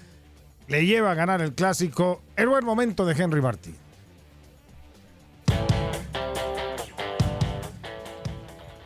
le 0.68 0.86
lleva 0.86 1.12
a 1.12 1.14
ganar 1.14 1.42
el 1.42 1.54
clásico 1.54 2.22
el 2.36 2.48
buen 2.48 2.66
momento 2.66 3.06
de 3.06 3.22
Henry 3.22 3.42
Martín. 3.42 3.76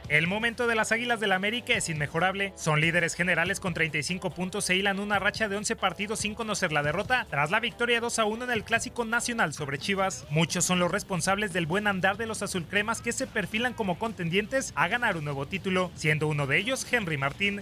El 0.09 0.25
momento 0.25 0.65
de 0.65 0.73
las 0.73 0.91
Águilas 0.91 1.19
del 1.19 1.31
América 1.31 1.73
es 1.73 1.87
inmejorable. 1.87 2.51
Son 2.55 2.81
líderes 2.81 3.13
generales 3.13 3.59
con 3.59 3.75
35 3.75 4.31
puntos 4.31 4.67
e 4.71 4.75
hilan 4.75 4.99
una 4.99 5.19
racha 5.19 5.47
de 5.47 5.55
11 5.55 5.75
partidos 5.75 6.21
sin 6.21 6.33
conocer 6.33 6.71
la 6.71 6.81
derrota. 6.81 7.27
Tras 7.29 7.51
la 7.51 7.59
victoria 7.59 8.01
2 8.01 8.17
a 8.17 8.25
1 8.25 8.45
en 8.45 8.51
el 8.51 8.63
Clásico 8.63 9.05
Nacional 9.05 9.53
sobre 9.53 9.77
Chivas, 9.77 10.25
muchos 10.31 10.65
son 10.65 10.79
los 10.79 10.89
responsables 10.89 11.53
del 11.53 11.67
buen 11.67 11.85
andar 11.85 12.17
de 12.17 12.25
los 12.25 12.41
azulcremas 12.41 13.01
que 13.01 13.11
se 13.11 13.27
perfilan 13.27 13.75
como 13.75 13.99
contendientes 13.99 14.73
a 14.75 14.87
ganar 14.87 15.15
un 15.15 15.25
nuevo 15.25 15.45
título, 15.45 15.91
siendo 15.93 16.27
uno 16.27 16.47
de 16.47 16.57
ellos 16.57 16.91
Henry 16.91 17.17
Martín. 17.17 17.61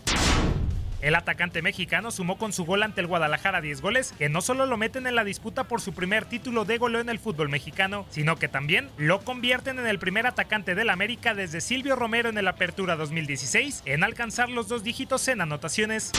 El 1.01 1.13
atacante 1.15 1.61
mexicano 1.61 2.09
sumó 2.09 2.37
con 2.37 2.53
su 2.53 2.65
gol 2.65 2.81
ante 2.81 3.01
el 3.01 3.07
Guadalajara 3.07 3.61
10 3.61 3.81
goles, 3.81 4.13
que 4.17 4.29
no 4.29 4.41
solo 4.41 4.65
lo 4.65 4.77
meten 4.77 5.05
en 5.05 5.15
la 5.15 5.23
disputa 5.23 5.65
por 5.65 5.79
su 5.79 5.93
primer 5.93 6.25
título 6.25 6.65
de 6.65 6.77
goleo 6.77 7.01
en 7.01 7.09
el 7.09 7.19
fútbol 7.19 7.49
mexicano, 7.49 8.05
sino 8.09 8.37
que 8.37 8.47
también 8.47 8.89
lo 8.97 9.19
convierten 9.19 9.77
en 9.77 9.87
el 9.87 9.99
primer 9.99 10.25
atacante 10.25 10.73
del 10.73 10.89
América 10.89 11.35
desde 11.35 11.61
Silvio 11.61 11.95
Romero 11.95 12.29
en 12.29 12.37
el 12.37 12.47
Apertura 12.47 12.95
2016 12.95 13.83
en 13.85 14.03
alcanzar 14.03 14.49
los 14.49 14.67
dos 14.67 14.83
dígitos 14.83 15.27
en 15.27 15.41
anotaciones. 15.41 16.11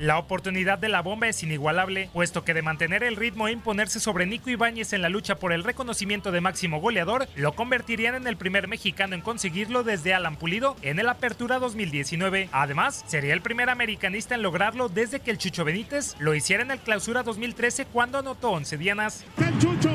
La 0.00 0.16
oportunidad 0.16 0.78
de 0.78 0.88
la 0.88 1.02
bomba 1.02 1.28
es 1.28 1.42
inigualable, 1.42 2.08
puesto 2.14 2.42
que 2.42 2.54
de 2.54 2.62
mantener 2.62 3.04
el 3.04 3.16
ritmo 3.16 3.48
e 3.48 3.52
imponerse 3.52 4.00
sobre 4.00 4.24
Nico 4.24 4.48
Ibáñez 4.48 4.94
en 4.94 5.02
la 5.02 5.10
lucha 5.10 5.34
por 5.34 5.52
el 5.52 5.62
reconocimiento 5.62 6.32
de 6.32 6.40
máximo 6.40 6.80
goleador, 6.80 7.28
lo 7.36 7.52
convertirían 7.52 8.14
en 8.14 8.26
el 8.26 8.38
primer 8.38 8.66
mexicano 8.66 9.14
en 9.14 9.20
conseguirlo 9.20 9.84
desde 9.84 10.14
Alan 10.14 10.36
Pulido 10.36 10.74
en 10.80 11.00
el 11.00 11.08
Apertura 11.10 11.58
2019. 11.58 12.48
Además, 12.50 13.04
sería 13.08 13.34
el 13.34 13.42
primer 13.42 13.68
americanista 13.68 14.34
en 14.34 14.40
lograrlo 14.40 14.88
desde 14.88 15.20
que 15.20 15.32
el 15.32 15.36
Chucho 15.36 15.66
Benítez 15.66 16.16
lo 16.18 16.34
hiciera 16.34 16.62
en 16.62 16.70
el 16.70 16.78
Clausura 16.78 17.22
2013 17.22 17.84
cuando 17.84 18.20
anotó 18.20 18.52
11 18.52 18.78
dianas. 18.78 19.26
El 19.36 19.58
Chucho, 19.58 19.90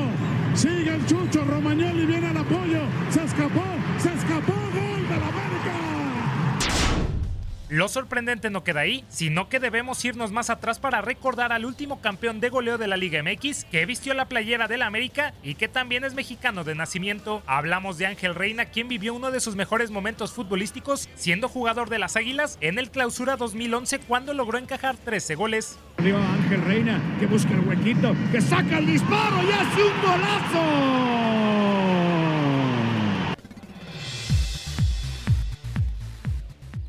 sigue 0.54 0.94
el 0.94 1.04
Chucho, 1.06 1.44
Romagnoli 1.44 2.06
viene 2.06 2.28
al 2.28 2.36
apoyo, 2.36 2.82
se 3.10 3.24
escapó, 3.24 3.64
se 3.98 4.12
escapó, 4.12 4.52
gol 4.52 5.08
de 5.08 5.16
la 5.16 5.26
América. 5.26 5.86
Lo 7.68 7.88
sorprendente 7.88 8.48
no 8.48 8.62
queda 8.62 8.78
ahí, 8.80 9.04
sino 9.08 9.48
que 9.48 9.58
debemos 9.58 10.04
irnos 10.04 10.30
más 10.30 10.50
atrás 10.50 10.78
para 10.78 11.00
recordar 11.00 11.52
al 11.52 11.64
último 11.64 12.00
campeón 12.00 12.38
de 12.38 12.48
goleo 12.48 12.78
de 12.78 12.86
la 12.86 12.96
Liga 12.96 13.20
MX 13.24 13.64
que 13.64 13.84
vistió 13.86 14.14
la 14.14 14.28
playera 14.28 14.68
del 14.68 14.82
América 14.82 15.34
y 15.42 15.56
que 15.56 15.66
también 15.66 16.04
es 16.04 16.14
mexicano 16.14 16.62
de 16.62 16.76
nacimiento. 16.76 17.42
Hablamos 17.46 17.98
de 17.98 18.06
Ángel 18.06 18.36
Reina, 18.36 18.66
quien 18.66 18.86
vivió 18.86 19.14
uno 19.14 19.32
de 19.32 19.40
sus 19.40 19.56
mejores 19.56 19.90
momentos 19.90 20.32
futbolísticos 20.32 21.08
siendo 21.16 21.48
jugador 21.48 21.90
de 21.90 21.98
las 21.98 22.14
Águilas 22.14 22.56
en 22.60 22.78
el 22.78 22.88
Clausura 22.90 23.36
2011 23.36 23.98
cuando 23.98 24.32
logró 24.32 24.58
encajar 24.58 24.96
13 24.96 25.34
goles. 25.34 25.76
Arriba 25.98 26.20
Ángel 26.34 26.62
Reina, 26.62 27.02
que 27.18 27.26
busca 27.26 27.52
el 27.52 27.66
huequito, 27.66 28.14
que 28.30 28.40
saca 28.40 28.78
el 28.78 28.86
disparo 28.86 29.42
y 29.42 29.50
hace 29.50 29.82
un 29.82 30.02
golazo. 30.02 32.05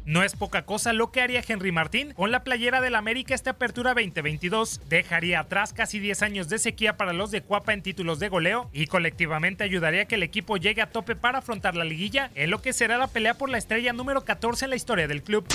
No 0.07 0.23
es 0.23 0.37
poca 0.37 0.61
cosa 0.61 0.93
lo 0.93 1.11
que 1.11 1.19
haría 1.19 1.43
Henry 1.45 1.73
Martín 1.73 2.13
con 2.13 2.31
la 2.31 2.45
playera 2.45 2.79
del 2.79 2.95
América 2.95 3.35
esta 3.35 3.49
apertura 3.51 3.93
2022. 3.93 4.87
Dejaría 4.87 5.41
atrás 5.41 5.73
casi 5.73 5.99
10 5.99 6.21
años 6.21 6.47
de 6.47 6.59
sequía 6.59 6.95
para 6.95 7.11
los 7.11 7.29
de 7.29 7.41
Cuapa 7.41 7.73
en 7.73 7.81
títulos 7.81 8.17
de 8.17 8.29
goleo 8.29 8.69
y 8.71 8.87
colectivamente 8.87 9.65
ayudaría 9.65 10.03
a 10.03 10.05
que 10.05 10.15
el 10.15 10.23
equipo 10.23 10.55
llegue 10.55 10.81
a 10.81 10.91
tope 10.91 11.17
para 11.17 11.39
afrontar 11.39 11.75
la 11.75 11.83
liguilla 11.83 12.31
en 12.35 12.51
lo 12.51 12.61
que 12.61 12.71
será 12.71 12.97
la 12.97 13.07
pelea 13.07 13.33
por 13.33 13.49
la 13.49 13.57
estrella 13.57 13.91
número 13.91 14.23
14 14.23 14.63
en 14.63 14.69
la 14.69 14.77
historia 14.77 15.09
del 15.09 15.23
club. 15.23 15.45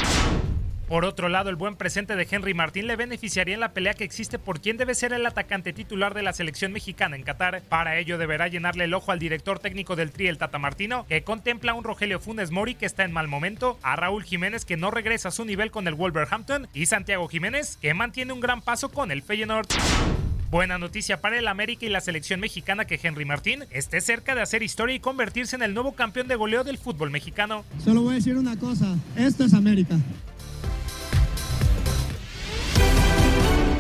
Por 0.89 1.05
otro 1.05 1.29
lado, 1.29 1.49
el 1.49 1.57
buen 1.57 1.77
presente 1.77 2.17
de 2.17 2.27
Henry 2.31 2.55
Martín 2.55 2.87
le 2.87 2.97
beneficiaría 2.97 3.55
en 3.55 3.61
la 3.61 3.73
pelea 3.73 3.95
que 3.95 4.05
existe 4.05 4.39
por 4.39 4.61
quién 4.61 4.77
debe 4.77 4.95
ser 4.95 5.13
el 5.13 5.25
atacante 5.25 5.73
titular 5.73 6.13
de 6.13 6.23
la 6.23 6.33
selección 6.33 6.73
mexicana 6.73 7.17
en 7.17 7.23
Qatar. 7.23 7.63
Para 7.69 7.99
ello 7.99 8.19
deberá 8.19 8.49
llenarle 8.49 8.85
el 8.85 8.95
ojo 8.95 9.13
al 9.13 9.19
director 9.19 9.59
técnico 9.59 9.97
del 9.97 10.11
Tri, 10.11 10.27
el 10.27 10.39
Tata 10.39 10.59
Martino, 10.59 11.07
que 11.09 11.23
contempla 11.23 11.73
a 11.73 11.75
un 11.75 11.85
Rogelio 11.85 12.21
Funes 12.21 12.51
Mori 12.51 12.75
que 12.75 12.87
está 12.87 13.05
en 13.05 13.13
mal 13.13 13.29
momento, 13.29 13.79
a 13.83 13.97
Raúl 13.97 14.25
Jiménez 14.25 14.65
que 14.65 14.77
no 14.77 14.91
regresa 14.91 15.29
a 15.29 15.33
su 15.33 15.45
nivel 15.45 15.71
con 15.71 15.89
el 15.89 15.95
Wolverhampton 15.95 16.69
y 16.75 16.87
Santiago 16.87 17.27
Jiménez 17.29 17.79
que 17.81 17.95
mantiene 17.95 18.33
un 18.33 18.41
gran 18.41 18.61
paso 18.61 18.91
con 18.91 19.11
el 19.11 19.23
Feyenoord. 19.23 19.69
Buena 20.51 20.77
noticia 20.77 21.23
para 21.23 21.39
el 21.39 21.49
América 21.49 21.87
y 21.87 21.89
la 21.89 22.03
selección 22.03 22.39
mexicana 22.39 22.85
que 22.85 23.01
Henry 23.03 23.25
Martín 23.25 23.65
esté 23.71 24.03
cerca 24.03 24.35
de 24.35 24.43
hacer 24.43 24.63
historia 24.63 24.95
y 24.95 25.01
convertirse 25.01 25.57
en 25.57 25.63
el 25.63 25.73
nuevo 25.73 25.93
campeón 25.93 26.29
de 26.29 26.37
goleo 26.37 26.63
del 26.63 26.77
fútbol 26.77 27.11
mexicano. 27.11 27.65
Solo 27.83 28.03
voy 28.03 28.13
a 28.13 28.15
decir 28.17 28.37
una 28.37 28.59
cosa, 28.59 28.95
esto 29.17 29.45
es 29.45 29.55
América. 29.55 29.97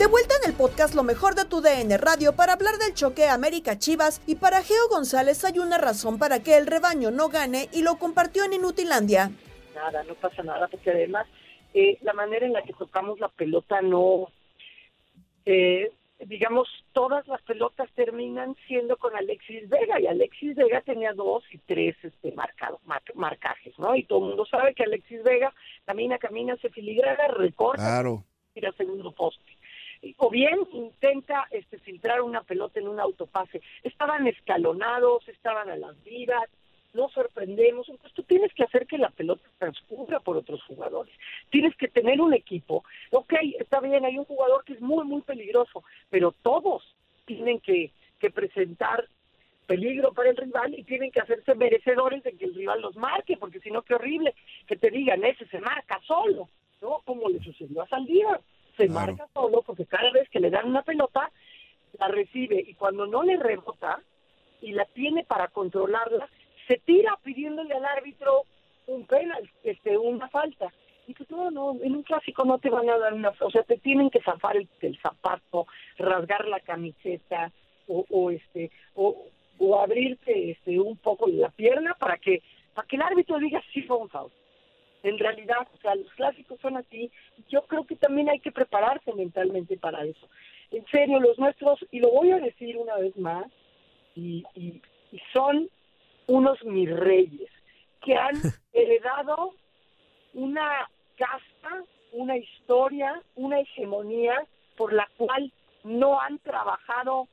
De 0.00 0.06
vuelta 0.06 0.32
en 0.42 0.48
el 0.48 0.56
podcast 0.56 0.94
Lo 0.94 1.02
mejor 1.02 1.34
de 1.34 1.44
tu 1.44 1.60
DN 1.60 1.98
Radio 1.98 2.34
para 2.34 2.54
hablar 2.54 2.76
del 2.78 2.94
choque 2.94 3.28
América 3.28 3.78
Chivas 3.78 4.22
y 4.26 4.36
para 4.36 4.62
Geo 4.62 4.88
González 4.88 5.44
hay 5.44 5.58
una 5.58 5.76
razón 5.76 6.18
para 6.18 6.42
que 6.42 6.56
el 6.56 6.66
rebaño 6.66 7.10
no 7.10 7.28
gane 7.28 7.68
y 7.70 7.82
lo 7.82 7.96
compartió 7.96 8.44
en 8.44 8.54
Inutilandia. 8.54 9.30
Nada, 9.74 10.02
no 10.04 10.14
pasa 10.14 10.42
nada 10.42 10.68
porque 10.68 10.90
además 10.90 11.26
eh, 11.74 11.98
la 12.00 12.14
manera 12.14 12.46
en 12.46 12.54
la 12.54 12.62
que 12.62 12.72
tocamos 12.72 13.20
la 13.20 13.28
pelota 13.28 13.82
no, 13.82 14.28
eh, 15.44 15.92
digamos, 16.18 16.66
todas 16.94 17.28
las 17.28 17.42
pelotas 17.42 17.90
terminan 17.94 18.56
siendo 18.66 18.96
con 18.96 19.14
Alexis 19.14 19.68
Vega 19.68 20.00
y 20.00 20.06
Alexis 20.06 20.56
Vega 20.56 20.80
tenía 20.80 21.12
dos 21.12 21.44
y 21.52 21.58
tres 21.58 21.94
este 22.02 22.32
marcado, 22.32 22.80
marcajes, 23.14 23.78
¿no? 23.78 23.94
Y 23.94 24.04
todo 24.04 24.20
el 24.20 24.28
mundo 24.28 24.46
sabe 24.46 24.74
que 24.74 24.84
Alexis 24.84 25.22
Vega 25.22 25.52
camina, 25.84 26.16
camina, 26.16 26.56
se 26.56 26.70
filigrana, 26.70 27.28
recorta, 27.28 27.82
claro. 27.82 28.24
Tira 28.60 28.72
segundo 28.72 29.10
poste. 29.12 29.56
O 30.18 30.30
bien 30.30 30.58
intenta 30.72 31.46
este, 31.50 31.78
filtrar 31.78 32.20
una 32.22 32.42
pelota 32.42 32.78
en 32.78 32.88
un 32.88 33.00
autopase. 33.00 33.60
Estaban 33.82 34.26
escalonados, 34.26 35.26
estaban 35.28 35.68
a 35.70 35.76
las 35.76 36.02
vidas, 36.04 36.44
nos 36.94 37.12
sorprendemos. 37.12 37.88
Entonces 37.88 38.12
tú 38.14 38.22
tienes 38.22 38.52
que 38.54 38.64
hacer 38.64 38.86
que 38.86 38.98
la 38.98 39.10
pelota 39.10 39.46
transcurra 39.58 40.20
por 40.20 40.36
otros 40.36 40.62
jugadores. 40.64 41.12
Tienes 41.50 41.74
que 41.76 41.88
tener 41.88 42.20
un 42.20 42.34
equipo. 42.34 42.84
Ok, 43.10 43.34
está 43.58 43.80
bien, 43.80 44.04
hay 44.04 44.18
un 44.18 44.24
jugador 44.24 44.64
que 44.64 44.74
es 44.74 44.80
muy, 44.80 45.04
muy 45.04 45.22
peligroso, 45.22 45.84
pero 46.08 46.32
todos 46.42 46.82
tienen 47.26 47.60
que, 47.60 47.92
que 48.18 48.30
presentar 48.30 49.06
peligro 49.66 50.12
para 50.12 50.30
el 50.30 50.36
rival 50.36 50.76
y 50.76 50.82
tienen 50.82 51.12
que 51.12 51.20
hacerse 51.20 51.54
merecedores 51.54 52.24
de 52.24 52.32
que 52.32 52.46
el 52.46 52.54
rival 52.54 52.80
los 52.80 52.96
marque, 52.96 53.36
porque 53.36 53.60
si 53.60 53.70
no, 53.70 53.82
qué 53.82 53.94
horrible 53.94 54.34
que 54.66 54.76
te 54.76 54.90
digan, 54.90 55.22
ese 55.22 55.46
se 55.46 55.60
marca 55.60 56.00
solo, 56.06 56.48
¿no? 56.80 57.00
Como 57.04 57.28
le 57.28 57.40
sucedió 57.40 57.82
a 57.82 57.88
Saldívar. 57.88 58.40
Se 58.76 58.88
marca 58.88 59.28
solo 59.34 59.62
porque 59.62 59.84
cada 59.84 60.10
vez 60.10 60.28
que 60.30 60.40
le 60.40 60.50
dan 60.50 60.68
una 60.68 60.82
pelota, 60.82 61.30
la 61.98 62.08
recibe 62.08 62.64
y 62.66 62.74
cuando 62.74 63.06
no 63.06 63.22
le 63.22 63.36
rebota 63.36 64.00
y 64.62 64.72
la 64.72 64.84
tiene 64.86 65.24
para 65.24 65.48
controlarla, 65.48 66.28
se 66.66 66.78
tira 66.78 67.18
pidiéndole 67.22 67.74
al 67.74 67.84
árbitro 67.84 68.44
un 68.86 69.06
penal, 69.06 69.50
este, 69.64 69.98
una 69.98 70.28
falta. 70.28 70.72
Y 71.06 71.14
pues 71.14 71.30
no, 71.30 71.50
no, 71.50 71.76
en 71.82 71.96
un 71.96 72.02
clásico 72.04 72.44
no 72.44 72.58
te 72.58 72.70
van 72.70 72.88
a 72.88 72.96
dar 72.96 73.12
una, 73.12 73.32
o 73.40 73.50
sea, 73.50 73.62
te 73.64 73.78
tienen 73.78 74.10
que 74.10 74.22
zafar 74.22 74.56
el, 74.56 74.68
zapato, 75.02 75.66
rasgar 75.98 76.46
la 76.46 76.60
camiseta 76.60 77.50
o, 77.88 78.04
o 78.08 78.30
este, 78.30 78.70
o, 78.94 79.26
o 79.58 79.80
abrirte 79.80 80.52
este 80.52 80.78
un 80.78 80.96
poco 80.96 81.26
la 81.26 81.50
pierna 81.50 81.94
para 81.94 82.16
que 82.16 82.42
para 82.74 82.86
que 82.86 82.96
el 82.96 83.02
árbitro 83.02 83.38
diga 83.38 83.62
sí 83.72 83.82
fue 83.82 83.96
un 83.96 84.08
foul. 84.08 84.30
En 85.02 85.18
realidad, 85.18 85.66
o 85.72 85.76
sea, 85.78 85.94
los 85.94 86.12
clásicos 86.12 86.60
son 86.60 86.76
así. 86.76 87.10
Yo 87.48 87.62
creo 87.62 87.84
que 87.84 87.96
también 87.96 88.28
hay 88.28 88.40
que 88.40 88.52
prepararse 88.52 89.12
mentalmente 89.14 89.76
para 89.76 90.04
eso. 90.04 90.28
En 90.70 90.84
serio, 90.86 91.18
los 91.20 91.38
nuestros, 91.38 91.84
y 91.90 92.00
lo 92.00 92.10
voy 92.10 92.30
a 92.32 92.38
decir 92.38 92.76
una 92.76 92.96
vez 92.96 93.16
más, 93.16 93.46
y, 94.14 94.44
y, 94.54 94.80
y 95.12 95.20
son 95.32 95.68
unos 96.26 96.62
mis 96.64 96.90
reyes 96.90 97.50
que 98.02 98.14
han 98.14 98.34
heredado 98.72 99.54
una 100.34 100.88
casta, 101.16 101.84
una 102.12 102.36
historia, 102.36 103.22
una 103.34 103.60
hegemonía 103.60 104.46
por 104.76 104.92
la 104.92 105.08
cual 105.16 105.52
no 105.84 106.20
han 106.20 106.38
trabajado 106.38 107.28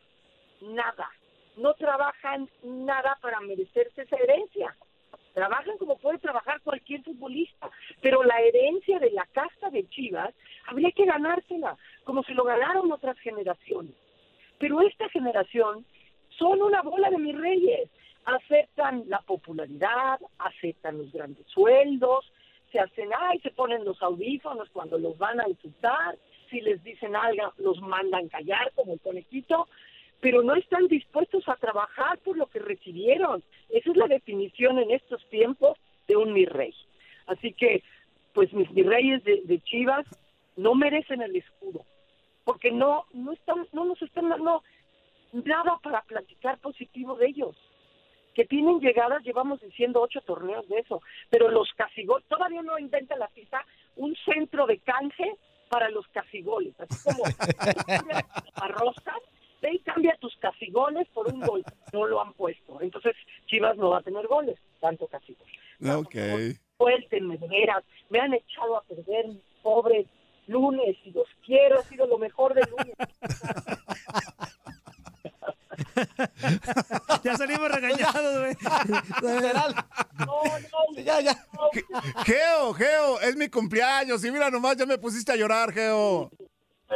nada, 0.62 1.10
no 1.58 1.74
trabajan 1.76 2.50
nada 2.64 3.18
para 3.22 3.40
merecerse 3.42 4.02
esa 4.02 4.16
herencia. 4.18 4.76
Trabajan 5.38 5.78
como 5.78 6.00
puede 6.00 6.18
trabajar 6.18 6.60
cualquier 6.62 7.04
futbolista, 7.04 7.70
pero 8.02 8.24
la 8.24 8.42
herencia 8.42 8.98
de 8.98 9.12
la 9.12 9.24
casta 9.34 9.70
de 9.70 9.88
Chivas 9.88 10.34
habría 10.66 10.92
que 10.92 11.06
ganársela, 11.06 11.78
como 12.06 12.24
se 12.24 12.34
lo 12.34 12.44
ganaron 12.44 12.92
otras 12.92 13.20
generaciones. 13.20 13.94
Pero 14.58 14.82
esta 14.82 15.08
generación 15.10 15.86
son 16.40 16.64
una 16.64 16.82
bola 16.82 17.12
de 17.12 17.20
mis 17.20 17.38
reyes 17.38 17.88
aceptan 18.26 19.04
la 19.08 19.20
popularidad, 19.22 20.20
aceptan 20.40 20.98
los 20.98 21.12
grandes 21.12 21.46
sueldos, 21.48 22.26
se 22.72 22.80
hacen, 22.80 23.10
ay, 23.16 23.40
se 23.42 23.52
ponen 23.52 23.86
los 23.86 24.02
audífonos 24.02 24.70
cuando 24.72 24.98
los 24.98 25.20
van 25.20 25.40
a 25.40 25.48
insultar, 25.48 26.18
si 26.50 26.62
les 26.62 26.84
dicen 26.84 27.16
algo, 27.16 27.54
los 27.58 27.80
mandan 27.80 28.28
callar 28.28 28.72
como 28.74 28.94
el 28.94 29.00
conejito, 29.02 29.68
pero 30.20 30.42
no 30.44 30.56
están 30.56 30.88
dispuestos 30.88 31.48
a 31.48 31.56
trabajar 31.56 32.18
por 32.20 32.38
lo 32.38 32.48
que 32.48 32.60
recibieron. 32.60 33.44
Esa 33.70 33.92
es 33.92 33.98
la 33.98 34.08
definición 34.08 34.80
en 34.80 34.92
estos 34.92 35.24
tiempos 35.30 35.78
de 36.08 36.16
un 36.16 36.34
mi 36.34 36.46
rey. 36.46 36.74
Así 37.28 37.54
que, 37.54 37.84
pues 38.34 38.52
mis 38.54 38.72
mi 38.72 38.84
reyes 38.84 39.24
de, 39.24 39.42
de 39.44 39.60
Chivas 39.62 40.06
no 40.56 40.74
merecen 40.76 41.22
el 41.22 41.36
escudo, 41.36 41.86
porque 42.44 42.72
no, 42.72 43.06
no 43.14 43.34
están, 43.34 43.68
no 43.74 43.86
nos 43.86 44.02
están 44.02 44.30
dando 44.30 44.64
nada 45.34 45.78
para 45.84 46.02
platicar 46.02 46.58
positivo 46.60 47.16
de 47.16 47.28
ellos 47.28 47.56
que 48.38 48.46
tienen 48.46 48.80
llegadas, 48.80 49.24
llevamos 49.24 49.60
diciendo 49.62 50.00
ocho 50.00 50.22
torneos 50.22 50.70
de 50.70 50.78
eso, 50.78 51.02
pero 51.32 51.50
los 51.50 51.74
casigoles, 51.76 52.24
todavía 52.28 52.62
no 52.62 52.78
inventa 52.78 53.16
la 53.16 53.28
FIFA 53.30 53.66
un 53.96 54.16
centro 54.24 54.68
de 54.68 54.78
canje 54.78 55.34
para 55.70 55.90
los 55.90 56.08
casigoles, 56.10 56.80
así 56.80 57.04
como 57.04 57.24
arrozas, 58.54 59.18
ve 59.62 59.74
y 59.74 59.80
cambia 59.80 60.16
tus 60.20 60.36
casigoles 60.38 61.08
por 61.14 61.28
un 61.32 61.42
gol, 61.42 61.64
no 61.94 62.08
lo 62.08 62.22
han 62.22 62.34
puesto, 62.34 62.80
entonces 62.82 63.16
Chivas 63.48 63.78
no 63.78 63.90
va 63.90 64.00
a 64.00 64.04
tener 64.04 64.28
goles, 64.28 64.58
tanto 64.80 65.08
casigoles. 65.08 65.54
Ok. 65.82 66.16
Suéltenme, 66.78 67.38
de 67.38 67.48
veras, 67.48 67.84
me 68.10 68.20
han 68.20 68.34
echado 68.34 68.78
a 68.78 68.84
perder 68.84 69.26
pobre 69.64 70.06
lunes 70.48 70.96
y 71.04 71.12
los 71.12 71.28
quiero, 71.46 71.80
ha 71.80 71.84
sido 71.84 72.08
lo 72.08 72.18
mejor 72.18 72.54
del 72.54 72.70
lunes. 72.70 72.96
ya 77.24 77.36
salimos 77.36 77.70
regañados, 77.70 78.40
güey. 78.40 78.56
Literal. 79.36 79.76
ya, 80.98 81.22
ya. 81.22 81.36
Geo, 82.26 82.74
Geo, 82.74 83.20
es 83.22 83.36
mi 83.36 83.50
cumpleaños 83.50 84.24
y 84.24 84.32
mira 84.32 84.50
nomás, 84.50 84.78
ya 84.78 84.86
me 84.86 84.98
pusiste 84.98 85.32
a 85.32 85.36
llorar, 85.36 85.72
Geo. 85.74 86.32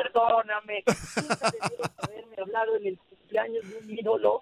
Perdóname. 0.03 0.83
Nunca 1.21 1.51
debieron 1.51 1.91
haberme 1.97 2.35
hablado 2.39 2.75
en 2.77 2.87
el 2.87 2.97
cumpleaños 2.97 3.69
de 3.69 3.77
un 3.77 3.99
ídolo. 3.99 4.41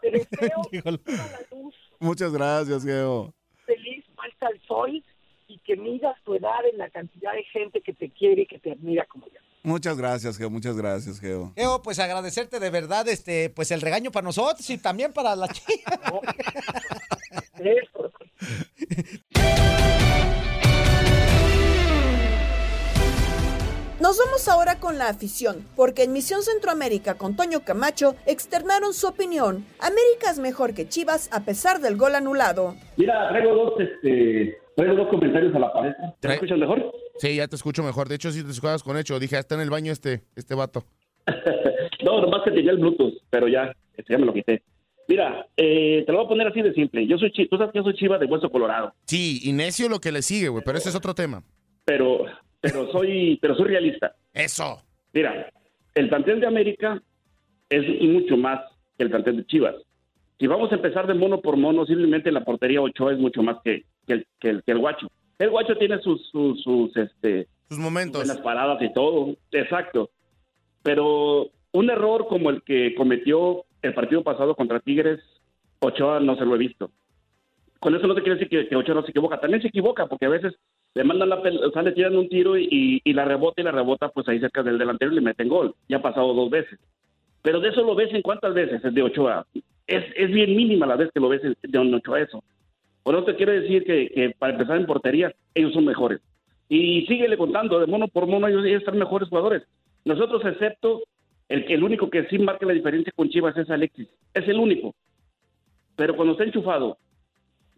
Pero 0.00 0.18
Geo, 0.38 0.62
la 0.84 1.40
luz. 1.50 1.74
Muchas 1.98 2.32
gracias, 2.32 2.84
Geo. 2.84 3.34
Feliz, 3.66 4.04
falta 4.14 4.48
el 4.48 4.60
sol 4.66 5.04
y 5.48 5.58
que 5.58 5.76
midas 5.76 6.16
tu 6.24 6.34
edad 6.34 6.64
en 6.72 6.78
la 6.78 6.88
cantidad 6.90 7.32
de 7.32 7.44
gente 7.44 7.80
que 7.80 7.92
te 7.92 8.10
quiere 8.10 8.42
y 8.42 8.46
que 8.46 8.58
te 8.58 8.72
admira 8.72 9.04
como 9.06 9.26
yo. 9.26 9.40
Muchas 9.62 9.98
gracias, 9.98 10.38
Geo. 10.38 10.48
Muchas 10.48 10.76
gracias, 10.76 11.20
Geo. 11.20 11.52
Geo, 11.54 11.82
pues 11.82 11.98
agradecerte 11.98 12.60
de 12.60 12.70
verdad, 12.70 13.06
este, 13.08 13.50
pues 13.50 13.70
el 13.70 13.82
regaño 13.82 14.10
para 14.10 14.24
nosotros 14.24 14.68
y 14.70 14.78
también 14.78 15.12
para 15.12 15.36
la 15.36 15.48
chica. 15.52 16.00
Nos 24.00 24.16
vamos 24.18 24.48
ahora 24.48 24.80
con 24.80 24.96
la 24.96 25.08
afición, 25.08 25.66
porque 25.76 26.04
en 26.04 26.12
Misión 26.12 26.42
Centroamérica 26.42 27.14
con 27.18 27.36
Toño 27.36 27.60
Camacho 27.60 28.14
externaron 28.26 28.94
su 28.94 29.06
opinión. 29.06 29.66
América 29.78 30.30
es 30.30 30.38
mejor 30.38 30.72
que 30.72 30.88
Chivas 30.88 31.28
a 31.32 31.44
pesar 31.44 31.80
del 31.80 31.96
gol 31.96 32.14
anulado. 32.14 32.74
Mira, 32.96 33.28
traigo 33.28 33.54
dos, 33.54 33.72
este, 33.78 34.56
traigo 34.74 34.94
dos 34.96 35.08
comentarios 35.08 35.54
a 35.54 35.58
la 35.58 35.72
pared. 35.72 35.92
¿Te 36.18 36.32
escuchas 36.32 36.58
mejor? 36.58 36.92
Sí, 37.18 37.36
ya 37.36 37.46
te 37.46 37.56
escucho 37.56 37.82
mejor. 37.82 38.08
De 38.08 38.14
hecho, 38.14 38.32
si 38.32 38.42
te 38.42 38.50
escuchas 38.50 38.82
con 38.82 38.96
hecho, 38.96 39.18
dije, 39.18 39.36
"Ah, 39.36 39.40
está 39.40 39.54
en 39.56 39.60
el 39.60 39.70
baño 39.70 39.92
este, 39.92 40.22
este 40.36 40.54
vato. 40.54 40.84
No, 42.02 42.18
nomás 42.22 42.40
que 42.46 42.50
tenía 42.52 42.70
el 42.70 42.78
Bluetooth, 42.78 43.12
pero 43.28 43.46
ya, 43.46 43.74
este, 43.94 44.14
ya 44.14 44.18
me 44.18 44.24
lo 44.24 44.32
quité. 44.32 44.62
Mira, 45.06 45.46
eh, 45.54 46.02
te 46.06 46.10
lo 46.12 46.16
voy 46.18 46.24
a 46.24 46.28
poner 46.30 46.46
así 46.46 46.62
de 46.62 46.72
simple. 46.72 47.06
Yo 47.06 47.18
soy 47.18 47.30
chi- 47.30 47.46
tú 47.46 47.58
sabes 47.58 47.72
que 47.74 47.78
yo 47.80 47.82
soy 47.84 47.92
chiva 47.94 48.16
de 48.16 48.24
hueso 48.24 48.48
colorado, 48.50 48.94
Sí, 49.04 49.38
y 49.42 49.52
necio 49.52 49.90
lo 49.90 50.00
que 50.00 50.10
le 50.12 50.22
sigue, 50.22 50.48
güey, 50.48 50.64
pero 50.64 50.78
ese 50.78 50.88
es 50.88 50.94
otro 50.94 51.14
tema. 51.14 51.42
pero, 51.84 52.24
pero 52.60 52.90
soy, 52.92 53.38
pero 53.40 53.54
soy 53.54 53.68
realista. 53.68 54.14
Eso. 54.32 54.82
Mira, 55.12 55.50
el 55.94 56.08
plantel 56.08 56.40
de 56.40 56.46
América 56.46 57.02
es 57.68 57.82
mucho 58.02 58.36
más 58.36 58.60
que 58.96 59.04
el 59.04 59.10
plantel 59.10 59.38
de 59.38 59.46
Chivas. 59.46 59.74
Si 60.38 60.46
vamos 60.46 60.72
a 60.72 60.76
empezar 60.76 61.06
de 61.06 61.14
mono 61.14 61.40
por 61.40 61.56
mono, 61.56 61.84
simplemente 61.84 62.32
la 62.32 62.44
portería 62.44 62.80
Ochoa 62.80 63.12
es 63.12 63.18
mucho 63.18 63.42
más 63.42 63.58
que, 63.62 63.84
que 64.06 64.14
el, 64.14 64.26
que, 64.38 64.48
el, 64.50 64.62
que 64.62 64.72
el 64.72 64.78
guacho. 64.78 65.08
El 65.38 65.50
guacho 65.50 65.76
tiene 65.76 65.98
sus, 66.00 66.26
sus, 66.30 66.62
sus, 66.62 66.96
este, 66.96 67.48
sus 67.68 67.78
momentos. 67.78 68.26
las 68.26 68.38
paradas 68.38 68.80
y 68.82 68.92
todo, 68.92 69.36
exacto. 69.52 70.10
Pero 70.82 71.50
un 71.72 71.90
error 71.90 72.26
como 72.26 72.50
el 72.50 72.62
que 72.62 72.94
cometió 72.94 73.64
el 73.82 73.94
partido 73.94 74.22
pasado 74.22 74.54
contra 74.54 74.80
Tigres, 74.80 75.20
Ochoa 75.80 76.20
no 76.20 76.36
se 76.36 76.44
lo 76.44 76.54
he 76.54 76.58
visto. 76.58 76.90
Con 77.80 77.94
eso 77.94 78.06
no 78.06 78.14
te 78.14 78.22
quiere 78.22 78.38
decir 78.38 78.48
que, 78.48 78.68
que 78.68 78.76
Ochoa 78.76 78.94
no 78.94 79.02
se 79.02 79.10
equivoca. 79.10 79.40
También 79.40 79.62
se 79.62 79.68
equivoca 79.68 80.06
porque 80.06 80.26
a 80.26 80.30
veces 80.30 80.54
le 80.94 81.04
mandan 81.04 81.30
la 81.30 81.42
pelota, 81.42 81.66
o 81.66 81.72
sea, 81.72 81.82
le 81.82 81.92
tiran 81.92 82.16
un 82.16 82.28
tiro 82.28 82.56
y, 82.58 83.00
y 83.02 83.12
la 83.12 83.24
rebota 83.24 83.60
y 83.60 83.64
la 83.64 83.72
rebota 83.72 84.10
pues 84.10 84.28
ahí 84.28 84.38
cerca 84.38 84.62
del 84.62 84.78
delantero 84.78 85.12
y 85.12 85.14
le 85.16 85.20
meten 85.22 85.48
gol. 85.48 85.74
Ya 85.88 85.96
ha 85.96 86.02
pasado 86.02 86.34
dos 86.34 86.50
veces. 86.50 86.78
Pero 87.42 87.60
de 87.60 87.70
eso 87.70 87.82
lo 87.82 87.94
ves 87.94 88.12
en 88.12 88.22
cuántas 88.22 88.52
veces 88.52 88.84
es 88.84 88.94
de 88.94 89.02
Ochoa. 89.02 89.46
Es, 89.86 90.04
es 90.14 90.30
bien 90.30 90.54
mínima 90.54 90.86
la 90.86 90.96
vez 90.96 91.10
que 91.12 91.20
lo 91.20 91.28
ves 91.28 91.42
de 91.42 91.78
Ochoa 91.78 92.20
eso. 92.20 92.44
Por 93.02 93.14
eso 93.14 93.24
te 93.24 93.36
quiero 93.36 93.52
decir 93.52 93.84
que, 93.84 94.08
que 94.08 94.34
para 94.38 94.52
empezar 94.52 94.76
en 94.76 94.86
portería, 94.86 95.32
ellos 95.54 95.72
son 95.72 95.86
mejores. 95.86 96.20
Y 96.68 97.06
síguele 97.06 97.36
contando, 97.36 97.80
de 97.80 97.86
mono 97.86 98.06
por 98.08 98.26
mono, 98.26 98.46
ellos, 98.46 98.64
ellos 98.64 98.82
son 98.84 98.98
mejores 98.98 99.28
jugadores. 99.28 99.62
Nosotros, 100.04 100.44
excepto 100.44 101.02
el, 101.48 101.64
el 101.68 101.82
único 101.82 102.10
que 102.10 102.26
sí 102.26 102.38
marca 102.38 102.66
la 102.66 102.74
diferencia 102.74 103.12
con 103.16 103.28
Chivas 103.30 103.56
es 103.56 103.70
Alexis. 103.70 104.08
Es 104.34 104.46
el 104.46 104.58
único. 104.58 104.94
Pero 105.96 106.14
cuando 106.14 106.32
está 106.32 106.44
enchufado, 106.44 106.98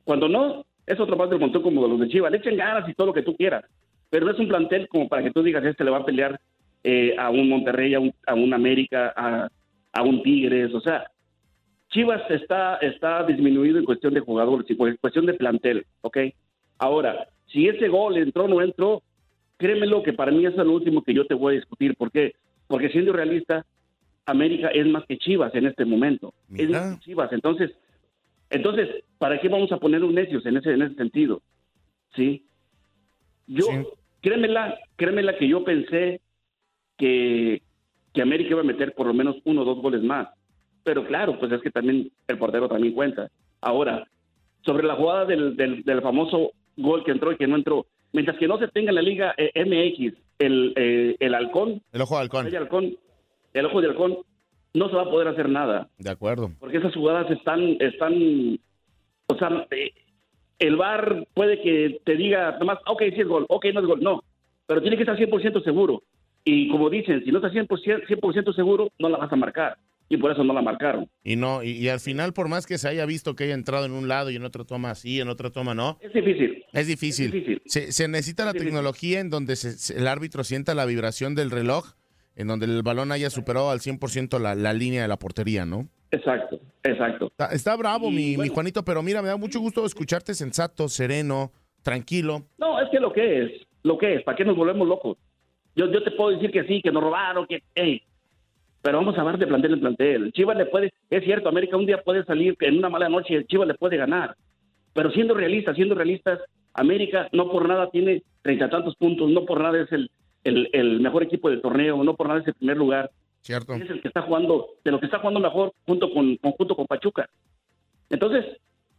cuando 0.04 0.28
no, 0.28 0.64
es 0.86 0.98
otro 0.98 1.16
más 1.16 1.30
del 1.30 1.40
montón 1.40 1.62
como 1.62 1.86
los 1.86 2.00
de 2.00 2.08
Chivas. 2.08 2.30
Le 2.30 2.38
echen 2.38 2.56
ganas 2.56 2.88
y 2.88 2.94
todo 2.94 3.08
lo 3.08 3.12
que 3.12 3.22
tú 3.22 3.36
quieras. 3.36 3.64
Pero 4.10 4.26
no 4.26 4.32
es 4.32 4.38
un 4.38 4.48
plantel 4.48 4.88
como 4.88 5.08
para 5.08 5.22
que 5.22 5.30
tú 5.30 5.42
digas, 5.42 5.64
este 5.64 5.84
le 5.84 5.90
va 5.90 5.98
a 5.98 6.04
pelear 6.04 6.40
eh, 6.84 7.14
a 7.18 7.30
un 7.30 7.48
Monterrey, 7.48 7.94
a 7.94 8.00
un, 8.00 8.12
a 8.26 8.34
un 8.34 8.52
América, 8.52 9.12
a, 9.16 9.48
a 9.92 10.02
un 10.02 10.22
Tigres. 10.22 10.74
O 10.74 10.80
sea, 10.80 11.06
Chivas 11.90 12.22
está, 12.30 12.76
está 12.76 13.24
disminuido 13.24 13.78
en 13.78 13.84
cuestión 13.84 14.14
de 14.14 14.20
jugadores 14.20 14.66
y 14.68 14.72
en 14.72 14.96
cuestión 14.96 15.26
de 15.26 15.34
plantel, 15.34 15.86
¿ok? 16.00 16.18
Ahora, 16.78 17.28
si 17.46 17.68
ese 17.68 17.88
gol 17.88 18.16
entró 18.16 18.44
o 18.44 18.48
no 18.48 18.62
entró, 18.62 19.02
créemelo 19.58 20.02
que 20.02 20.12
para 20.12 20.32
mí 20.32 20.44
es 20.44 20.56
lo 20.56 20.72
último 20.72 21.02
que 21.02 21.14
yo 21.14 21.26
te 21.26 21.34
voy 21.34 21.54
a 21.54 21.56
discutir. 21.56 21.94
¿Por 21.94 22.10
qué? 22.10 22.32
Porque 22.66 22.88
siendo 22.88 23.12
realista, 23.12 23.64
América 24.26 24.68
es 24.68 24.86
más 24.86 25.04
que 25.06 25.18
Chivas 25.18 25.54
en 25.54 25.66
este 25.66 25.84
momento. 25.84 26.32
Es 26.56 26.70
más 26.70 26.96
que 26.96 27.04
Chivas. 27.04 27.32
Entonces, 27.32 27.70
entonces, 28.52 28.88
¿para 29.18 29.40
qué 29.40 29.48
vamos 29.48 29.72
a 29.72 29.78
poner 29.78 30.04
un 30.04 30.14
necios 30.14 30.44
en 30.46 30.56
ese, 30.58 30.72
en 30.72 30.82
ese 30.82 30.94
sentido? 30.94 31.42
¿Sí? 32.14 32.46
Yo, 33.46 33.66
créemela, 34.20 34.78
créemela 34.96 35.36
que 35.36 35.48
yo 35.48 35.64
pensé 35.64 36.20
que, 36.96 37.62
que 38.12 38.22
América 38.22 38.50
iba 38.50 38.60
a 38.60 38.64
meter 38.64 38.94
por 38.94 39.06
lo 39.06 39.14
menos 39.14 39.36
uno 39.44 39.62
o 39.62 39.64
dos 39.64 39.78
goles 39.78 40.02
más. 40.02 40.28
Pero 40.84 41.06
claro, 41.06 41.38
pues 41.38 41.50
es 41.52 41.60
que 41.60 41.70
también 41.70 42.10
el 42.28 42.38
portero 42.38 42.68
también 42.68 42.94
cuenta. 42.94 43.30
Ahora, 43.60 44.06
sobre 44.64 44.86
la 44.86 44.96
jugada 44.96 45.24
del, 45.24 45.56
del, 45.56 45.82
del 45.82 46.02
famoso 46.02 46.52
gol 46.76 47.04
que 47.04 47.10
entró 47.12 47.32
y 47.32 47.36
que 47.36 47.46
no 47.46 47.56
entró, 47.56 47.86
mientras 48.12 48.36
que 48.38 48.48
no 48.48 48.58
se 48.58 48.68
tenga 48.68 48.90
en 48.90 48.96
la 48.96 49.02
Liga 49.02 49.34
eh, 49.36 49.50
MX 49.64 50.14
el, 50.38 50.72
eh, 50.76 51.16
el 51.20 51.34
halcón, 51.34 51.82
El 51.92 52.02
ojo 52.02 52.16
de 52.16 52.22
halcón. 52.22 52.46
el 52.46 52.56
halcón, 52.56 52.96
el 53.54 53.66
ojo 53.66 53.80
de 53.80 53.88
halcón, 53.88 54.18
no 54.74 54.88
se 54.88 54.96
va 54.96 55.02
a 55.02 55.10
poder 55.10 55.28
hacer 55.28 55.48
nada. 55.48 55.88
De 55.98 56.10
acuerdo. 56.10 56.50
Porque 56.60 56.78
esas 56.78 56.94
jugadas 56.94 57.30
están, 57.30 57.76
están, 57.80 58.58
o 59.26 59.38
sea, 59.38 59.66
eh, 59.70 59.92
el 60.58 60.76
VAR 60.76 61.26
puede 61.34 61.60
que 61.60 62.00
te 62.04 62.16
diga 62.16 62.56
nomás, 62.58 62.78
ok, 62.86 63.02
sí 63.14 63.20
es 63.20 63.26
gol, 63.26 63.46
ok, 63.48 63.66
no 63.74 63.80
es 63.80 63.86
gol, 63.86 64.00
no, 64.00 64.22
pero 64.66 64.80
tiene 64.80 64.96
que 64.96 65.02
estar 65.02 65.16
100% 65.18 65.62
seguro. 65.64 66.02
Y 66.44 66.68
como 66.70 66.90
dicen, 66.90 67.22
si 67.24 67.30
no 67.30 67.38
estás 67.38 67.52
100%, 67.52 68.06
100 68.06 68.54
seguro, 68.54 68.88
no 68.98 69.08
la 69.08 69.18
vas 69.18 69.32
a 69.32 69.36
marcar. 69.36 69.76
Y 70.08 70.16
por 70.18 70.30
eso 70.30 70.44
no 70.44 70.52
la 70.52 70.60
marcaron. 70.60 71.08
Y 71.24 71.36
no, 71.36 71.62
y, 71.62 71.70
y 71.70 71.88
al 71.88 72.00
final, 72.00 72.32
por 72.34 72.48
más 72.48 72.66
que 72.66 72.76
se 72.76 72.86
haya 72.88 73.06
visto 73.06 73.34
que 73.34 73.44
haya 73.44 73.54
entrado 73.54 73.86
en 73.86 73.92
un 73.92 74.08
lado 74.08 74.30
y 74.30 74.36
en 74.36 74.44
otro 74.44 74.64
toma 74.66 74.90
así, 74.90 75.20
en 75.20 75.28
otro 75.28 75.52
toma 75.52 75.74
no. 75.74 75.98
Es 76.02 76.12
difícil. 76.12 76.64
Es 76.72 76.86
difícil. 76.86 77.62
Se, 77.64 77.92
se 77.92 78.08
necesita 78.08 78.44
la 78.44 78.52
tecnología 78.52 79.20
en 79.20 79.30
donde 79.30 79.56
se- 79.56 79.72
se- 79.72 79.96
el 79.98 80.06
árbitro 80.06 80.44
sienta 80.44 80.74
la 80.74 80.84
vibración 80.84 81.34
del 81.34 81.50
reloj, 81.50 81.92
en 82.36 82.48
donde 82.48 82.66
el 82.66 82.82
balón 82.82 83.12
haya 83.12 83.30
superado 83.30 83.70
al 83.70 83.80
100% 83.80 84.38
la, 84.38 84.54
la 84.54 84.72
línea 84.72 85.02
de 85.02 85.08
la 85.08 85.18
portería, 85.18 85.64
¿no? 85.64 85.88
Exacto, 86.10 86.60
exacto. 86.82 87.26
Está, 87.26 87.46
está 87.52 87.76
bravo, 87.76 88.10
mi, 88.10 88.36
mi 88.36 88.48
Juanito, 88.48 88.84
pero 88.84 89.02
mira, 89.02 89.22
me 89.22 89.28
da 89.28 89.36
mucho 89.36 89.60
gusto 89.60 89.84
escucharte 89.86 90.34
sensato, 90.34 90.88
sereno, 90.88 91.52
tranquilo. 91.82 92.42
No, 92.58 92.80
es 92.80 92.90
que 92.90 93.00
lo 93.00 93.12
que 93.12 93.44
es, 93.44 93.50
lo 93.82 93.96
que 93.98 94.14
es, 94.16 94.22
¿para 94.22 94.36
qué 94.36 94.44
nos 94.44 94.56
volvemos 94.56 94.86
locos? 94.86 95.16
Yo, 95.74 95.90
yo 95.90 96.02
te 96.02 96.10
puedo 96.10 96.30
decir 96.30 96.50
que 96.50 96.64
sí, 96.64 96.82
que 96.82 96.92
nos 96.92 97.02
robaron, 97.02 97.46
que, 97.46 97.62
hey, 97.74 98.02
pero 98.82 98.98
vamos 98.98 99.16
a 99.16 99.20
hablar 99.20 99.38
de 99.38 99.46
plantel 99.46 99.74
en 99.74 99.80
plantel. 99.80 100.32
Chivas 100.32 100.56
le 100.56 100.66
puede, 100.66 100.92
es 101.08 101.24
cierto, 101.24 101.48
América 101.48 101.76
un 101.76 101.86
día 101.86 102.02
puede 102.02 102.24
salir 102.24 102.56
en 102.60 102.78
una 102.78 102.90
mala 102.90 103.08
noche, 103.08 103.46
Chivas 103.46 103.68
le 103.68 103.74
puede 103.74 103.96
ganar. 103.96 104.36
Pero 104.92 105.10
siendo 105.12 105.34
realistas, 105.34 105.76
siendo 105.76 105.94
realistas, 105.94 106.40
América 106.74 107.28
no 107.32 107.50
por 107.50 107.66
nada 107.68 107.90
tiene 107.90 108.22
treinta 108.42 108.68
tantos 108.68 108.96
puntos, 108.96 109.30
no 109.30 109.46
por 109.46 109.60
nada 109.60 109.80
es 109.80 109.92
el, 109.92 110.10
el, 110.44 110.68
el 110.72 111.00
mejor 111.00 111.22
equipo 111.22 111.50
del 111.50 111.60
torneo, 111.60 112.02
no 112.02 112.16
por 112.16 112.28
nada 112.28 112.40
es 112.40 112.48
el 112.48 112.54
primer 112.54 112.76
lugar. 112.76 113.10
Cierto. 113.40 113.74
Es 113.74 113.90
el 113.90 114.00
que 114.00 114.08
está 114.08 114.22
jugando, 114.22 114.68
de 114.84 114.90
lo 114.92 115.00
que 115.00 115.06
está 115.06 115.18
jugando 115.18 115.40
mejor 115.40 115.72
junto 115.84 116.12
con, 116.12 116.38
junto 116.38 116.76
con 116.76 116.86
Pachuca. 116.86 117.28
Entonces, 118.08 118.44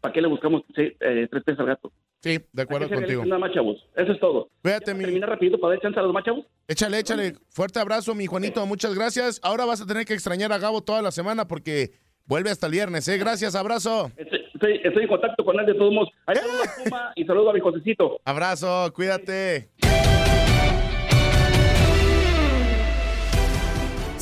¿para 0.02 0.12
qué 0.12 0.22
le 0.22 0.28
buscamos 0.28 0.64
eh, 0.76 1.28
tres 1.30 1.44
pesos 1.44 1.60
al 1.62 1.68
gato? 1.68 1.91
Sí, 2.22 2.39
de 2.52 2.62
acuerdo 2.62 2.88
contigo. 2.88 3.00
realistas 3.00 3.28
Nada 3.28 3.39
más, 3.39 3.52
chavos. 3.54 3.86
Eso 3.96 4.12
es 4.14 4.20
todo. 4.20 4.50
Cuídate, 4.62 4.94
mi. 4.94 5.04
Terminar 5.04 5.30
rapidito 5.30 5.60
para 5.60 5.74
dar 5.74 5.82
chance 5.82 6.00
a 6.00 6.04
los 6.04 6.14
más 6.14 6.24
chavos. 6.24 6.46
Échale, 6.68 7.00
échale. 7.00 7.34
Fuerte 7.50 7.80
abrazo, 7.80 8.16
mi 8.16 8.26
Juanito. 8.26 8.66
Muchas 8.66 8.96
gracias. 8.96 9.39
Ahora 9.44 9.66
vas 9.66 9.82
a 9.82 9.86
tener 9.86 10.06
que 10.06 10.14
extrañar 10.14 10.52
a 10.54 10.58
Gabo 10.58 10.82
toda 10.82 11.02
la 11.02 11.12
semana 11.12 11.48
porque 11.48 11.91
vuelve 12.26 12.50
hasta 12.50 12.68
el 12.68 12.72
viernes, 12.72 13.08
¿eh? 13.10 13.18
Gracias, 13.18 13.56
abrazo. 13.56 14.10
Estoy, 14.16 14.80
estoy 14.84 15.04
en 15.04 15.10
contacto 15.10 15.44
con 15.44 15.60
él 15.60 15.66
de 15.66 15.74
todos 15.74 15.94
modos. 15.94 16.10
Ahí 16.26 16.38
saludo 16.38 16.64
a 16.64 16.84
Puma 16.84 17.14
y 17.16 17.26
saludo 17.26 17.50
a 17.50 17.54
mi 17.54 17.60
Josecito. 17.60 18.22
Abrazo, 18.24 18.91
cuídate. 18.94 19.70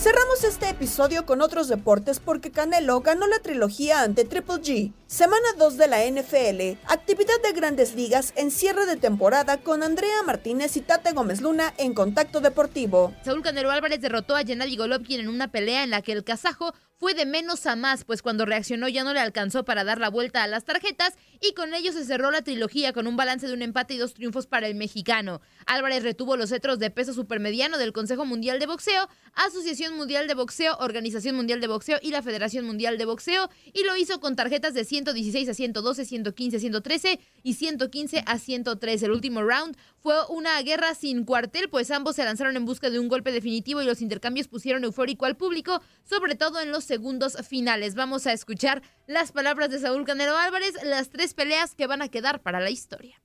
Cerramos 0.01 0.43
este 0.43 0.67
episodio 0.67 1.27
con 1.27 1.43
otros 1.43 1.67
deportes 1.67 2.19
porque 2.19 2.49
Canelo 2.49 3.01
ganó 3.01 3.27
la 3.27 3.37
trilogía 3.37 4.01
ante 4.01 4.25
Triple 4.25 4.55
G. 4.55 4.93
Semana 5.05 5.45
2 5.59 5.77
de 5.77 5.87
la 5.87 6.03
NFL, 6.03 6.79
actividad 6.91 7.39
de 7.43 7.51
grandes 7.53 7.93
ligas 7.93 8.33
en 8.35 8.49
cierre 8.49 8.87
de 8.87 8.95
temporada 8.95 9.57
con 9.57 9.83
Andrea 9.83 10.23
Martínez 10.25 10.75
y 10.75 10.81
Tate 10.81 11.11
Gómez 11.11 11.41
Luna 11.41 11.75
en 11.77 11.93
Contacto 11.93 12.39
Deportivo. 12.39 13.13
Saúl 13.23 13.43
Canelo 13.43 13.69
Álvarez 13.69 14.01
derrotó 14.01 14.35
a 14.35 14.43
Gennady 14.43 14.75
Golovkin 14.75 15.19
en 15.19 15.27
una 15.29 15.51
pelea 15.51 15.83
en 15.83 15.91
la 15.91 16.01
que 16.01 16.13
el 16.13 16.23
kazajo 16.23 16.73
fue 17.01 17.15
de 17.15 17.25
menos 17.25 17.65
a 17.65 17.75
más, 17.75 18.03
pues 18.03 18.21
cuando 18.21 18.45
reaccionó 18.45 18.87
ya 18.87 19.03
no 19.03 19.11
le 19.11 19.19
alcanzó 19.19 19.65
para 19.65 19.83
dar 19.83 19.97
la 19.97 20.11
vuelta 20.11 20.43
a 20.43 20.47
las 20.47 20.65
tarjetas 20.65 21.15
y 21.41 21.55
con 21.55 21.73
ello 21.73 21.91
se 21.91 22.05
cerró 22.05 22.29
la 22.29 22.43
trilogía 22.43 22.93
con 22.93 23.07
un 23.07 23.17
balance 23.17 23.47
de 23.47 23.53
un 23.55 23.63
empate 23.63 23.95
y 23.95 23.97
dos 23.97 24.13
triunfos 24.13 24.45
para 24.45 24.67
el 24.67 24.75
mexicano. 24.75 25.41
Álvarez 25.65 26.03
retuvo 26.03 26.37
los 26.37 26.49
cetros 26.49 26.77
de 26.77 26.91
peso 26.91 27.15
supermediano 27.15 27.79
del 27.79 27.91
Consejo 27.91 28.23
Mundial 28.23 28.59
de 28.59 28.67
Boxeo, 28.67 29.09
Asociación 29.33 29.95
Mundial 29.97 30.27
de 30.27 30.35
Boxeo, 30.35 30.77
Organización 30.77 31.35
Mundial 31.35 31.59
de 31.59 31.65
Boxeo 31.65 31.97
y 32.03 32.11
la 32.11 32.21
Federación 32.21 32.65
Mundial 32.65 32.99
de 32.99 33.05
Boxeo 33.05 33.49
y 33.73 33.83
lo 33.83 33.97
hizo 33.97 34.19
con 34.19 34.35
tarjetas 34.35 34.75
de 34.75 34.85
116 34.85 35.49
a 35.49 35.55
112, 35.55 36.05
115 36.05 36.57
a 36.57 36.59
113 36.59 37.19
y 37.41 37.53
115 37.55 38.23
a 38.27 38.37
113. 38.37 39.05
El 39.07 39.11
último 39.11 39.41
round 39.41 39.75
fue 39.97 40.13
una 40.29 40.61
guerra 40.61 40.93
sin 40.93 41.25
cuartel, 41.25 41.67
pues 41.67 41.89
ambos 41.89 42.15
se 42.15 42.25
lanzaron 42.25 42.55
en 42.57 42.65
busca 42.65 42.91
de 42.91 42.99
un 42.99 43.07
golpe 43.07 43.31
definitivo 43.31 43.81
y 43.81 43.85
los 43.85 44.01
intercambios 44.03 44.47
pusieron 44.47 44.83
eufórico 44.83 45.25
al 45.25 45.35
público, 45.35 45.81
sobre 46.03 46.35
todo 46.35 46.59
en 46.59 46.71
los 46.71 46.90
segundos 46.91 47.37
finales. 47.47 47.95
Vamos 47.95 48.27
a 48.27 48.33
escuchar 48.33 48.81
las 49.07 49.31
palabras 49.31 49.71
de 49.71 49.79
Saúl 49.79 50.03
Canelo 50.03 50.35
Álvarez, 50.35 50.73
las 50.83 51.07
tres 51.07 51.33
peleas 51.33 51.73
que 51.73 51.87
van 51.87 52.01
a 52.01 52.09
quedar 52.09 52.41
para 52.41 52.59
la 52.59 52.69
historia. 52.69 53.15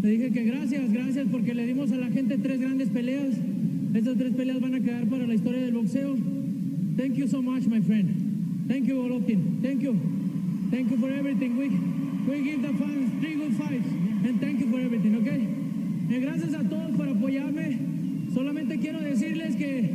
Le 0.00 0.10
dije 0.10 0.30
que 0.30 0.44
gracias, 0.44 0.92
gracias 0.92 1.26
porque 1.32 1.52
le 1.52 1.66
dimos 1.66 1.90
a 1.90 1.96
la 1.96 2.06
gente 2.06 2.38
tres 2.38 2.60
grandes 2.60 2.88
peleas. 2.90 3.34
Estas 3.94 4.16
tres 4.16 4.32
peleas 4.36 4.60
van 4.60 4.76
a 4.76 4.80
quedar 4.80 5.08
para 5.08 5.26
la 5.26 5.34
historia 5.34 5.60
del 5.60 5.72
boxeo. 5.72 6.16
Thank 6.96 7.14
you 7.16 7.26
so 7.26 7.42
much, 7.42 7.66
my 7.66 7.80
friend. 7.80 8.68
Thank 8.68 8.86
you, 8.86 9.02
Golovkin. 9.02 9.60
Thank 9.60 9.80
you. 9.82 9.98
Thank 10.70 10.92
you 10.92 10.98
for 10.98 11.10
everything. 11.10 11.58
We, 11.58 11.66
we 12.30 12.44
give 12.44 12.62
the 12.62 12.72
fans 12.78 13.10
three 13.18 13.34
good 13.34 13.56
fights. 13.56 13.90
And 14.24 14.40
thank 14.40 14.60
you 14.60 14.70
for 14.70 14.78
everything, 14.78 15.16
okay? 15.22 15.48
Eh, 16.14 16.20
gracias 16.20 16.54
a 16.54 16.62
todos 16.62 16.96
por 16.96 17.08
apoyarme. 17.08 17.76
Solamente 18.32 18.78
quiero 18.78 19.00
decirles 19.00 19.56
que 19.56 19.90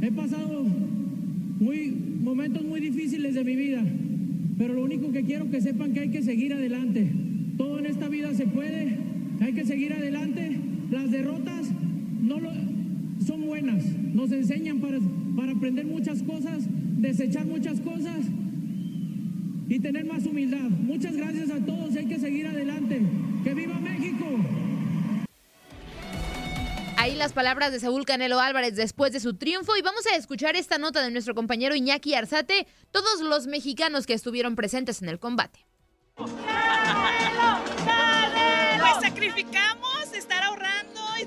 he 0.00 0.10
pasado 0.12 0.64
muy, 1.60 2.07
momentos 2.20 2.64
muy 2.64 2.80
difíciles 2.80 3.34
de 3.34 3.44
mi 3.44 3.56
vida. 3.56 3.82
Pero 4.56 4.74
lo 4.74 4.82
único 4.82 5.12
que 5.12 5.22
quiero 5.22 5.50
que 5.50 5.60
sepan 5.60 5.92
que 5.92 6.00
hay 6.00 6.10
que 6.10 6.22
seguir 6.22 6.52
adelante. 6.52 7.08
Todo 7.56 7.78
en 7.78 7.86
esta 7.86 8.08
vida 8.08 8.34
se 8.34 8.46
puede, 8.46 8.96
hay 9.40 9.52
que 9.52 9.64
seguir 9.64 9.92
adelante. 9.92 10.56
Las 10.90 11.10
derrotas 11.10 11.70
no 12.22 12.40
lo, 12.40 12.50
son 13.24 13.46
buenas, 13.46 13.84
nos 14.14 14.32
enseñan 14.32 14.78
para, 14.78 14.98
para 15.36 15.52
aprender 15.52 15.86
muchas 15.86 16.22
cosas, 16.22 16.68
desechar 16.98 17.46
muchas 17.46 17.80
cosas 17.80 18.20
y 19.68 19.78
tener 19.80 20.06
más 20.06 20.26
humildad. 20.26 20.70
Muchas 20.70 21.16
gracias 21.16 21.50
a 21.50 21.64
todos 21.64 21.94
hay 21.96 22.06
que 22.06 22.18
seguir 22.18 22.46
adelante. 22.46 23.00
¡Que 23.44 23.54
viva 23.54 23.78
México! 23.78 24.26
Ahí 26.98 27.14
las 27.14 27.32
palabras 27.32 27.72
de 27.72 27.80
Saúl 27.80 28.04
Canelo 28.04 28.40
Álvarez 28.40 28.76
después 28.76 29.12
de 29.12 29.20
su 29.20 29.34
triunfo 29.34 29.76
y 29.76 29.82
vamos 29.82 30.04
a 30.06 30.16
escuchar 30.16 30.56
esta 30.56 30.78
nota 30.78 31.02
de 31.02 31.10
nuestro 31.10 31.34
compañero 31.34 31.74
Iñaki 31.74 32.14
Arzate, 32.14 32.66
todos 32.90 33.20
los 33.20 33.46
mexicanos 33.46 34.04
que 34.04 34.14
estuvieron 34.14 34.56
presentes 34.56 35.00
en 35.00 35.08
el 35.08 35.18
combate. 35.18 35.64
Pues 36.16 36.30
sacrificamos 39.00 39.88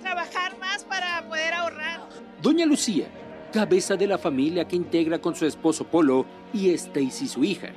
trabajar 0.02 0.58
más 0.60 0.84
para 0.84 1.26
poder 1.28 1.54
ahorrar. 1.54 2.02
Doña 2.42 2.66
Lucía, 2.66 3.08
cabeza 3.54 3.96
de 3.96 4.08
la 4.08 4.18
familia 4.18 4.68
que 4.68 4.76
integra 4.76 5.20
con 5.20 5.36
su 5.36 5.46
esposo 5.46 5.86
Polo 5.86 6.26
y 6.54 6.70
Stacy 6.72 7.28
su 7.28 7.44
hija. 7.44 7.70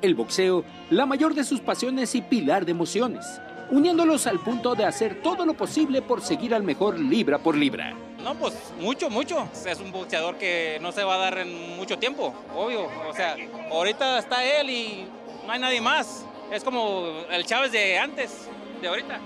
El 0.00 0.14
boxeo, 0.14 0.64
la 0.90 1.06
mayor 1.06 1.34
de 1.34 1.42
sus 1.42 1.60
pasiones 1.60 2.14
y 2.14 2.22
pilar 2.22 2.64
de 2.64 2.70
emociones, 2.70 3.24
uniéndolos 3.70 4.26
al 4.26 4.38
punto 4.40 4.74
de 4.74 4.84
hacer 4.84 5.22
todo 5.22 5.44
lo 5.44 5.54
posible 5.54 6.02
por 6.02 6.20
seguir 6.20 6.54
al 6.54 6.62
mejor 6.62 6.98
libra 6.98 7.38
por 7.38 7.56
libra. 7.56 7.94
No, 8.22 8.34
pues 8.34 8.54
mucho, 8.80 9.08
mucho. 9.10 9.48
Es 9.66 9.80
un 9.80 9.92
boxeador 9.92 10.36
que 10.36 10.78
no 10.80 10.92
se 10.92 11.04
va 11.04 11.14
a 11.14 11.18
dar 11.18 11.38
en 11.38 11.76
mucho 11.76 11.98
tiempo, 11.98 12.34
obvio. 12.54 12.88
O 13.08 13.14
sea, 13.14 13.36
ahorita 13.70 14.18
está 14.18 14.44
él 14.44 14.70
y 14.70 15.06
no 15.46 15.52
hay 15.52 15.60
nadie 15.60 15.80
más. 15.80 16.24
Es 16.50 16.64
como 16.64 17.06
el 17.30 17.44
Chávez 17.44 17.72
de 17.72 17.98
antes, 17.98 18.48
de 18.80 18.88
ahorita. 18.88 19.20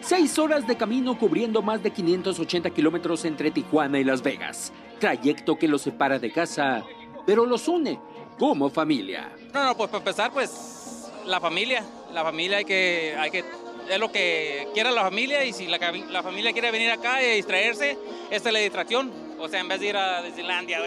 Seis 0.00 0.38
horas 0.38 0.66
de 0.66 0.76
camino 0.76 1.18
cubriendo 1.18 1.62
más 1.62 1.82
de 1.82 1.90
580 1.90 2.68
kilómetros 2.70 3.24
entre 3.24 3.50
Tijuana 3.50 3.98
y 3.98 4.04
Las 4.04 4.22
Vegas. 4.22 4.72
Trayecto 4.98 5.56
que 5.56 5.68
los 5.68 5.82
separa 5.82 6.18
de 6.18 6.30
casa, 6.30 6.84
pero 7.24 7.46
los 7.46 7.68
une 7.68 7.98
como 8.38 8.68
familia. 8.68 9.32
No, 9.52 9.64
no, 9.64 9.76
pues 9.76 9.88
para 9.88 9.98
empezar, 10.00 10.30
pues 10.30 11.10
la 11.24 11.40
familia. 11.40 11.84
La 12.14 12.22
familia 12.22 12.58
hay 12.58 12.64
que, 12.64 13.16
hay 13.18 13.30
que, 13.30 13.44
es 13.90 13.98
lo 13.98 14.12
que 14.12 14.68
quiera 14.72 14.92
la 14.92 15.02
familia 15.02 15.44
y 15.44 15.52
si 15.52 15.66
la, 15.66 15.78
la 16.10 16.22
familia 16.22 16.52
quiere 16.52 16.70
venir 16.70 16.92
acá 16.92 17.20
y 17.20 17.36
distraerse, 17.36 17.98
esta 18.30 18.48
es 18.50 18.52
la 18.52 18.60
distracción. 18.60 19.10
O 19.40 19.48
sea, 19.48 19.58
en 19.58 19.66
vez 19.66 19.80
de 19.80 19.88
ir 19.88 19.96
a 19.96 20.22
Disneylandia, 20.22 20.78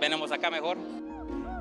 venimos 0.00 0.30
acá 0.30 0.48
mejor. 0.48 0.78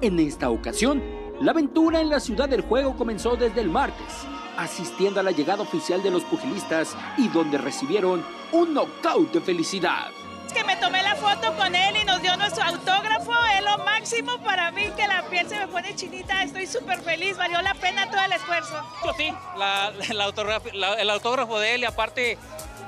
En 0.02 0.20
esta 0.20 0.52
ocasión, 0.52 1.02
la 1.42 1.52
aventura 1.52 2.02
en 2.02 2.10
la 2.10 2.20
ciudad 2.20 2.48
del 2.48 2.62
juego 2.62 2.96
comenzó 2.96 3.36
desde 3.36 3.62
el 3.62 3.70
martes, 3.70 4.14
asistiendo 4.58 5.20
a 5.20 5.24
la 5.24 5.32
llegada 5.32 5.64
oficial 5.64 6.04
de 6.04 6.12
los 6.12 6.24
pugilistas 6.24 6.96
y 7.18 7.30
donde 7.30 7.58
recibieron 7.58 8.24
un 8.52 8.76
knockout 8.76 9.34
de 9.34 9.42
felicidad. 9.42 10.12
Que 10.54 10.64
me 10.64 10.76
tomé 10.78 11.04
la 11.04 11.16
foto 11.16 11.56
con 11.56 11.76
él 11.76 11.98
y 12.02 12.06
nos 12.06 12.22
dio 12.22 12.36
nuestro 12.38 12.64
autógrafo, 12.64 13.32
es 13.58 13.64
lo 13.64 13.78
máximo 13.84 14.38
para 14.40 14.72
mí 14.72 14.84
que 14.96 15.08
la 15.08 15.28
piel 15.30 15.48
se 15.48 15.58
me 15.60 15.68
pone 15.68 15.96
chinita, 15.96 16.42
estoy 16.44 16.66
súper 16.66 17.00
feliz, 17.02 17.38
valió 17.38 17.62
la 17.62 17.76
pena 17.76 18.10
todo 18.10 18.24
el 18.26 18.32
esfuerzo. 18.32 18.76
Yo 19.06 19.14
sí, 19.14 19.32
la, 19.58 20.24
autógrafo, 20.24 20.70
el 20.70 21.10
autógrafo 21.10 21.60
de 21.60 21.76
él 21.76 21.82
y 21.82 21.86
aparte 21.86 22.38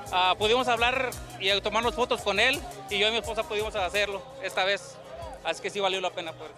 uh, 0.07 0.37
pudimos 0.37 0.67
hablar 0.67 1.11
y 1.39 1.61
tomarnos 1.61 1.93
fotos 1.93 2.21
con 2.21 2.39
él 2.39 2.59
y 2.89 2.97
yo 2.97 3.07
y 3.07 3.11
mi 3.11 3.17
esposa 3.17 3.43
pudimos 3.43 3.75
hacerlo 3.75 4.21
esta 4.41 4.63
vez, 4.63 4.95
así 5.43 5.61
que 5.61 5.69
sí 5.69 5.79
valió 5.79 6.01
la 6.01 6.09
pena. 6.09 6.33
Poder. 6.33 6.51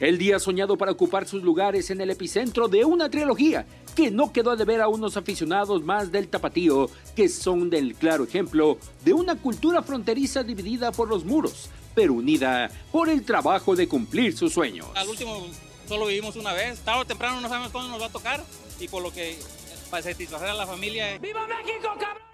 El 0.00 0.16
día 0.16 0.38
soñado 0.38 0.78
para 0.78 0.92
ocupar 0.92 1.28
sus 1.28 1.42
lugares 1.42 1.90
en 1.90 2.00
el 2.00 2.08
epicentro 2.08 2.68
de 2.68 2.86
una 2.86 3.10
trilogía 3.10 3.66
que 3.94 4.10
no 4.10 4.32
quedó 4.32 4.56
de 4.56 4.64
ver 4.64 4.80
a 4.80 4.88
unos 4.88 5.16
aficionados 5.16 5.82
más 5.82 6.10
del 6.12 6.28
tapatío, 6.28 6.90
que 7.14 7.28
son 7.28 7.70
del 7.70 7.94
claro 7.94 8.24
ejemplo 8.24 8.78
de 9.04 9.12
una 9.12 9.36
cultura 9.36 9.82
fronteriza 9.82 10.42
dividida 10.42 10.92
por 10.92 11.08
los 11.08 11.24
muros, 11.24 11.70
pero 11.94 12.14
unida 12.14 12.70
por 12.92 13.08
el 13.08 13.24
trabajo 13.24 13.76
de 13.76 13.88
cumplir 13.88 14.36
sus 14.36 14.52
sueños. 14.52 14.86
Al 14.94 15.08
último 15.08 15.46
solo 15.88 16.06
vivimos 16.06 16.36
una 16.36 16.52
vez, 16.52 16.80
tarde 16.80 17.00
o 17.00 17.04
temprano 17.04 17.40
no 17.40 17.48
sabemos 17.48 17.72
cuándo 17.72 17.90
nos 17.90 18.00
va 18.00 18.06
a 18.06 18.12
tocar 18.12 18.44
y 18.78 18.88
por 18.88 19.02
lo 19.02 19.12
que 19.12 19.38
para 19.90 20.02
satisfacer 20.02 20.48
a 20.48 20.54
la 20.54 20.66
familia. 20.66 21.18
¡Viva 21.18 21.46
México, 21.46 21.88
cabrones! 21.98 22.30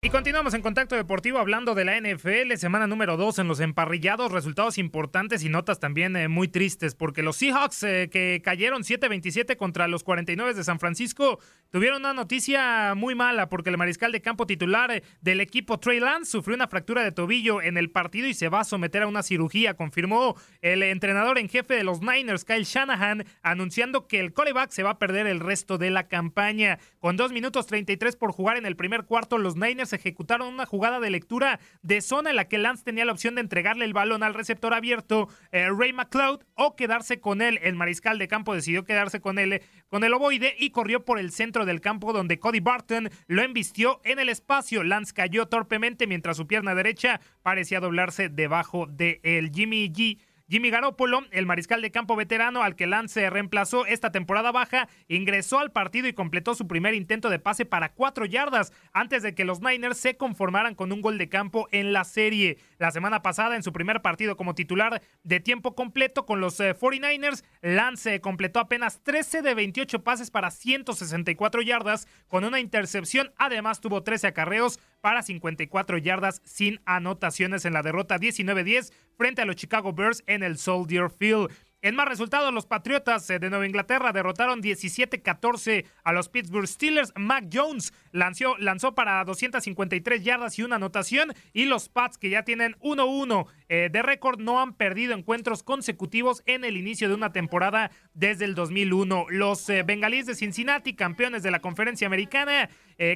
Y 0.00 0.10
continuamos 0.10 0.54
en 0.54 0.62
Contacto 0.62 0.94
Deportivo 0.94 1.38
hablando 1.38 1.74
de 1.74 1.84
la 1.84 2.00
NFL, 2.00 2.54
semana 2.54 2.86
número 2.86 3.16
2 3.16 3.40
en 3.40 3.48
los 3.48 3.58
emparrillados, 3.58 4.30
resultados 4.30 4.78
importantes 4.78 5.42
y 5.42 5.48
notas 5.48 5.80
también 5.80 6.14
eh, 6.14 6.28
muy 6.28 6.46
tristes, 6.46 6.94
porque 6.94 7.24
los 7.24 7.34
Seahawks 7.34 7.82
eh, 7.82 8.08
que 8.08 8.40
cayeron 8.44 8.84
7-27 8.84 9.56
contra 9.56 9.88
los 9.88 10.04
49 10.04 10.54
de 10.54 10.62
San 10.62 10.78
Francisco 10.78 11.40
tuvieron 11.70 12.02
una 12.02 12.14
noticia 12.14 12.94
muy 12.94 13.16
mala, 13.16 13.48
porque 13.48 13.70
el 13.70 13.76
mariscal 13.76 14.12
de 14.12 14.22
campo 14.22 14.46
titular 14.46 14.92
eh, 14.92 15.02
del 15.20 15.40
equipo 15.40 15.80
Trey 15.80 15.98
Lance 15.98 16.30
sufrió 16.30 16.54
una 16.54 16.68
fractura 16.68 17.02
de 17.02 17.10
tobillo 17.10 17.60
en 17.60 17.76
el 17.76 17.90
partido 17.90 18.28
y 18.28 18.34
se 18.34 18.48
va 18.48 18.60
a 18.60 18.64
someter 18.64 19.02
a 19.02 19.08
una 19.08 19.24
cirugía, 19.24 19.74
confirmó 19.74 20.36
el 20.62 20.84
entrenador 20.84 21.38
en 21.38 21.48
jefe 21.48 21.74
de 21.74 21.82
los 21.82 22.02
Niners, 22.02 22.44
Kyle 22.44 22.62
Shanahan, 22.62 23.24
anunciando 23.42 24.06
que 24.06 24.20
el 24.20 24.32
coreback 24.32 24.70
se 24.70 24.84
va 24.84 24.90
a 24.90 24.98
perder 25.00 25.26
el 25.26 25.40
resto 25.40 25.76
de 25.76 25.90
la 25.90 26.06
campaña. 26.06 26.78
Con 27.00 27.16
2 27.16 27.32
minutos 27.32 27.66
33 27.66 28.14
por 28.14 28.30
jugar 28.30 28.58
en 28.58 28.64
el 28.64 28.76
primer 28.76 29.04
cuarto, 29.04 29.38
los 29.38 29.56
Niners 29.56 29.87
ejecutaron 29.96 30.48
una 30.48 30.66
jugada 30.66 31.00
de 31.00 31.10
lectura 31.10 31.60
de 31.82 32.00
zona 32.00 32.30
en 32.30 32.36
la 32.36 32.48
que 32.48 32.58
Lance 32.58 32.84
tenía 32.84 33.04
la 33.04 33.12
opción 33.12 33.34
de 33.34 33.40
entregarle 33.40 33.84
el 33.84 33.92
balón 33.92 34.22
al 34.22 34.34
receptor 34.34 34.74
abierto, 34.74 35.28
eh, 35.52 35.68
Ray 35.70 35.92
McLeod, 35.92 36.44
o 36.54 36.76
quedarse 36.76 37.20
con 37.20 37.42
él. 37.42 37.58
El 37.62 37.74
mariscal 37.74 38.18
de 38.18 38.28
campo 38.28 38.54
decidió 38.54 38.84
quedarse 38.84 39.20
con 39.20 39.38
él, 39.38 39.62
con 39.88 40.04
el 40.04 40.14
ovoide 40.14 40.54
y 40.58 40.70
corrió 40.70 41.04
por 41.04 41.18
el 41.18 41.32
centro 41.32 41.64
del 41.64 41.80
campo 41.80 42.12
donde 42.12 42.38
Cody 42.38 42.60
Barton 42.60 43.10
lo 43.26 43.42
embistió 43.42 44.00
en 44.04 44.18
el 44.18 44.28
espacio. 44.28 44.84
Lance 44.84 45.12
cayó 45.12 45.46
torpemente 45.46 46.06
mientras 46.06 46.36
su 46.36 46.46
pierna 46.46 46.74
derecha 46.74 47.20
parecía 47.42 47.80
doblarse 47.80 48.28
debajo 48.28 48.86
de 48.86 49.20
el 49.22 49.50
Jimmy 49.50 49.90
G 49.90 50.18
Jimmy 50.50 50.70
Garoppolo, 50.70 51.26
el 51.30 51.44
mariscal 51.44 51.82
de 51.82 51.90
campo 51.90 52.16
veterano 52.16 52.62
al 52.62 52.74
que 52.74 52.86
Lance 52.86 53.28
reemplazó 53.28 53.84
esta 53.84 54.12
temporada 54.12 54.50
baja, 54.50 54.88
ingresó 55.06 55.58
al 55.58 55.72
partido 55.72 56.08
y 56.08 56.14
completó 56.14 56.54
su 56.54 56.66
primer 56.66 56.94
intento 56.94 57.28
de 57.28 57.38
pase 57.38 57.66
para 57.66 57.92
cuatro 57.92 58.24
yardas 58.24 58.72
antes 58.94 59.22
de 59.22 59.34
que 59.34 59.44
los 59.44 59.60
Niners 59.60 59.98
se 59.98 60.16
conformaran 60.16 60.74
con 60.74 60.90
un 60.90 61.02
gol 61.02 61.18
de 61.18 61.28
campo 61.28 61.68
en 61.70 61.92
la 61.92 62.04
serie. 62.04 62.56
La 62.78 62.90
semana 62.92 63.20
pasada, 63.20 63.56
en 63.56 63.62
su 63.62 63.74
primer 63.74 64.00
partido 64.00 64.38
como 64.38 64.54
titular 64.54 65.02
de 65.22 65.40
tiempo 65.40 65.74
completo 65.74 66.24
con 66.24 66.40
los 66.40 66.58
49ers, 66.58 67.44
eh, 67.60 67.74
Lance 67.74 68.22
completó 68.22 68.58
apenas 68.58 69.02
13 69.02 69.42
de 69.42 69.54
28 69.54 70.02
pases 70.02 70.30
para 70.30 70.50
164 70.50 71.60
yardas 71.60 72.08
con 72.26 72.44
una 72.44 72.58
intercepción. 72.58 73.32
Además, 73.36 73.82
tuvo 73.82 74.02
13 74.02 74.28
acarreos 74.28 74.80
para 75.00 75.22
54 75.22 75.98
yardas 75.98 76.42
sin 76.44 76.80
anotaciones 76.84 77.64
en 77.64 77.72
la 77.72 77.82
derrota 77.82 78.18
19-10 78.18 78.92
frente 79.16 79.42
a 79.42 79.44
los 79.44 79.56
Chicago 79.56 79.92
Bears 79.92 80.22
en 80.26 80.42
el 80.42 80.58
Soldier 80.58 81.10
Field. 81.10 81.50
En 81.80 81.94
más 81.94 82.08
resultados, 82.08 82.52
los 82.52 82.66
Patriotas 82.66 83.30
eh, 83.30 83.38
de 83.38 83.50
Nueva 83.50 83.64
Inglaterra 83.64 84.12
derrotaron 84.12 84.60
17-14 84.60 85.84
a 86.02 86.12
los 86.12 86.28
Pittsburgh 86.28 86.66
Steelers. 86.66 87.12
Mac 87.14 87.44
Jones 87.52 87.92
lanzó, 88.10 88.56
lanzó 88.58 88.96
para 88.96 89.22
253 89.24 90.24
yardas 90.24 90.58
y 90.58 90.64
una 90.64 90.74
anotación. 90.74 91.32
Y 91.52 91.66
los 91.66 91.88
Pats, 91.88 92.18
que 92.18 92.30
ya 92.30 92.42
tienen 92.42 92.74
1-1 92.80 93.46
eh, 93.68 93.90
de 93.92 94.02
récord, 94.02 94.40
no 94.40 94.60
han 94.60 94.74
perdido 94.74 95.14
encuentros 95.14 95.62
consecutivos 95.62 96.42
en 96.46 96.64
el 96.64 96.76
inicio 96.76 97.08
de 97.08 97.14
una 97.14 97.30
temporada 97.30 97.92
desde 98.12 98.44
el 98.44 98.56
2001. 98.56 99.26
Los 99.28 99.68
eh, 99.68 99.84
Bengalíes 99.84 100.26
de 100.26 100.34
Cincinnati, 100.34 100.94
campeones 100.94 101.44
de 101.44 101.52
la 101.52 101.60
conferencia 101.60 102.08
americana, 102.08 102.68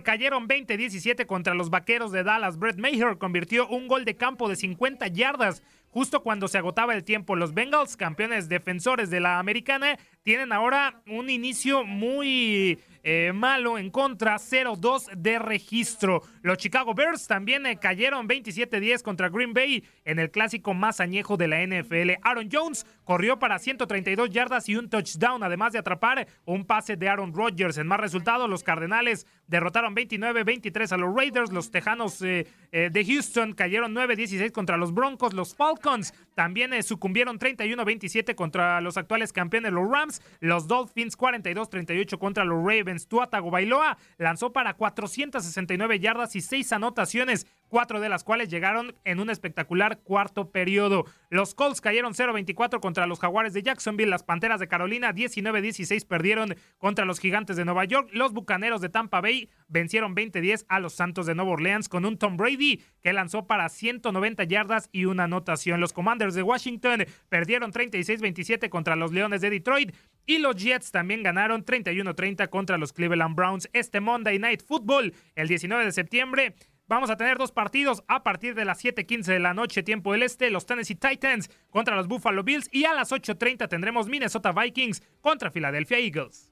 cayeron 0.05 0.47
20-17 0.47 1.27
contra 1.27 1.55
los 1.55 1.69
Vaqueros 1.69 2.13
de 2.13 2.23
Dallas. 2.23 2.57
Brett 2.57 2.79
Maher 2.79 3.19
convirtió 3.19 3.67
un 3.67 3.89
gol 3.89 4.05
de 4.05 4.15
campo 4.15 4.49
de 4.49 4.55
50 4.55 5.09
yardas 5.09 5.65
justo 5.93 6.22
cuando 6.22 6.49
se 6.49 6.59
agotaba 6.59 6.95
el 6.95 7.05
tiempo. 7.05 7.36
Los 7.36 7.55
Bengals, 7.55 7.97
campeones 7.97 8.49
defensores 8.49 9.11
de 9.11 9.20
la 9.20 9.38
americana, 9.38 9.99
tienen 10.22 10.53
ahora 10.53 11.03
un 11.07 11.30
inicio 11.30 11.84
muy 11.84 12.80
eh, 13.05 13.33
malo 13.35 13.79
en 13.79 13.91
contra, 13.91 14.37
0-2 14.37 15.11
de 15.17 15.39
registro. 15.39 16.23
Los 16.43 16.59
Chicago 16.59 16.95
Bears 16.95 17.27
también 17.27 17.67
eh, 17.67 17.77
cayeron 17.77 18.29
27-10 18.29 19.03
contra 19.03 19.29
Green 19.29 19.53
Bay 19.53 19.85
en 20.05 20.21
el 20.21 20.31
clásico 20.31 20.73
más 20.73 21.01
añejo 21.01 21.37
de 21.37 21.49
la 21.49 21.67
NFL. 21.67 22.13
Aaron 22.23 22.49
Jones 22.51 22.87
corrió 23.05 23.39
para 23.39 23.59
132 23.59 24.31
yardas 24.31 24.69
y 24.69 24.77
un 24.77 24.89
touchdown, 24.89 25.43
además 25.43 25.73
de 25.73 25.81
atrapar 25.81 26.29
un 26.45 26.65
pase 26.65 26.97
de 26.97 27.09
Aaron 27.09 27.35
Rodgers. 27.35 27.77
En 27.77 27.89
más 27.89 27.99
resultados, 27.99 28.49
los 28.49 28.63
Cardenales 28.63 29.27
derrotaron 29.49 29.97
29-23 29.97 30.93
a 30.93 30.97
los 30.97 31.15
Raiders. 31.15 31.51
Los 31.51 31.71
Tejanos 31.71 32.23
eh, 32.23 32.47
de 32.71 33.05
Houston 33.05 33.53
cayeron 33.55 33.95
9-16 33.95 34.53
contra 34.53 34.77
los 34.77 34.95
Broncos. 34.95 35.35
Los 35.35 35.57
Falcons 35.57 36.15
también 36.35 36.81
sucumbieron 36.83 37.39
31-27 37.39 38.35
contra 38.35 38.81
los 38.81 38.97
actuales 38.97 39.33
campeones, 39.33 39.73
los 39.73 39.91
Rams. 39.91 40.23
Los 40.41 40.69
Dolphins 40.69 41.19
42-38 41.19 42.19
contra 42.19 42.45
los 42.45 42.59
Ravens. 42.65 42.91
Tua 43.09 43.28
Tagovailoa 43.28 43.99
lanzó 44.18 44.53
para 44.53 44.74
469 44.74 45.99
yardas 46.01 46.36
y 46.36 46.40
6 46.40 46.72
anotaciones, 46.72 47.47
cuatro 47.73 48.01
de 48.01 48.11
las 48.11 48.23
cuales 48.23 48.51
llegaron 48.51 48.95
en 49.07 49.18
un 49.18 49.31
espectacular 49.31 50.01
cuarto 50.01 50.51
periodo. 50.51 51.07
Los 51.31 51.55
Colts 51.55 51.81
cayeron 51.81 52.12
0-24 52.12 52.81
contra 52.81 53.07
los 53.07 53.18
Jaguares 53.18 53.55
de 53.55 53.62
Jacksonville. 53.62 54.11
Las 54.11 54.23
Panteras 54.23 54.61
de 54.61 54.68
Carolina 54.68 55.14
19-16 55.14 56.07
perdieron 56.07 56.55
contra 56.77 57.07
los 57.07 57.18
Gigantes 57.18 57.57
de 57.57 57.64
Nueva 57.64 57.87
York. 57.87 58.11
Los 58.12 58.35
Bucaneros 58.35 58.83
de 58.83 58.91
Tampa 58.91 59.23
Bay 59.23 59.49
vencieron 59.68 60.14
20-10 60.14 60.66
a 60.68 60.81
los 60.81 60.93
Santos 60.93 61.25
de 61.25 61.35
Nueva 61.35 61.53
Orleans 61.53 61.89
con 61.89 62.05
un 62.05 62.18
Tom 62.18 62.37
Brady 62.37 62.83
que 63.01 63.14
lanzó 63.14 63.47
para 63.47 63.70
190 63.70 64.45
yardas 64.45 64.91
y 64.93 65.07
una 65.07 65.25
anotación. 65.25 65.81
Los 65.81 65.95
Commanders 65.95 66.35
de 66.35 66.43
Washington 66.43 67.07
perdieron 67.31 67.73
36-27 67.73 68.68
contra 68.68 68.97
los 68.97 69.12
Leones 69.12 69.41
de 69.41 69.49
Detroit. 69.49 69.95
Y 70.27 70.39
los 70.39 70.57
Jets 70.57 70.93
también 70.93 71.23
ganaron 71.23 71.64
31-30 71.64 72.49
contra 72.51 72.77
los 72.77 72.93
Cleveland 72.93 73.35
Browns. 73.35 73.68
Este 73.73 74.01
Monday 74.01 74.39
Night 74.39 74.62
Football, 74.62 75.14
el 75.35 75.49
19 75.49 75.87
de 75.87 75.93
septiembre, 75.93 76.55
vamos 76.93 77.11
a 77.11 77.16
tener 77.16 77.38
dos 77.38 77.53
partidos 77.53 78.05
a 78.07 78.22
partir 78.22 78.55
de 78.55 78.64
las 78.64 78.78
7:15 78.84 79.32
de 79.32 79.40
la 79.40 79.55
noche, 79.55 79.82
tiempo 79.82 80.12
del 80.12 80.22
este, 80.22 80.51
los 80.51 80.66
Tennessee 80.66 80.95
Titans 80.95 81.51
contra 81.70 81.97
los 81.97 82.07
Buffalo 82.07 82.45
Bills 82.45 82.68
y 82.72 82.84
a 82.84 82.95
las 82.95 83.12
8:30 83.12 83.68
tendremos 83.68 84.09
Minnesota 84.09 84.53
Vikings 84.53 85.03
contra 85.20 85.51
Philadelphia 85.51 85.99
Eagles. 85.99 86.51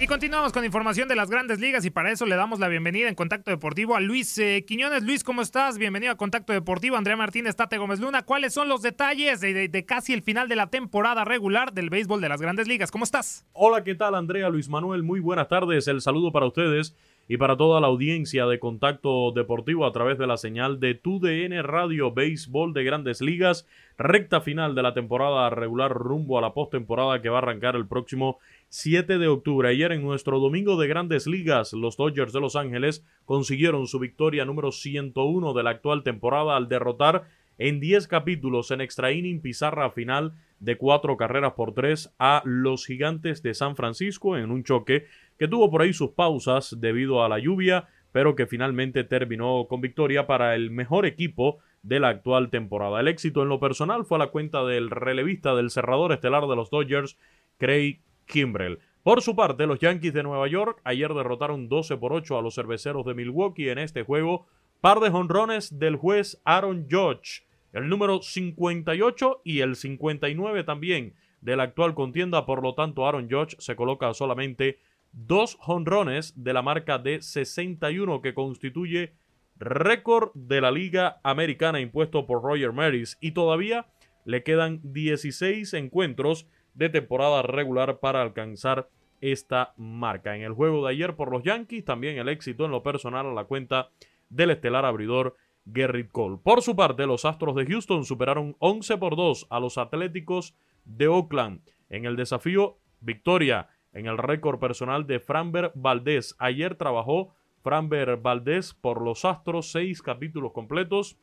Y 0.00 0.08
continuamos 0.08 0.52
con 0.52 0.64
información 0.64 1.06
de 1.06 1.14
las 1.14 1.30
grandes 1.30 1.60
ligas 1.60 1.84
y 1.84 1.90
para 1.90 2.10
eso 2.10 2.26
le 2.26 2.34
damos 2.34 2.58
la 2.58 2.66
bienvenida 2.66 3.08
en 3.08 3.14
Contacto 3.14 3.52
Deportivo 3.52 3.94
a 3.94 4.00
Luis 4.00 4.36
eh, 4.38 4.64
Quiñones. 4.66 5.04
Luis, 5.04 5.22
¿cómo 5.22 5.40
estás? 5.40 5.78
Bienvenido 5.78 6.10
a 6.10 6.16
Contacto 6.16 6.52
Deportivo. 6.52 6.96
Andrea 6.96 7.16
Martínez, 7.16 7.54
Tate 7.54 7.78
Gómez 7.78 8.00
Luna. 8.00 8.22
¿Cuáles 8.22 8.52
son 8.52 8.68
los 8.68 8.82
detalles 8.82 9.40
de, 9.40 9.68
de, 9.68 9.86
casi 9.86 10.12
el 10.12 10.22
final 10.22 10.48
de 10.48 10.56
la 10.56 10.66
temporada 10.66 11.24
regular 11.24 11.72
del 11.72 11.90
béisbol 11.90 12.20
de 12.20 12.28
las 12.28 12.40
grandes 12.40 12.66
ligas? 12.66 12.90
¿Cómo 12.90 13.04
estás? 13.04 13.46
Hola, 13.52 13.84
¿qué 13.84 13.94
tal 13.94 14.16
Andrea? 14.16 14.48
Luis 14.48 14.68
Manuel, 14.68 15.04
muy 15.04 15.20
buenas 15.20 15.46
tardes. 15.46 15.86
El 15.86 16.00
saludo 16.00 16.32
para 16.32 16.46
ustedes 16.46 16.92
y 17.28 17.38
para 17.38 17.56
toda 17.56 17.80
la 17.80 17.86
audiencia 17.86 18.46
de 18.46 18.58
Contacto 18.58 19.32
Deportivo 19.32 19.86
a 19.86 19.92
través 19.92 20.18
de 20.18 20.26
la 20.26 20.36
señal 20.36 20.78
de 20.78 20.94
TUDN 20.94 21.62
Radio 21.62 22.12
Béisbol 22.12 22.74
de 22.74 22.84
Grandes 22.84 23.22
Ligas. 23.22 23.66
Recta 23.96 24.40
final 24.40 24.74
de 24.74 24.82
la 24.82 24.92
temporada 24.92 25.48
regular 25.50 25.92
rumbo 25.92 26.36
a 26.36 26.42
la 26.42 26.52
postemporada 26.52 27.22
que 27.22 27.30
va 27.30 27.36
a 27.36 27.42
arrancar 27.42 27.76
el 27.76 27.86
próximo 27.86 28.38
7 28.68 29.18
de 29.18 29.28
octubre. 29.28 29.68
Ayer 29.68 29.92
en 29.92 30.02
nuestro 30.02 30.38
domingo 30.38 30.78
de 30.78 30.88
grandes 30.88 31.26
ligas, 31.26 31.72
los 31.72 31.96
Dodgers 31.96 32.32
de 32.32 32.40
Los 32.40 32.56
Ángeles 32.56 33.04
consiguieron 33.24 33.86
su 33.86 33.98
victoria 33.98 34.44
número 34.44 34.72
101 34.72 35.54
de 35.54 35.62
la 35.62 35.70
actual 35.70 36.02
temporada 36.02 36.56
al 36.56 36.68
derrotar 36.68 37.24
en 37.56 37.80
10 37.80 38.08
capítulos 38.08 38.70
en 38.70 38.80
extra 38.80 39.12
inning 39.12 39.40
pizarra 39.40 39.90
final 39.90 40.34
de 40.60 40.76
cuatro 40.76 41.16
carreras 41.16 41.52
por 41.52 41.74
tres 41.74 42.12
a 42.18 42.42
los 42.44 42.86
gigantes 42.86 43.42
de 43.42 43.54
San 43.54 43.76
Francisco 43.76 44.36
en 44.36 44.50
un 44.50 44.64
choque 44.64 45.06
que 45.38 45.48
tuvo 45.48 45.70
por 45.70 45.82
ahí 45.82 45.92
sus 45.92 46.10
pausas 46.10 46.76
debido 46.78 47.24
a 47.24 47.28
la 47.28 47.38
lluvia, 47.38 47.88
pero 48.12 48.36
que 48.36 48.46
finalmente 48.46 49.04
terminó 49.04 49.66
con 49.68 49.80
victoria 49.80 50.26
para 50.26 50.54
el 50.54 50.70
mejor 50.70 51.06
equipo 51.06 51.58
de 51.82 52.00
la 52.00 52.08
actual 52.08 52.50
temporada. 52.50 53.00
El 53.00 53.08
éxito 53.08 53.42
en 53.42 53.48
lo 53.48 53.60
personal 53.60 54.04
fue 54.04 54.16
a 54.16 54.20
la 54.20 54.28
cuenta 54.28 54.64
del 54.64 54.90
relevista 54.90 55.54
del 55.54 55.70
cerrador 55.70 56.12
estelar 56.12 56.46
de 56.46 56.56
los 56.56 56.70
Dodgers, 56.70 57.18
Craig 57.58 58.00
Kimbrell. 58.26 58.78
Por 59.02 59.20
su 59.20 59.36
parte, 59.36 59.66
los 59.66 59.80
Yankees 59.80 60.14
de 60.14 60.22
Nueva 60.22 60.48
York 60.48 60.80
ayer 60.84 61.12
derrotaron 61.12 61.68
12 61.68 61.98
por 61.98 62.12
8 62.14 62.38
a 62.38 62.42
los 62.42 62.54
cerveceros 62.54 63.04
de 63.04 63.14
Milwaukee 63.14 63.68
en 63.68 63.78
este 63.78 64.02
juego. 64.02 64.46
Par 64.80 65.00
de 65.00 65.10
jonrones 65.10 65.78
del 65.78 65.96
juez 65.96 66.40
Aaron 66.44 66.86
Judge, 66.90 67.44
el 67.74 67.88
número 67.88 68.22
58 68.22 69.42
y 69.44 69.60
el 69.60 69.76
59 69.76 70.64
también 70.64 71.14
de 71.42 71.56
la 71.56 71.64
actual 71.64 71.94
contienda. 71.94 72.46
Por 72.46 72.62
lo 72.62 72.74
tanto, 72.74 73.06
Aaron 73.06 73.28
Judge 73.30 73.56
se 73.58 73.76
coloca 73.76 74.14
solamente 74.14 74.78
dos 75.14 75.56
jonrones 75.60 76.34
de 76.36 76.52
la 76.52 76.62
marca 76.62 76.98
de 76.98 77.22
61 77.22 78.20
que 78.20 78.34
constituye 78.34 79.14
récord 79.56 80.30
de 80.34 80.60
la 80.60 80.70
Liga 80.70 81.20
Americana 81.22 81.80
impuesto 81.80 82.26
por 82.26 82.42
Roger 82.42 82.72
Maris 82.72 83.16
y 83.20 83.32
todavía 83.32 83.86
le 84.24 84.42
quedan 84.42 84.80
16 84.82 85.72
encuentros 85.74 86.48
de 86.74 86.88
temporada 86.88 87.42
regular 87.42 88.00
para 88.00 88.22
alcanzar 88.22 88.88
esta 89.20 89.72
marca. 89.76 90.36
En 90.36 90.42
el 90.42 90.52
juego 90.52 90.84
de 90.84 90.92
ayer 90.92 91.14
por 91.14 91.30
los 91.30 91.44
Yankees, 91.44 91.84
también 91.84 92.18
el 92.18 92.28
éxito 92.28 92.64
en 92.64 92.72
lo 92.72 92.82
personal 92.82 93.26
a 93.26 93.32
la 93.32 93.44
cuenta 93.44 93.90
del 94.28 94.50
estelar 94.50 94.84
abridor 94.84 95.36
Gerrit 95.72 96.10
Cole. 96.10 96.38
Por 96.42 96.62
su 96.62 96.76
parte, 96.76 97.06
los 97.06 97.24
Astros 97.24 97.54
de 97.54 97.66
Houston 97.66 98.04
superaron 98.04 98.56
11 98.58 98.98
por 98.98 99.16
2 99.16 99.46
a 99.48 99.60
los 99.60 99.78
Atléticos 99.78 100.54
de 100.84 101.06
Oakland. 101.06 101.60
En 101.88 102.04
el 102.04 102.16
desafío, 102.16 102.78
victoria 103.00 103.68
en 103.94 104.06
el 104.06 104.18
récord 104.18 104.58
personal 104.58 105.06
de 105.06 105.20
Framber 105.20 105.72
Valdés. 105.74 106.34
Ayer 106.38 106.74
trabajó 106.74 107.34
Framber 107.62 108.18
Valdés 108.18 108.74
por 108.74 109.00
los 109.00 109.24
Astros 109.24 109.70
seis 109.70 110.02
capítulos 110.02 110.52
completos, 110.52 111.16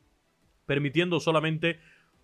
permitiendo 0.66 1.20
solamente 1.20 1.78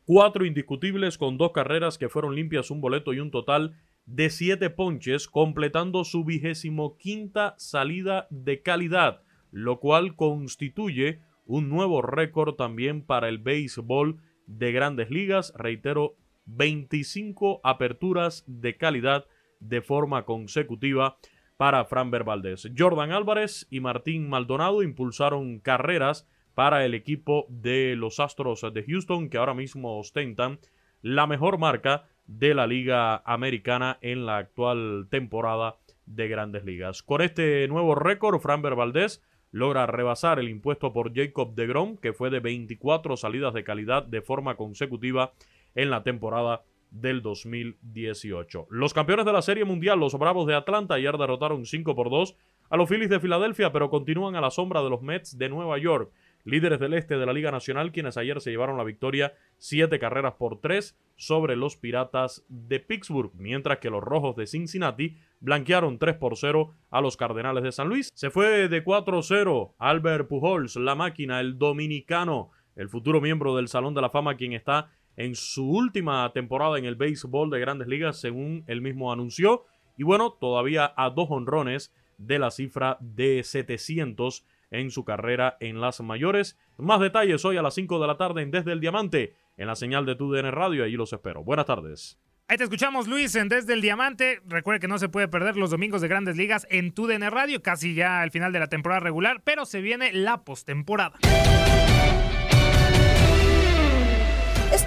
cuatro 0.04 0.44
indiscutibles 0.44 1.18
con 1.18 1.38
dos 1.38 1.52
carreras 1.52 1.98
que 1.98 2.08
fueron 2.08 2.34
limpias, 2.34 2.70
un 2.70 2.80
boleto 2.80 3.12
y 3.12 3.20
un 3.20 3.30
total 3.30 3.76
de 4.06 4.30
siete 4.30 4.70
ponches, 4.70 5.28
completando 5.28 6.02
su 6.02 6.24
vigésimo 6.24 6.96
quinta 6.96 7.54
salida 7.58 8.26
de 8.30 8.62
calidad, 8.62 9.22
lo 9.52 9.78
cual 9.80 10.16
constituye 10.16 11.20
un 11.44 11.68
nuevo 11.68 12.00
récord 12.00 12.54
también 12.54 13.02
para 13.02 13.28
el 13.28 13.38
béisbol 13.38 14.16
de 14.46 14.72
grandes 14.72 15.10
ligas. 15.10 15.52
Reitero, 15.56 16.16
25 16.46 17.60
aperturas 17.62 18.44
de 18.46 18.78
calidad 18.78 19.26
de 19.60 19.82
forma 19.82 20.24
consecutiva 20.24 21.16
para 21.56 21.84
Fran 21.84 22.10
Valdez. 22.10 22.68
Jordan 22.76 23.12
Álvarez 23.12 23.66
y 23.70 23.80
Martín 23.80 24.28
Maldonado 24.28 24.82
impulsaron 24.82 25.58
carreras 25.58 26.26
para 26.54 26.84
el 26.84 26.94
equipo 26.94 27.46
de 27.48 27.94
los 27.96 28.20
Astros 28.20 28.62
de 28.72 28.84
Houston, 28.84 29.28
que 29.28 29.38
ahora 29.38 29.54
mismo 29.54 29.98
ostentan 29.98 30.58
la 31.02 31.26
mejor 31.26 31.58
marca 31.58 32.06
de 32.26 32.54
la 32.54 32.66
Liga 32.66 33.22
Americana 33.24 33.98
en 34.02 34.26
la 34.26 34.38
actual 34.38 35.06
temporada 35.10 35.76
de 36.06 36.28
Grandes 36.28 36.64
Ligas. 36.64 37.02
Con 37.02 37.22
este 37.22 37.66
nuevo 37.68 37.94
récord, 37.94 38.40
Framber 38.40 38.74
Valdez 38.74 39.22
logra 39.50 39.86
rebasar 39.86 40.38
el 40.38 40.48
impuesto 40.48 40.92
por 40.92 41.14
Jacob 41.14 41.54
de 41.54 41.66
Grom, 41.66 41.96
que 41.96 42.12
fue 42.12 42.30
de 42.30 42.40
24 42.40 43.16
salidas 43.16 43.54
de 43.54 43.64
calidad 43.64 44.02
de 44.04 44.22
forma 44.22 44.56
consecutiva 44.56 45.32
en 45.74 45.90
la 45.90 46.02
temporada 46.02 46.62
del 46.90 47.22
2018. 47.22 48.66
Los 48.70 48.94
campeones 48.94 49.26
de 49.26 49.32
la 49.32 49.42
Serie 49.42 49.64
Mundial, 49.64 50.00
los 50.00 50.18
Bravos 50.18 50.46
de 50.46 50.54
Atlanta, 50.54 50.94
ayer 50.94 51.16
derrotaron 51.16 51.66
5 51.66 51.94
por 51.94 52.10
2 52.10 52.36
a 52.70 52.76
los 52.76 52.88
Phillies 52.88 53.10
de 53.10 53.20
Filadelfia, 53.20 53.72
pero 53.72 53.90
continúan 53.90 54.36
a 54.36 54.40
la 54.40 54.50
sombra 54.50 54.82
de 54.82 54.90
los 54.90 55.02
Mets 55.02 55.38
de 55.38 55.48
Nueva 55.48 55.78
York 55.78 56.10
líderes 56.48 56.80
del 56.80 56.94
este 56.94 57.18
de 57.18 57.26
la 57.26 57.32
Liga 57.32 57.50
Nacional, 57.50 57.92
quienes 57.92 58.16
ayer 58.16 58.40
se 58.40 58.50
llevaron 58.50 58.76
la 58.76 58.84
victoria 58.84 59.34
siete 59.58 59.98
carreras 59.98 60.34
por 60.34 60.60
tres 60.60 60.96
sobre 61.16 61.56
los 61.56 61.76
Piratas 61.76 62.44
de 62.48 62.80
Pittsburgh, 62.80 63.32
mientras 63.34 63.78
que 63.78 63.90
los 63.90 64.02
Rojos 64.02 64.36
de 64.36 64.46
Cincinnati 64.46 65.18
blanquearon 65.40 65.98
3 65.98 66.16
por 66.16 66.36
0 66.36 66.74
a 66.90 67.00
los 67.00 67.16
Cardenales 67.16 67.62
de 67.62 67.72
San 67.72 67.88
Luis. 67.88 68.10
Se 68.14 68.30
fue 68.30 68.68
de 68.68 68.84
4-0 68.84 69.74
Albert 69.78 70.28
Pujols, 70.28 70.76
la 70.76 70.94
máquina, 70.94 71.40
el 71.40 71.58
dominicano, 71.58 72.50
el 72.76 72.88
futuro 72.88 73.20
miembro 73.20 73.56
del 73.56 73.68
Salón 73.68 73.94
de 73.94 74.00
la 74.00 74.10
Fama, 74.10 74.36
quien 74.36 74.52
está 74.52 74.90
en 75.18 75.34
su 75.34 75.68
última 75.68 76.32
temporada 76.32 76.78
en 76.78 76.84
el 76.84 76.94
béisbol 76.94 77.50
de 77.50 77.58
grandes 77.58 77.88
ligas, 77.88 78.20
según 78.20 78.62
él 78.68 78.80
mismo 78.80 79.12
anunció. 79.12 79.64
Y 79.96 80.04
bueno, 80.04 80.30
todavía 80.30 80.94
a 80.96 81.10
dos 81.10 81.26
honrones 81.30 81.92
de 82.18 82.38
la 82.38 82.52
cifra 82.52 82.96
de 83.00 83.42
700 83.42 84.46
en 84.70 84.92
su 84.92 85.04
carrera 85.04 85.56
en 85.58 85.80
las 85.80 86.00
mayores. 86.00 86.56
Más 86.76 87.00
detalles 87.00 87.44
hoy 87.44 87.56
a 87.56 87.62
las 87.62 87.74
5 87.74 88.00
de 88.00 88.06
la 88.06 88.16
tarde 88.16 88.42
en 88.42 88.52
Desde 88.52 88.70
el 88.70 88.80
Diamante, 88.80 89.34
en 89.56 89.66
la 89.66 89.74
señal 89.74 90.06
de 90.06 90.14
TUDN 90.14 90.52
Radio. 90.52 90.84
Allí 90.84 90.96
los 90.96 91.12
espero. 91.12 91.42
Buenas 91.42 91.66
tardes. 91.66 92.16
Ahí 92.46 92.56
te 92.56 92.64
escuchamos, 92.64 93.08
Luis, 93.08 93.34
en 93.34 93.48
Desde 93.48 93.74
el 93.74 93.82
Diamante. 93.82 94.40
Recuerde 94.46 94.78
que 94.78 94.88
no 94.88 94.98
se 94.98 95.08
puede 95.08 95.26
perder 95.26 95.56
los 95.56 95.70
domingos 95.70 96.00
de 96.00 96.06
Grandes 96.06 96.36
Ligas 96.36 96.64
en 96.70 96.92
TUDN 96.92 97.28
Radio, 97.28 97.60
casi 97.60 97.94
ya 97.94 98.22
al 98.22 98.30
final 98.30 98.52
de 98.52 98.60
la 98.60 98.68
temporada 98.68 99.00
regular, 99.00 99.42
pero 99.42 99.66
se 99.66 99.80
viene 99.80 100.12
la 100.12 100.44
postemporada. 100.44 101.18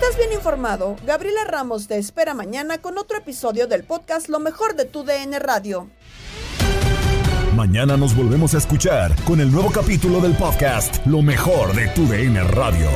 ¿Estás 0.02 0.18
bien 0.18 0.34
informado? 0.34 0.96
Gabriela 1.06 1.44
Ramos 1.46 1.88
te 1.88 2.00
espera 2.00 2.34
mañana 2.34 2.80
con 2.80 2.98
otro 2.98 3.20
episodio 3.20 3.68
del 3.68 3.84
podcast 3.84 4.30
Lo 4.30 4.40
mejor 4.40 4.74
de 4.76 4.86
tu 4.86 5.04
DN 5.04 5.38
Radio. 5.38 5.92
Mañana 7.56 7.98
nos 7.98 8.16
volvemos 8.16 8.56
a 8.56 8.58
escuchar 8.58 9.12
con 9.26 9.40
el 9.40 9.52
nuevo 9.52 9.70
capítulo 9.72 10.20
del 10.20 10.36
podcast 10.36 11.06
Lo 11.06 11.22
mejor 11.22 11.74
de 11.74 11.88
tu 11.90 12.08
DN 12.08 12.44
Radio. 12.46 12.90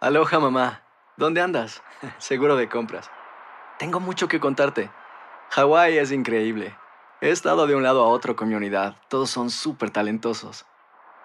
Aloha 0.00 0.40
mamá, 0.40 0.82
¿dónde 1.16 1.40
andas? 1.40 1.84
Seguro 2.18 2.56
de 2.56 2.68
compras. 2.68 3.08
Tengo 3.78 4.00
mucho 4.00 4.26
que 4.26 4.40
contarte. 4.40 4.90
Hawái 5.50 5.98
es 5.98 6.10
increíble. 6.10 6.76
He 7.20 7.30
estado 7.30 7.68
de 7.68 7.76
un 7.76 7.84
lado 7.84 8.02
a 8.02 8.08
otro 8.08 8.34
con 8.34 8.48
mi 8.48 8.56
unidad. 8.56 8.96
Todos 9.08 9.30
son 9.30 9.50
súper 9.50 9.90
talentosos. 9.92 10.66